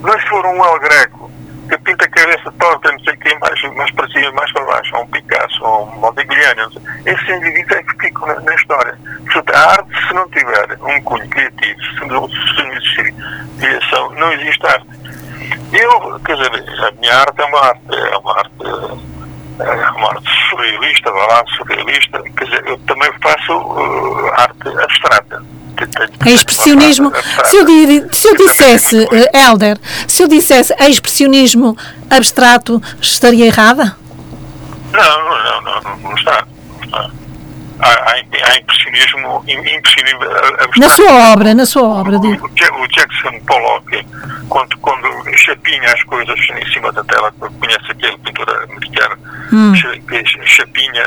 Mas 0.00 0.22
se 0.22 0.28
for 0.28 0.44
um 0.46 0.64
El 0.64 0.78
Greco, 0.80 1.30
que 1.68 1.78
pinta 1.78 2.04
a 2.04 2.08
cabeça 2.08 2.52
torta, 2.58 2.90
não 2.90 2.98
sei 3.00 3.16
quê, 3.18 3.36
mais, 3.38 3.62
mais 3.76 3.90
para 3.92 4.08
cima, 4.08 4.32
mais 4.32 4.52
para 4.52 4.64
baixo, 4.64 4.96
ou 4.96 5.02
um 5.02 5.06
Picasso, 5.08 5.64
ou 5.64 5.88
um 5.88 5.96
Modigliani, 6.00 6.62
esse 7.06 7.32
indivíduo 7.32 7.76
é 7.76 7.82
que 7.82 8.00
fica 8.00 8.26
na, 8.26 8.40
na, 8.40 8.54
história. 8.54 8.98
Portanto, 9.32 9.54
a 9.54 9.72
arte, 9.72 10.06
se 10.08 10.14
não 10.14 10.28
tiver 10.30 10.78
um 10.82 11.02
cunho 11.02 11.28
criativo, 11.28 11.80
se 11.82 12.06
não, 12.06 12.28
se 12.28 12.62
não 12.62 12.72
existir 12.72 13.14
criação, 13.58 14.10
não 14.12 14.32
existe 14.32 14.66
arte. 14.66 14.88
Eu, 15.72 16.20
quer 16.20 16.36
dizer, 16.36 16.84
a 16.84 16.90
minha 16.92 17.14
arte 17.14 17.40
é 17.40 17.44
uma 17.44 17.60
arte, 17.60 17.82
é 17.90 18.16
uma 18.16 18.38
arte 18.38 19.19
é 19.62 19.90
uma 19.90 20.08
arte 20.08 20.30
surrealista, 20.48 21.10
vá 21.10 21.26
lá, 21.26 21.44
surrealista, 21.56 22.22
quer 22.36 22.44
dizer, 22.44 22.66
eu 22.66 22.78
também 22.80 23.10
faço 23.20 23.56
uh, 23.56 24.32
arte 24.34 24.68
abstrata. 24.68 25.42
É 26.26 26.30
expressionismo. 26.30 27.10
Se 27.44 27.56
eu, 27.56 27.66
se 28.12 28.28
eu 28.28 28.36
dissesse, 28.36 28.96
uh, 28.96 29.36
Helder, 29.36 29.78
se 30.06 30.22
eu 30.22 30.28
dissesse 30.28 30.74
expressionismo 30.80 31.76
abstrato, 32.10 32.82
estaria 33.00 33.46
errada? 33.46 33.96
Não, 34.92 35.24
não, 35.24 35.62
não, 35.62 35.80
não, 35.80 35.96
não 35.98 36.14
está. 36.14 36.44
Não 36.76 36.84
está. 36.84 37.10
Há, 37.82 38.12
há, 38.12 38.58
impressionismo, 38.58 39.44
impressionismo 39.48 40.22
abstrato. 40.22 40.80
Na 40.80 40.88
sua 40.90 41.32
obra, 41.32 41.54
na 41.54 41.66
sua 41.66 41.82
obra. 41.82 42.16
O, 42.18 42.82
o, 42.82 42.88
Jackson 42.88 43.40
Pollock, 43.46 44.06
quando, 44.48 44.76
quando 44.78 45.08
chapinha 45.36 45.92
as 45.92 46.02
coisas 46.04 46.38
em 46.38 46.72
cima 46.72 46.92
da 46.92 47.02
tela, 47.04 47.32
conhece 47.32 47.90
aquele 47.90 48.18
pintor 48.18 48.48
americano, 48.70 49.16
hum. 49.52 49.72
chapinha 50.44 51.04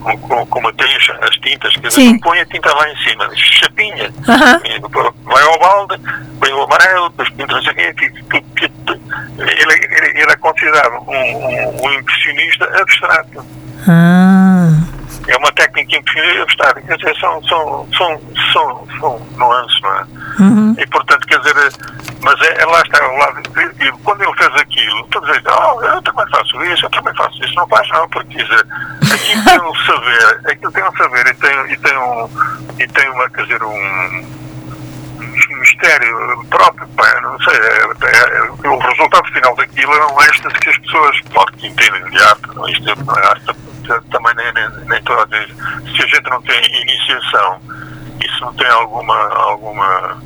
com, 0.00 0.18
com, 0.18 0.46
com 0.46 0.58
uma 0.58 0.72
tinta, 0.72 1.18
as 1.22 1.36
tintas, 1.36 1.76
quer 1.76 1.88
dizer, 1.88 2.04
não 2.04 2.18
põe 2.18 2.40
a 2.40 2.46
tinta 2.46 2.74
lá 2.74 2.90
em 2.90 2.96
cima, 2.96 3.30
chapinha. 3.34 4.10
Uh 4.10 4.32
-huh. 4.32 5.14
Vai 5.24 5.42
ao 5.42 5.58
balde, 5.58 6.00
põe 6.40 6.52
o 6.52 6.62
amarelo, 6.62 7.10
depois 7.10 7.28
pinta 7.30 7.54
não 7.54 7.62
sei 7.62 7.72
o 7.72 7.74
quê, 7.76 7.94
ele, 9.38 9.72
ele, 9.72 10.20
ele 10.20 10.32
é 10.32 10.36
considerado 10.36 10.94
um, 11.06 11.12
um, 11.12 11.86
um 11.86 11.92
impressionista 11.92 12.64
abstrato. 12.80 13.44
Ah. 13.88 14.59
É 15.30 15.36
uma 15.36 15.52
técnica 15.52 15.96
impressionista 15.96 16.42
abstrata. 16.42 16.82
Quer 16.82 16.96
dizer, 16.96 17.16
são, 17.20 17.42
são, 17.44 17.88
são, 17.96 18.20
são, 18.52 18.88
são 18.98 19.26
nuances, 19.36 19.80
não 19.82 19.94
é? 19.94 20.06
Uhum. 20.40 20.74
E 20.78 20.86
portanto, 20.86 21.26
quer 21.26 21.38
dizer, 21.38 21.54
mas 22.22 22.40
é, 22.42 22.62
é 22.62 22.66
lá 22.66 22.80
está 22.82 23.08
o 23.08 23.16
lado. 23.16 23.40
E 23.80 23.92
quando 24.02 24.22
ele 24.22 24.36
fez 24.36 24.54
aquilo, 24.56 25.04
todos 25.04 25.28
dizem, 25.28 25.52
oh, 25.52 25.82
eu 25.82 26.02
também 26.02 26.28
faço 26.30 26.64
isso, 26.64 26.84
eu 26.84 26.90
também 26.90 27.14
faço 27.14 27.44
isso. 27.44 27.54
Não 27.54 27.68
faz 27.68 27.88
não, 27.90 28.08
porque 28.08 28.36
quer 28.36 28.44
dizer, 28.44 28.66
aquilo 29.12 29.44
tem 29.44 29.60
um 29.60 29.74
saber, 29.86 30.50
aquilo 30.50 30.72
tem 30.72 30.84
um 30.84 30.96
saber 30.96 31.26
e 31.26 31.34
tem, 31.34 31.72
e 31.72 31.76
tem, 31.76 31.98
um, 31.98 32.28
e 32.78 32.88
tem 32.88 33.10
uma, 33.10 33.30
quer 33.30 33.42
dizer, 33.42 33.62
um 33.62 34.40
mistério 35.60 36.44
próprio, 36.48 36.88
pá, 36.88 37.20
não 37.20 37.38
sei, 37.40 37.54
é, 37.54 37.84
é, 38.06 38.38
é, 38.38 38.68
o 38.68 38.78
resultado 38.78 39.26
final 39.32 39.54
daquilo 39.56 39.92
é 39.92 40.06
um 40.06 40.22
êxtase 40.22 40.54
que 40.56 40.70
as 40.70 40.78
pessoas, 40.78 41.20
claro 41.32 41.52
que 41.52 41.66
entendem 41.66 42.04
de 42.04 42.18
arte, 42.18 42.48
não, 42.54 42.68
isto 42.68 43.04
não 43.04 43.14
é 43.16 43.26
arte, 43.26 43.44
também 44.10 44.34
nem, 44.34 44.52
nem, 44.52 44.68
nem 44.86 45.02
toda 45.02 45.22
a 45.22 45.26
se 45.38 46.02
a 46.02 46.06
gente 46.06 46.30
não 46.30 46.42
tem 46.42 46.82
iniciação 46.82 47.60
e 48.22 48.28
se 48.28 48.40
não 48.40 48.52
tem 48.54 48.68
alguma, 48.68 49.16
alguma 49.34 50.18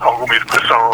alguma 0.00 0.34
educação 0.34 0.90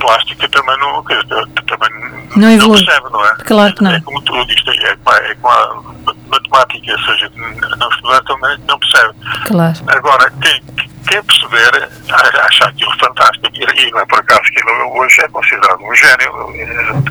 plástica 0.00 0.48
também 0.48 0.78
não, 0.78 1.02
também 1.02 1.90
não, 2.36 2.56
não 2.56 2.70
percebe, 2.70 3.10
não 3.10 3.26
é? 3.26 3.34
Claro 3.44 3.74
que 3.74 3.82
não. 3.82 3.90
É 3.92 4.00
como 4.00 4.22
tudo 4.22 4.50
isto, 4.52 4.70
é, 4.70 4.96
é 5.30 5.34
com 5.34 5.48
a 5.48 5.82
matemática, 6.28 6.92
ou 6.92 6.98
seja, 7.00 7.30
não 7.78 7.88
estudar 7.90 8.22
também 8.22 8.58
não 8.66 8.78
percebe. 8.78 9.14
Claro. 9.46 9.74
Agora, 9.88 10.30
quem, 10.40 10.62
quem 11.08 11.22
perceber, 11.22 11.88
acha 12.10 12.64
aquilo 12.64 12.98
fantástico, 12.98 13.48
e 13.54 13.90
não 13.90 14.00
é 14.00 14.06
por 14.06 14.18
acaso 14.18 14.42
que 14.42 14.60
ele 14.60 14.70
hoje 14.98 15.20
é 15.20 15.28
considerado 15.28 15.80
um 15.82 15.94
gênio, 15.94 16.32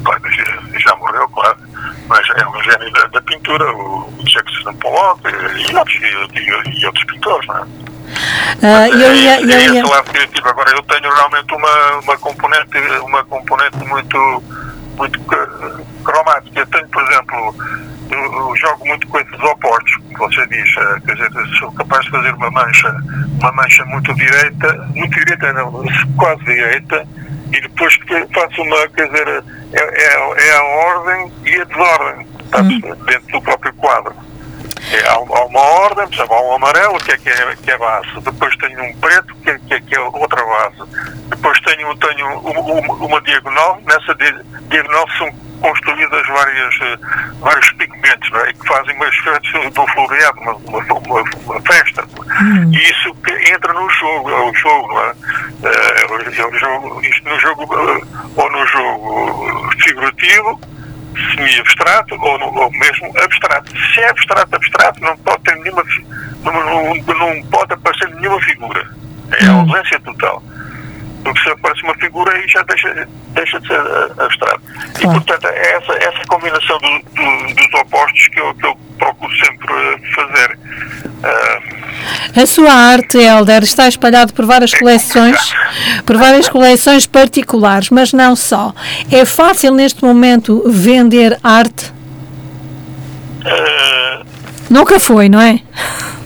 claro, 0.04 0.22
já 0.80 0.96
morreu, 0.96 1.28
claro, 1.30 1.58
mas 2.08 2.28
é 2.30 2.48
um 2.48 2.64
gênio 2.64 2.92
da, 2.92 3.08
da 3.08 3.22
pintura, 3.22 3.72
o 3.72 4.24
Jackson 4.24 4.74
Pollock 4.76 5.22
e, 5.28 6.40
e, 6.40 6.80
e 6.80 6.86
outros 6.86 7.06
pintores, 7.06 7.48
não 7.48 7.58
é? 7.58 7.94
Uh, 8.62 8.94
eu 8.94 9.16
ia, 9.16 9.42
eu 9.42 9.48
ia... 9.48 9.82
Esse. 9.82 10.42
Agora, 10.44 10.72
eu 10.72 10.84
tenho 10.84 11.14
realmente 11.14 11.54
uma, 11.54 12.00
uma, 12.00 12.18
componente, 12.18 12.78
uma 13.02 13.24
componente 13.26 13.78
muito, 13.78 14.44
muito 14.96 15.20
cromática. 16.04 16.60
Eu 16.60 16.68
tenho, 16.68 16.88
por 16.90 17.04
exemplo, 17.04 17.56
eu, 18.14 18.56
jogo 18.56 18.86
muito 18.86 19.08
com 19.08 19.20
esses 19.20 19.40
opostos, 19.40 19.96
como 19.98 20.18
você 20.18 20.46
diz. 20.48 20.78
Eh, 20.78 21.00
quer 21.06 21.16
dizer, 21.16 21.58
sou 21.60 21.72
capaz 21.74 22.06
de 22.06 22.12
fazer 22.12 22.34
uma 22.34 22.52
mancha, 22.52 22.96
uma 23.40 23.52
mancha 23.52 23.86
muito 23.86 24.14
direita, 24.14 24.90
muito 24.96 25.20
direita 25.20 25.54
não, 25.54 25.84
quase 26.18 26.44
direita, 26.44 27.08
e 27.52 27.62
depois 27.62 27.98
faço 28.34 28.62
uma, 28.62 28.88
quer 28.90 29.08
dizer, 29.08 29.44
é, 29.74 29.82
é, 29.82 30.48
é 30.48 30.56
a 30.56 30.64
ordem 30.64 31.32
e 31.46 31.56
a 31.56 31.64
desordem, 31.66 32.28
hum. 32.56 32.96
dentro 33.06 33.32
do 33.32 33.42
próprio 33.42 33.74
quadro. 33.74 34.16
É, 34.92 35.08
há, 35.10 35.18
uma 35.18 35.62
ordem, 35.62 36.08
por 36.08 36.14
exemplo, 36.14 36.36
há 36.36 36.42
um 36.42 36.56
amarelo, 36.56 36.98
que 37.00 37.12
é, 37.12 37.18
que 37.18 37.30
é, 37.30 37.56
que 37.56 37.72
é 37.72 37.78
base, 37.78 38.20
depois 38.22 38.56
tenho 38.58 38.84
um 38.84 38.94
preto, 39.00 39.34
que 39.36 39.50
é, 39.50 39.60
que 39.60 39.74
é, 39.74 39.82
que 39.82 39.96
é 39.96 40.00
outra 40.00 40.44
base, 40.44 40.92
depois 41.30 41.60
tenho, 41.62 41.96
tenho 41.96 42.40
uma, 42.40 42.94
uma 42.94 43.22
diagonal, 43.22 43.82
nessa 43.86 44.16
diagonal 44.70 45.06
são 45.18 45.32
construídas 45.64 46.28
várias, 46.28 46.76
eh, 46.82 46.98
vários 47.40 47.72
pigmentos 47.72 48.30
não 48.32 48.42
é? 48.42 48.52
que 48.52 48.68
fazem 48.68 48.96
uma 48.96 49.08
espécie 49.08 49.70
do 49.70 49.88
floreado, 49.88 50.40
uma, 50.42 50.56
uma, 50.56 50.80
uma, 50.80 51.24
uma 51.46 51.62
festa. 51.62 52.04
Hum. 52.42 52.72
E 52.74 52.78
isso 52.78 53.16
entra 53.50 53.72
no 53.72 53.90
jogo, 53.90 54.30
é 54.30 54.42
o 54.42 54.54
jogo, 54.54 54.88
não 54.90 55.00
é? 55.00 55.14
É, 55.64 56.42
é 56.42 56.46
o 56.46 56.60
jogo 56.60 57.02
isto 57.02 57.30
no 57.30 57.40
jogo, 57.40 57.64
eh, 57.64 58.02
ou 58.36 58.52
no 58.52 58.68
jogo 58.68 59.72
figurativo, 59.82 60.60
semi-abstrato 61.32 62.16
ou, 62.16 62.42
ou, 62.42 62.72
mesmo 62.72 63.14
abstrato. 63.22 63.72
Se 63.94 64.02
é 64.02 64.10
abstrato, 64.10 64.56
abstrato, 64.56 65.02
não 65.02 65.18
pode 65.18 65.44
ter 65.44 65.56
nenhuma, 65.58 65.84
não, 66.44 66.96
não, 66.96 67.44
pode 67.50 67.74
aparecer 67.74 68.10
nenhuma 68.16 68.40
figura. 68.42 68.90
É 69.40 69.46
a 69.46 69.54
hum. 69.54 69.60
ausência 69.62 70.00
total. 70.02 70.44
Porque 71.24 71.40
se 71.40 71.50
aparece 71.50 71.84
uma 71.84 71.96
figura 71.96 72.34
aí 72.36 72.48
já 72.50 72.62
deixa, 72.64 73.08
deixa 73.30 73.60
de 73.62 73.68
ser 73.68 73.80
eh, 73.80 74.24
abstrato. 74.26 74.62
E 75.00 75.04
portanto 75.04 75.48
é 75.48 75.72
essa, 75.72 75.94
essa 75.94 76.26
combinação 76.28 76.78
do, 76.80 77.00
do, 77.00 77.56
dos 77.56 77.82
opostos 77.82 78.28
que 78.28 78.40
eu, 78.42 78.54
que 78.56 78.66
eu 78.66 78.76
procuro 79.00 79.34
sempre 79.38 79.74
fazer. 80.14 80.60
Uh, 81.24 81.63
a 82.36 82.46
sua 82.46 82.72
arte, 82.72 83.18
Helder, 83.18 83.64
está 83.64 83.88
espalhado 83.88 84.34
por 84.34 84.46
várias 84.46 84.74
coleções, 84.74 85.38
por 86.06 86.18
várias 86.18 86.50
coleções 86.50 87.06
particulares, 87.06 87.90
mas 87.90 88.12
não 88.12 88.36
só. 88.36 88.74
É 89.12 89.24
fácil 89.24 89.74
neste 89.74 90.04
momento 90.04 90.64
vender 90.66 91.40
arte? 91.44 91.94
Uh, 93.42 94.26
Nunca 94.70 95.00
foi, 95.00 95.30
não 95.30 95.40
é? 95.40 95.60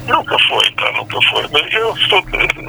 Nunca 0.08 0.38
foi, 0.48 0.72
tá, 0.72 0.92
nunca 0.94 1.18
foi. 1.30 1.46
Mas 1.52 1.74
eu 1.74 1.94
estou, 1.96 2.24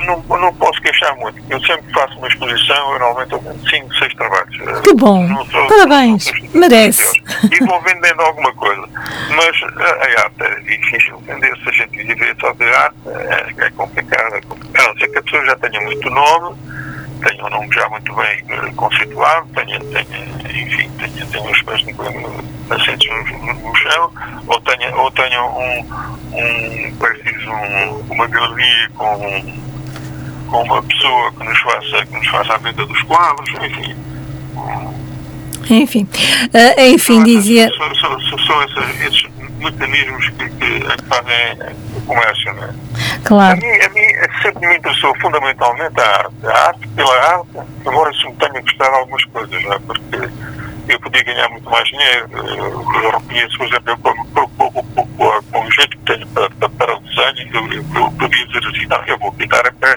não, 0.05 0.39
não 0.39 0.55
posso 0.55 0.80
queixar 0.82 1.14
muito. 1.16 1.41
Eu 1.49 1.61
sempre 1.61 1.93
faço 1.93 2.18
uma 2.18 2.28
exposição, 2.28 2.93
eu 2.93 2.99
normalmente 2.99 3.39
tenho 3.39 3.68
5, 3.68 3.95
6 3.95 4.14
trabalhos. 4.14 4.80
Que 4.82 4.95
bom! 4.95 5.26
Sou, 5.51 5.66
Parabéns! 5.68 6.24
Sou, 6.24 6.34
Merece! 6.55 7.22
E 7.51 7.64
vou 7.64 7.80
vendendo 7.82 8.20
alguma 8.22 8.53
coisa. 8.55 8.82
Mas 9.30 9.62
a, 9.62 10.22
arte 10.24 10.43
é 10.43 10.61
difícil 10.61 11.18
vender. 11.26 11.57
Se 11.62 11.68
a 11.68 11.72
gente 11.72 11.97
viver 11.97 12.36
só 12.41 12.53
de 12.53 12.64
arte, 12.64 12.97
é, 13.07 13.66
é 13.66 13.70
complicado. 13.70 14.34
É 14.34 14.41
complicado. 14.41 14.84
A 14.84 14.89
não 14.89 14.99
ser 14.99 15.09
que 15.09 15.18
a 15.18 15.22
pessoa 15.22 15.47
já 15.47 15.57
tenha 15.57 15.80
muito 15.80 16.11
nome 16.11 16.57
tenho 17.18 17.46
um 17.46 17.50
nome 17.50 17.72
já 17.72 17.88
muito 17.88 18.14
bem 18.14 18.42
uh, 18.42 18.74
conceituado, 18.74 19.48
tenho, 19.54 19.80
tenho, 19.80 20.66
enfim, 20.66 20.90
tenho, 20.98 21.26
tenho 21.26 21.50
os 21.50 21.62
pés 21.62 21.84
assentes 22.70 23.10
no, 23.10 23.54
no, 23.54 23.76
chão, 23.76 24.10
ou 24.46 24.60
tenho, 24.60 24.96
ou 24.96 25.10
tenho 25.10 25.44
um, 25.44 25.80
um 26.32 26.96
preciso 26.96 27.50
um, 27.50 28.12
uma 28.12 28.26
galeria 28.26 28.90
com, 28.94 29.60
com 30.48 30.62
uma 30.62 30.82
pessoa 30.82 31.32
que 31.32 31.44
nos 31.44 31.58
faça, 31.60 32.06
que 32.06 32.14
nos 32.14 32.28
faça 32.28 32.54
a 32.54 32.58
venda 32.58 32.86
dos 32.86 33.02
quadros, 33.02 33.50
enfim. 33.62 33.96
Enfim, 35.70 36.08
uh, 36.54 36.80
enfim, 36.80 37.22
dizia. 37.22 37.70
São, 37.76 37.94
são, 37.94 38.20
são, 38.20 38.38
são 38.38 38.62
esses, 38.62 39.00
esses 39.02 39.38
mecanismos 39.59 40.28
que, 40.30 40.48
que, 40.50 40.80
que 40.80 41.04
fazem 41.04 41.76
o 41.96 42.00
comércio, 42.02 42.54
não 42.54 42.64
é? 42.64 42.74
Claro. 43.24 43.52
A 43.52 43.56
mim, 43.56 43.80
a 43.84 43.88
mim 43.90 44.40
sempre 44.42 44.68
me 44.68 44.76
interessou 44.76 45.14
fundamentalmente 45.20 46.00
a 46.00 46.04
arte. 46.04 46.46
A 46.46 46.66
arte 46.68 46.88
pela 46.88 47.32
arte, 47.32 47.48
embora 47.86 48.11
isso 48.11 48.28
me 48.28 48.36
tenha 48.36 48.88
algumas 48.94 49.24
coisas, 49.26 49.62
não 49.64 49.72
é? 49.72 49.78
Porque 49.80 50.30
eu 50.88 51.00
podia 51.00 51.22
ganhar 51.22 51.48
muito 51.50 51.68
mais 51.68 51.86
dinheiro. 51.88 52.28
Eu 52.32 53.11
reconheço, 53.11 53.59
por 53.59 53.66
exemplo, 53.66 53.92
eu, 53.96 54.48
com, 54.56 55.42
com, 55.42 55.66
o 55.66 55.70
jeito 55.72 55.96
que 55.98 56.04
tenho 56.04 56.26
para, 56.28 56.48
para, 56.50 56.68
para 56.70 56.96
o 56.96 57.00
desenho, 57.00 57.50
eu, 57.54 57.72
eu, 57.72 57.84
eu, 57.94 58.11
podia 58.12 58.46
dizer 58.46 58.66
assim, 58.66 58.86
não, 58.86 59.04
eu 59.06 59.18
vou 59.18 59.32
pintar 59.32 59.66
até 59.66 59.96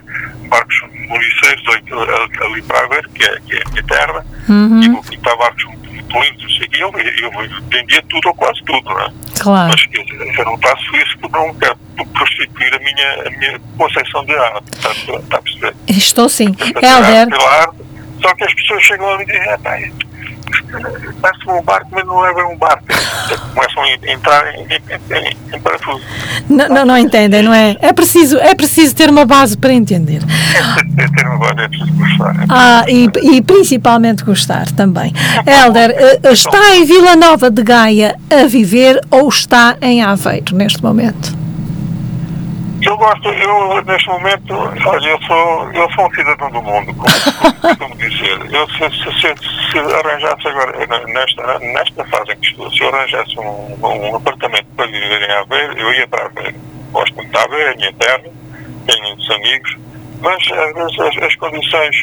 barcos 0.50 0.82
moliceiros 1.08 1.64
ali, 1.68 2.46
ali 2.46 2.62
para 2.64 2.88
ver, 2.88 3.08
que 3.10 3.24
é, 3.24 3.40
que 3.40 3.56
é 3.56 3.64
a 3.66 3.70
minha 3.70 3.84
terra, 3.84 4.26
uhum. 4.50 4.82
e 4.82 4.90
vou 4.90 5.04
pintar 5.04 5.38
barcos 5.38 5.64
lindos, 6.12 6.60
e 6.60 6.80
eu, 6.80 6.92
eu 6.92 7.32
vendia 7.70 8.04
tudo 8.10 8.28
ou 8.28 8.36
quase 8.36 8.64
tudo, 8.64 8.90
não 8.90 9.02
é? 9.02 9.12
Claro. 9.40 9.74
Mas 9.74 10.38
eu 10.38 10.46
não 10.46 10.58
faço 10.60 10.96
isso 10.98 11.18
por 11.20 11.32
não 11.32 11.54
quero 11.56 11.78
prostituir 12.14 12.74
a 12.76 12.80
minha, 12.80 13.28
a 13.28 13.30
minha 13.32 13.62
concepção 13.78 14.26
de 14.26 14.34
arte. 14.34 14.64
Está, 14.74 14.92
está 14.92 15.38
a 15.38 15.42
perceber? 15.42 15.76
Estou 15.88 16.30
sim. 16.30 16.56
Helder. 16.60 17.28
Só 18.22 18.36
que 18.36 18.44
as 18.44 18.54
pessoas 18.54 18.84
chegam 18.84 19.10
ali 19.10 19.24
e 19.24 19.26
dizem, 19.26 19.50
ah, 19.50 19.58
tá, 19.58 19.80
parece 21.22 21.50
um 21.50 21.62
barco, 21.62 21.88
mas 21.92 22.06
não 22.06 22.26
é 22.26 22.34
bem 22.34 22.44
um 22.46 22.58
barco. 22.58 22.84
Começam 23.54 23.84
a 23.84 24.12
entrar 24.12 24.54
em, 24.56 24.64
em, 24.64 25.56
em, 25.56 25.60
parafuso. 25.60 26.02
Não, 26.50 26.68
não, 26.70 26.86
não, 26.86 26.98
entendem, 26.98 27.42
não 27.42 27.54
é? 27.54 27.78
É 27.82 27.94
preciso, 27.94 28.38
é 28.38 28.54
preciso 28.56 28.96
ter 28.96 29.10
uma 29.10 29.26
base 29.26 29.58
para 29.58 29.74
entender. 29.74 30.22
É, 30.56 31.04
é 31.04 31.08
ter 31.08 31.28
uma 31.28 31.38
base, 31.38 31.62
é 31.62 31.68
preciso 31.68 31.94
gostar. 31.94 32.36
É 32.36 32.46
ah, 32.50 32.86
e, 32.88 33.10
e 33.36 33.42
principalmente 33.42 34.24
gostar 34.24 34.70
também. 34.72 35.14
Helder, 35.46 35.92
eh, 35.92 36.32
está 36.32 36.76
em 36.76 36.86
Vila 36.86 37.16
Nova 37.16 37.50
de 37.50 37.64
Gaia 37.64 38.18
a 38.30 38.46
viver 38.48 39.00
ou 39.10 39.30
está 39.30 39.78
em 39.82 40.02
Aveiro 40.02 40.56
neste 40.56 40.84
momento? 40.84 41.41
Eu 42.82 42.98
gosto, 42.98 43.30
eu 43.30 43.84
neste 43.84 44.08
momento, 44.08 44.56
olha, 44.86 45.10
eu 45.10 45.22
sou, 45.22 45.72
eu 45.72 45.92
sou 45.92 46.08
um 46.08 46.16
cidadão 46.16 46.50
do 46.50 46.62
mundo, 46.64 46.94
como, 46.96 47.78
como 47.78 47.96
dizer. 47.96 48.40
Eu 48.52 48.68
se, 48.70 48.90
se, 48.98 49.22
se, 49.22 49.72
se, 49.72 49.78
arranjasse 49.78 50.48
agora, 50.48 51.06
nesta, 51.06 51.60
nesta 51.60 52.06
fase 52.06 52.32
em 52.32 52.38
que 52.38 52.48
estou, 52.48 52.72
se 52.72 52.82
eu 52.82 52.90
arranjasse 52.90 53.40
um, 53.40 53.78
um 53.86 54.16
apartamento 54.16 54.66
para 54.76 54.88
viver 54.88 55.22
em 55.22 55.32
Aveiro, 55.32 55.78
eu 55.78 55.94
ia 55.94 56.08
para 56.08 56.26
Aveiro. 56.26 56.60
Gosto 56.92 57.16
muito 57.16 57.32
de 57.32 57.38
Aveiro, 57.38 57.70
é 57.70 57.74
a 57.74 57.78
minha 57.78 57.94
terra, 57.94 58.24
tenho 58.88 59.04
muitos 59.04 59.30
amigos, 59.30 59.78
mas 60.20 60.52
às 60.52 60.74
vezes 60.74 61.00
as, 61.00 61.24
as 61.24 61.36
condições 61.36 61.96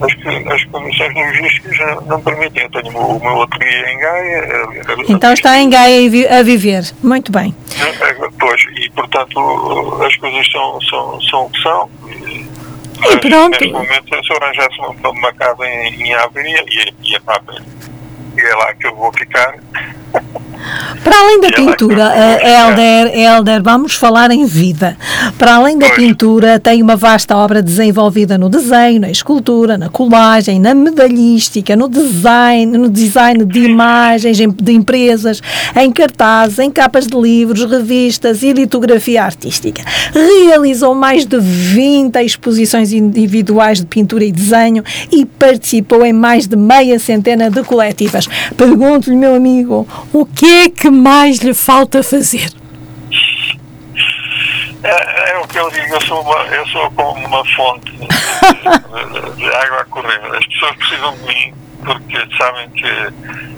as, 0.00 0.52
as 0.52 0.64
condições 0.64 1.14
logísticas 1.14 2.06
não 2.06 2.20
permitem. 2.20 2.64
Eu 2.64 2.70
tenho 2.70 2.98
o 2.98 3.20
meu 3.20 3.42
ateliê 3.42 3.92
em 3.92 3.98
Gaia. 3.98 4.48
Então 5.08 5.32
está 5.32 5.58
em 5.58 5.70
Gaia 5.70 6.38
a 6.38 6.42
viver. 6.42 6.84
Muito 7.02 7.30
bem. 7.30 7.54
É, 7.80 8.14
pois, 8.38 8.62
e 8.76 8.90
portanto 8.90 10.02
as 10.04 10.16
coisas 10.16 10.50
são, 10.50 10.80
são, 10.82 11.20
são 11.20 11.44
o 11.46 11.50
que 11.50 11.62
são. 11.62 11.90
E 12.08 13.16
pronto. 13.18 13.50
Neste 13.50 13.72
momento, 13.72 14.24
se 14.24 14.32
eu 14.32 14.36
arranjasse 14.40 14.78
uma, 14.78 15.10
uma 15.10 15.32
casa 15.32 15.66
em, 15.66 16.02
em 16.02 16.14
Averia, 16.14 16.64
ia, 16.68 16.94
ia 17.02 17.20
para 17.20 17.36
a 17.36 17.60
E 18.36 18.40
é 18.40 18.54
lá 18.54 18.74
que 18.74 18.86
eu 18.86 18.94
vou 18.94 19.12
ficar. 19.12 19.54
Para 21.02 21.20
além 21.20 21.40
da 21.40 21.52
pintura, 21.52 22.12
Helder, 22.42 23.18
Helder, 23.18 23.62
vamos 23.62 23.94
falar 23.94 24.30
em 24.30 24.46
vida. 24.46 24.96
Para 25.36 25.56
além 25.56 25.78
da 25.78 25.90
pintura, 25.90 26.58
tem 26.58 26.82
uma 26.82 26.96
vasta 26.96 27.36
obra 27.36 27.62
desenvolvida 27.62 28.38
no 28.38 28.48
desenho, 28.48 29.00
na 29.00 29.10
escultura, 29.10 29.76
na 29.76 29.88
colagem, 29.88 30.58
na 30.58 30.74
medalhística, 30.74 31.76
no 31.76 31.88
design, 31.88 32.78
no 32.78 32.88
design 32.88 33.44
de 33.44 33.60
imagens 33.60 34.38
de 34.38 34.72
empresas, 34.72 35.42
em 35.76 35.92
cartazes, 35.92 36.58
em 36.58 36.70
capas 36.70 37.06
de 37.06 37.16
livros, 37.16 37.64
revistas 37.64 38.42
e 38.42 38.52
litografia 38.52 39.24
artística. 39.24 39.82
Realizou 40.12 40.94
mais 40.94 41.26
de 41.26 41.38
20 41.38 42.16
exposições 42.22 42.92
individuais 42.92 43.80
de 43.80 43.86
pintura 43.86 44.24
e 44.24 44.32
desenho 44.32 44.82
e 45.12 45.26
participou 45.26 46.04
em 46.04 46.12
mais 46.12 46.46
de 46.46 46.56
meia 46.56 46.98
centena 46.98 47.50
de 47.50 47.62
coletivas. 47.62 48.26
Pergunto-lhe, 48.56 49.16
meu 49.16 49.34
amigo, 49.34 49.86
o 50.12 50.24
que 50.24 50.53
é 50.54 50.68
que 50.68 50.90
mais 50.90 51.38
lhe 51.38 51.54
falta 51.54 52.02
fazer? 52.02 52.50
É, 54.82 55.30
é, 55.30 55.38
o 55.38 55.48
que 55.48 55.58
eu 55.58 55.70
digo, 55.70 55.94
eu 55.94 56.00
sou, 56.02 56.20
uma, 56.20 56.36
eu 56.54 56.66
sou 56.68 56.90
como 56.90 57.26
uma 57.26 57.44
fonte 57.54 57.90
de, 57.90 59.36
de, 59.36 59.54
água 59.54 59.80
a 59.80 59.84
correr. 59.86 60.20
As 60.36 60.46
pessoas 60.46 60.76
precisam 60.76 61.16
de 61.16 61.22
mim 61.22 61.54
porque 61.84 62.36
sabem 62.36 62.68
que 62.70 62.86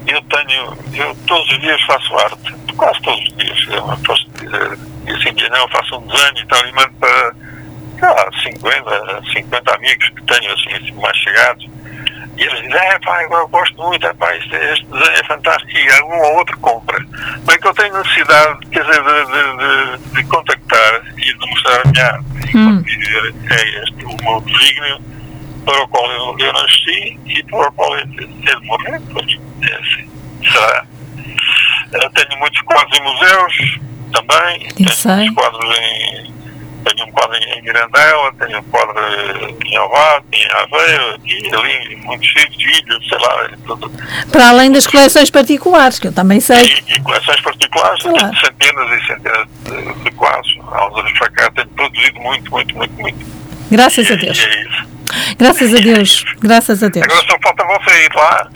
eu 0.07 0.21
tenho, 0.21 0.77
eu 0.93 1.15
todos 1.27 1.51
os 1.51 1.59
dias 1.59 1.81
faço 1.83 2.17
arte, 2.17 2.55
quase 2.77 3.01
todos 3.01 3.21
os 3.21 3.37
dias. 3.37 3.67
Eu 3.69 3.83
posso 4.05 4.27
e 5.07 5.11
assim, 5.11 5.29
eu 5.37 5.69
faço 5.69 5.97
um 5.97 6.07
desenho 6.07 6.39
e 6.39 6.45
tal, 6.47 6.67
e 6.67 6.71
mando 6.73 6.91
para, 6.99 8.13
lá, 8.13 8.29
50, 8.43 9.21
50 9.33 9.75
amigos 9.75 10.09
que 10.09 10.21
tenho 10.23 10.53
assim 10.53 10.91
mais 10.93 11.17
chegados 11.17 11.69
e 12.37 12.43
eles 12.43 12.61
dizem, 12.61 12.79
é 12.79 12.99
pá, 12.99 13.23
eu 13.23 13.47
gosto 13.47 13.75
muito, 13.81 14.05
é 14.05 14.13
pá, 14.13 14.35
este, 14.35 14.55
este 14.55 14.85
desenho 14.85 15.11
é 15.11 15.23
fantástico 15.23 15.75
e 15.75 15.91
algum 15.93 16.19
ou 16.19 16.37
outro 16.37 16.57
compra. 16.59 16.99
Bem 17.45 17.59
que 17.59 17.67
eu 17.67 17.73
tenho 17.73 17.97
necessidade, 17.97 18.59
quer 18.67 18.85
dizer, 18.85 19.03
de, 19.03 19.25
de, 19.25 19.97
de, 19.97 20.13
de 20.13 20.23
contactar 20.25 21.01
e 21.17 21.33
de 21.33 21.49
mostrar 21.49 21.81
a 21.81 21.89
minha 21.89 22.05
arte. 22.05 22.57
Hum. 22.57 22.83
E 22.85 22.97
dizer, 22.97 23.35
é 23.49 23.83
este 23.83 24.05
o 24.05 24.23
meu 24.23 24.41
desígnio 24.41 25.01
para 25.65 25.83
o 25.83 25.87
qual 25.87 26.11
eu, 26.11 26.35
eu 26.39 26.53
nasci 26.53 27.19
e 27.25 27.43
para 27.43 27.67
o 27.67 27.71
qual 27.71 27.97
eu 27.97 28.07
tenho 28.07 28.61
de 28.61 28.67
morrer. 28.67 29.01
Pois, 29.11 29.39
é 29.63 29.75
assim. 29.75 30.09
Será? 30.51 30.85
Eu 31.93 32.09
tenho 32.11 32.39
muitos 32.39 32.61
quadros 32.61 32.99
em 32.99 33.03
museus 33.03 33.79
também, 34.13 34.59
tenho 34.75 34.89
muitos 34.89 35.33
quadros 35.33 35.79
em 35.79 36.36
tenho 36.85 37.07
um 37.07 37.11
quadro 37.11 37.35
em 37.37 37.61
Mirandela, 37.61 38.31
tenho 38.39 38.59
um 38.59 38.63
quadro 38.63 38.95
em 39.65 39.75
Alvado, 39.77 40.25
em 40.31 40.45
Aveiro, 40.51 41.15
aqui, 41.15 41.49
ali, 41.55 41.95
muitos 41.97 42.27
sítios, 42.31 42.63
ilhas, 42.79 43.07
sei 43.07 43.17
lá, 43.19 43.49
tudo. 43.65 43.91
Para 44.31 44.49
além 44.49 44.71
das 44.71 44.87
coleções 44.87 45.29
particulares, 45.29 45.99
que 45.99 46.07
eu 46.07 46.13
também 46.13 46.39
sei. 46.39 46.81
E, 46.87 46.93
e 46.95 46.99
coleções 47.01 47.41
particulares, 47.41 48.01
Claro. 48.03 48.17
tenho 48.17 48.37
centenas 48.39 49.01
e 49.01 49.05
centenas 49.07 49.47
de, 49.65 50.03
de 50.03 50.11
quadros. 50.11 50.57
Há 50.71 50.87
uns 50.87 50.99
anos 50.99 51.11
para 51.19 51.29
cá 51.31 51.51
tenho 51.51 51.67
produzido 51.69 52.19
muito, 52.21 52.51
muito, 52.51 52.75
muito, 52.75 52.93
muito. 53.01 53.25
Graças 53.69 54.09
a 54.09 54.13
E, 54.13 54.17
Deus. 54.17 54.37
e 54.37 54.41
é 54.43 54.61
isso. 54.61 54.87
Graças 55.37 55.73
a 55.73 55.77
Deus. 55.79 56.25
Graças 56.39 56.83
a 56.83 56.87
Deus. 56.89 57.05
Agora 57.05 57.25
só 57.29 57.37
falta 57.41 57.63
você 57.65 58.05
ir 58.05 58.11
lá 58.15 58.49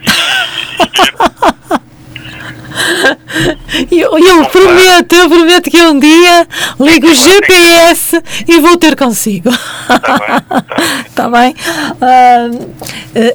e, 3.91 3.99
Eu, 4.01 4.17
eu 4.17 4.45
prometo, 4.45 5.13
eu 5.15 5.29
prometo 5.29 5.69
que 5.69 5.81
um 5.81 5.99
dia 5.99 6.47
ligo 6.79 7.07
o 7.07 7.13
GPS 7.13 8.21
e 8.47 8.59
vou 8.59 8.77
ter 8.77 8.95
consigo. 8.95 9.49
Está 9.49 10.17
bem, 10.19 10.37
está 11.05 11.29
bem. 11.29 11.41
Bem? 11.41 11.55
Ah, 12.01 12.49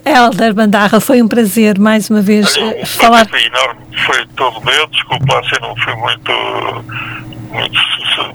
Helder 0.04 0.54
Bandarra, 0.54 1.00
foi 1.00 1.20
um 1.22 1.28
prazer 1.28 1.78
mais 1.78 2.09
uma 2.11 2.20
vez 2.20 2.57
Olha, 2.57 2.80
eh, 2.80 2.84
falar. 2.86 3.28
foi 3.28 3.44
enorme, 3.44 3.80
foi 4.07 4.26
todo 4.36 4.61
meu, 4.64 4.86
desculpa 4.88 5.34
lá 5.34 5.42
se 5.44 5.54
eu 5.57 5.61
não 5.61 5.76
fui 5.76 5.94
muito, 5.96 6.32
muito, 7.50 7.78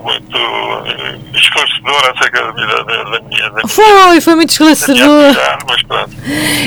muito 0.03 0.37
eh, 0.85 1.17
esclarecedor 1.37 2.13
acerca 2.15 2.43
da, 2.43 2.53
minha- 2.53 2.67
da, 2.83 3.03
da 3.03 3.21
minha, 3.21 3.49
da 3.51 3.67
Foi, 3.67 4.21
foi 4.21 4.35
muito 4.35 4.49
esclarecedor. 4.51 5.33
mas. 5.67 6.00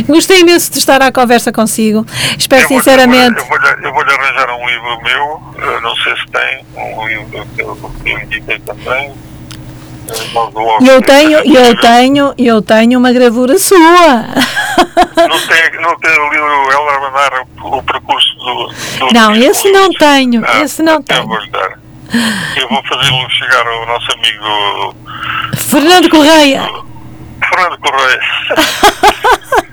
Gostei 0.09 0.41
imenso 0.41 0.71
de 0.73 0.79
estar 0.79 1.01
à 1.03 1.13
conversa 1.13 1.53
consigo. 1.53 2.05
Espero 2.39 2.63
Eu 2.63 2.69
vou- 2.69 2.79
sinceramente. 2.79 3.39
Eu 3.39 3.47
vou-lhe 3.47 3.87
eu 3.87 3.93
vou 3.93 4.03
arranjar 4.03 4.51
um 4.51 4.67
livro 4.69 5.03
meu, 5.03 5.43
eu 5.73 5.81
não 5.81 5.95
sei 5.97 6.15
se 6.17 6.27
tem, 6.27 6.65
um 6.77 7.07
livro 7.07 7.47
que 7.55 7.63
eu, 7.63 7.77
que 8.03 8.11
eu 8.11 8.19
indiquei 8.21 8.59
também. 8.61 9.13
eh, 10.09 10.91
Eu 10.91 11.03
tenho, 11.03 11.39
eu 11.39 11.81
tenho, 11.81 12.35
eu 12.37 12.63
tenho 12.63 12.99
uma 12.99 13.13
gravura 13.13 13.59
sua. 13.59 13.79
Não 15.17 15.47
tem, 15.47 15.81
não 15.81 15.97
tem 15.99 16.11
o 16.21 16.31
livro 16.31 16.73
Ela 16.73 17.01
mandar 17.01 17.45
o, 17.63 17.83
percurso 17.83 18.35
do, 18.37 18.69
do 19.07 19.13
Não, 19.15 19.35
esse 19.35 19.71
não 19.71 19.91
tenho, 19.93 20.43
Ah, 20.47 20.61
esse 20.63 20.83
não 20.83 21.01
tenho. 21.03 21.21
Eu 22.57 22.69
vou 22.69 22.83
fazê-lo 22.85 23.31
chegar 23.31 23.67
ao 23.67 23.87
nosso 23.87 24.13
amigo 24.13 24.95
Fernando 25.57 26.09
Correia. 26.11 26.63
Fernando 27.55 27.79
Correia. 27.79 28.21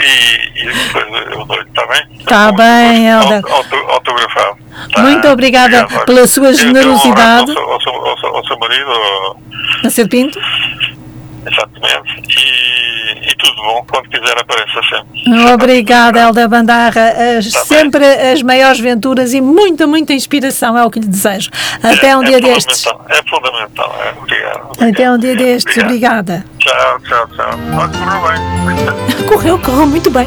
E, 0.00 0.60
e 0.62 0.72
depois 0.72 1.26
eu 1.30 1.44
dou-lhe, 1.44 1.68
está 1.68 1.86
bem? 1.86 2.24
Tá 2.24 2.52
bem, 2.52 3.06
Helder. 3.06 3.42
Auto- 3.44 3.52
auto- 3.76 3.90
Autografado. 3.92 4.58
Tá? 4.92 5.02
Muito 5.02 5.28
obrigada 5.28 5.82
Obrigado, 5.84 6.06
pela 6.06 6.26
sua 6.26 6.48
um 6.48 6.54
generosidade. 6.54 7.50
abraço 7.52 7.58
Ao, 7.58 7.80
seu- 7.80 7.92
ao, 7.94 8.18
seu- 8.18 8.34
ao, 8.36 8.46
seu- 8.46 8.58
marido, 8.58 9.36
Nascer 9.84 10.08
Pinto. 10.08 10.38
Exatamente. 11.50 12.22
E, 12.38 13.30
e 13.30 13.36
tudo 13.36 13.54
bom. 13.62 13.84
Quando 13.90 14.08
quiser, 14.08 14.38
apareça 14.38 14.80
sempre. 14.88 15.52
Obrigada, 15.54 16.20
Helder 16.20 16.48
Bandarra. 16.48 17.12
As- 17.38 17.50
Tá 17.52 17.58
bem. 17.60 17.66
sempre 17.66 18.04
as 18.04 18.42
maiores 18.42 18.80
venturas 18.80 19.32
e 19.34 19.40
muita, 19.40 19.86
muita 19.86 20.12
inspiração 20.12 20.76
é 20.76 20.84
o 20.84 20.90
que 20.90 21.00
lhe 21.00 21.06
desejo. 21.06 21.50
Até 21.82 22.16
um 22.16 22.22
é, 22.22 22.26
dia 22.26 22.36
é 22.38 22.40
destes. 22.40 22.84
É 23.08 23.22
fundamental. 23.28 23.94
É. 24.04 24.10
Obrigado, 24.18 24.60
Até 24.72 24.84
obrigado. 24.86 25.14
um 25.14 25.18
dia 25.18 25.36
destes. 25.36 25.76
Obrigado. 25.78 25.98
Obrigada. 25.98 26.44
Tchau, 26.58 27.00
tchau, 27.00 27.28
tchau. 27.36 27.50
Pode 27.74 27.98
correr 27.98 28.20
bem. 28.28 29.08
Correu, 29.28 29.58
correu 29.58 29.86
muito 29.86 30.10
bem. 30.10 30.26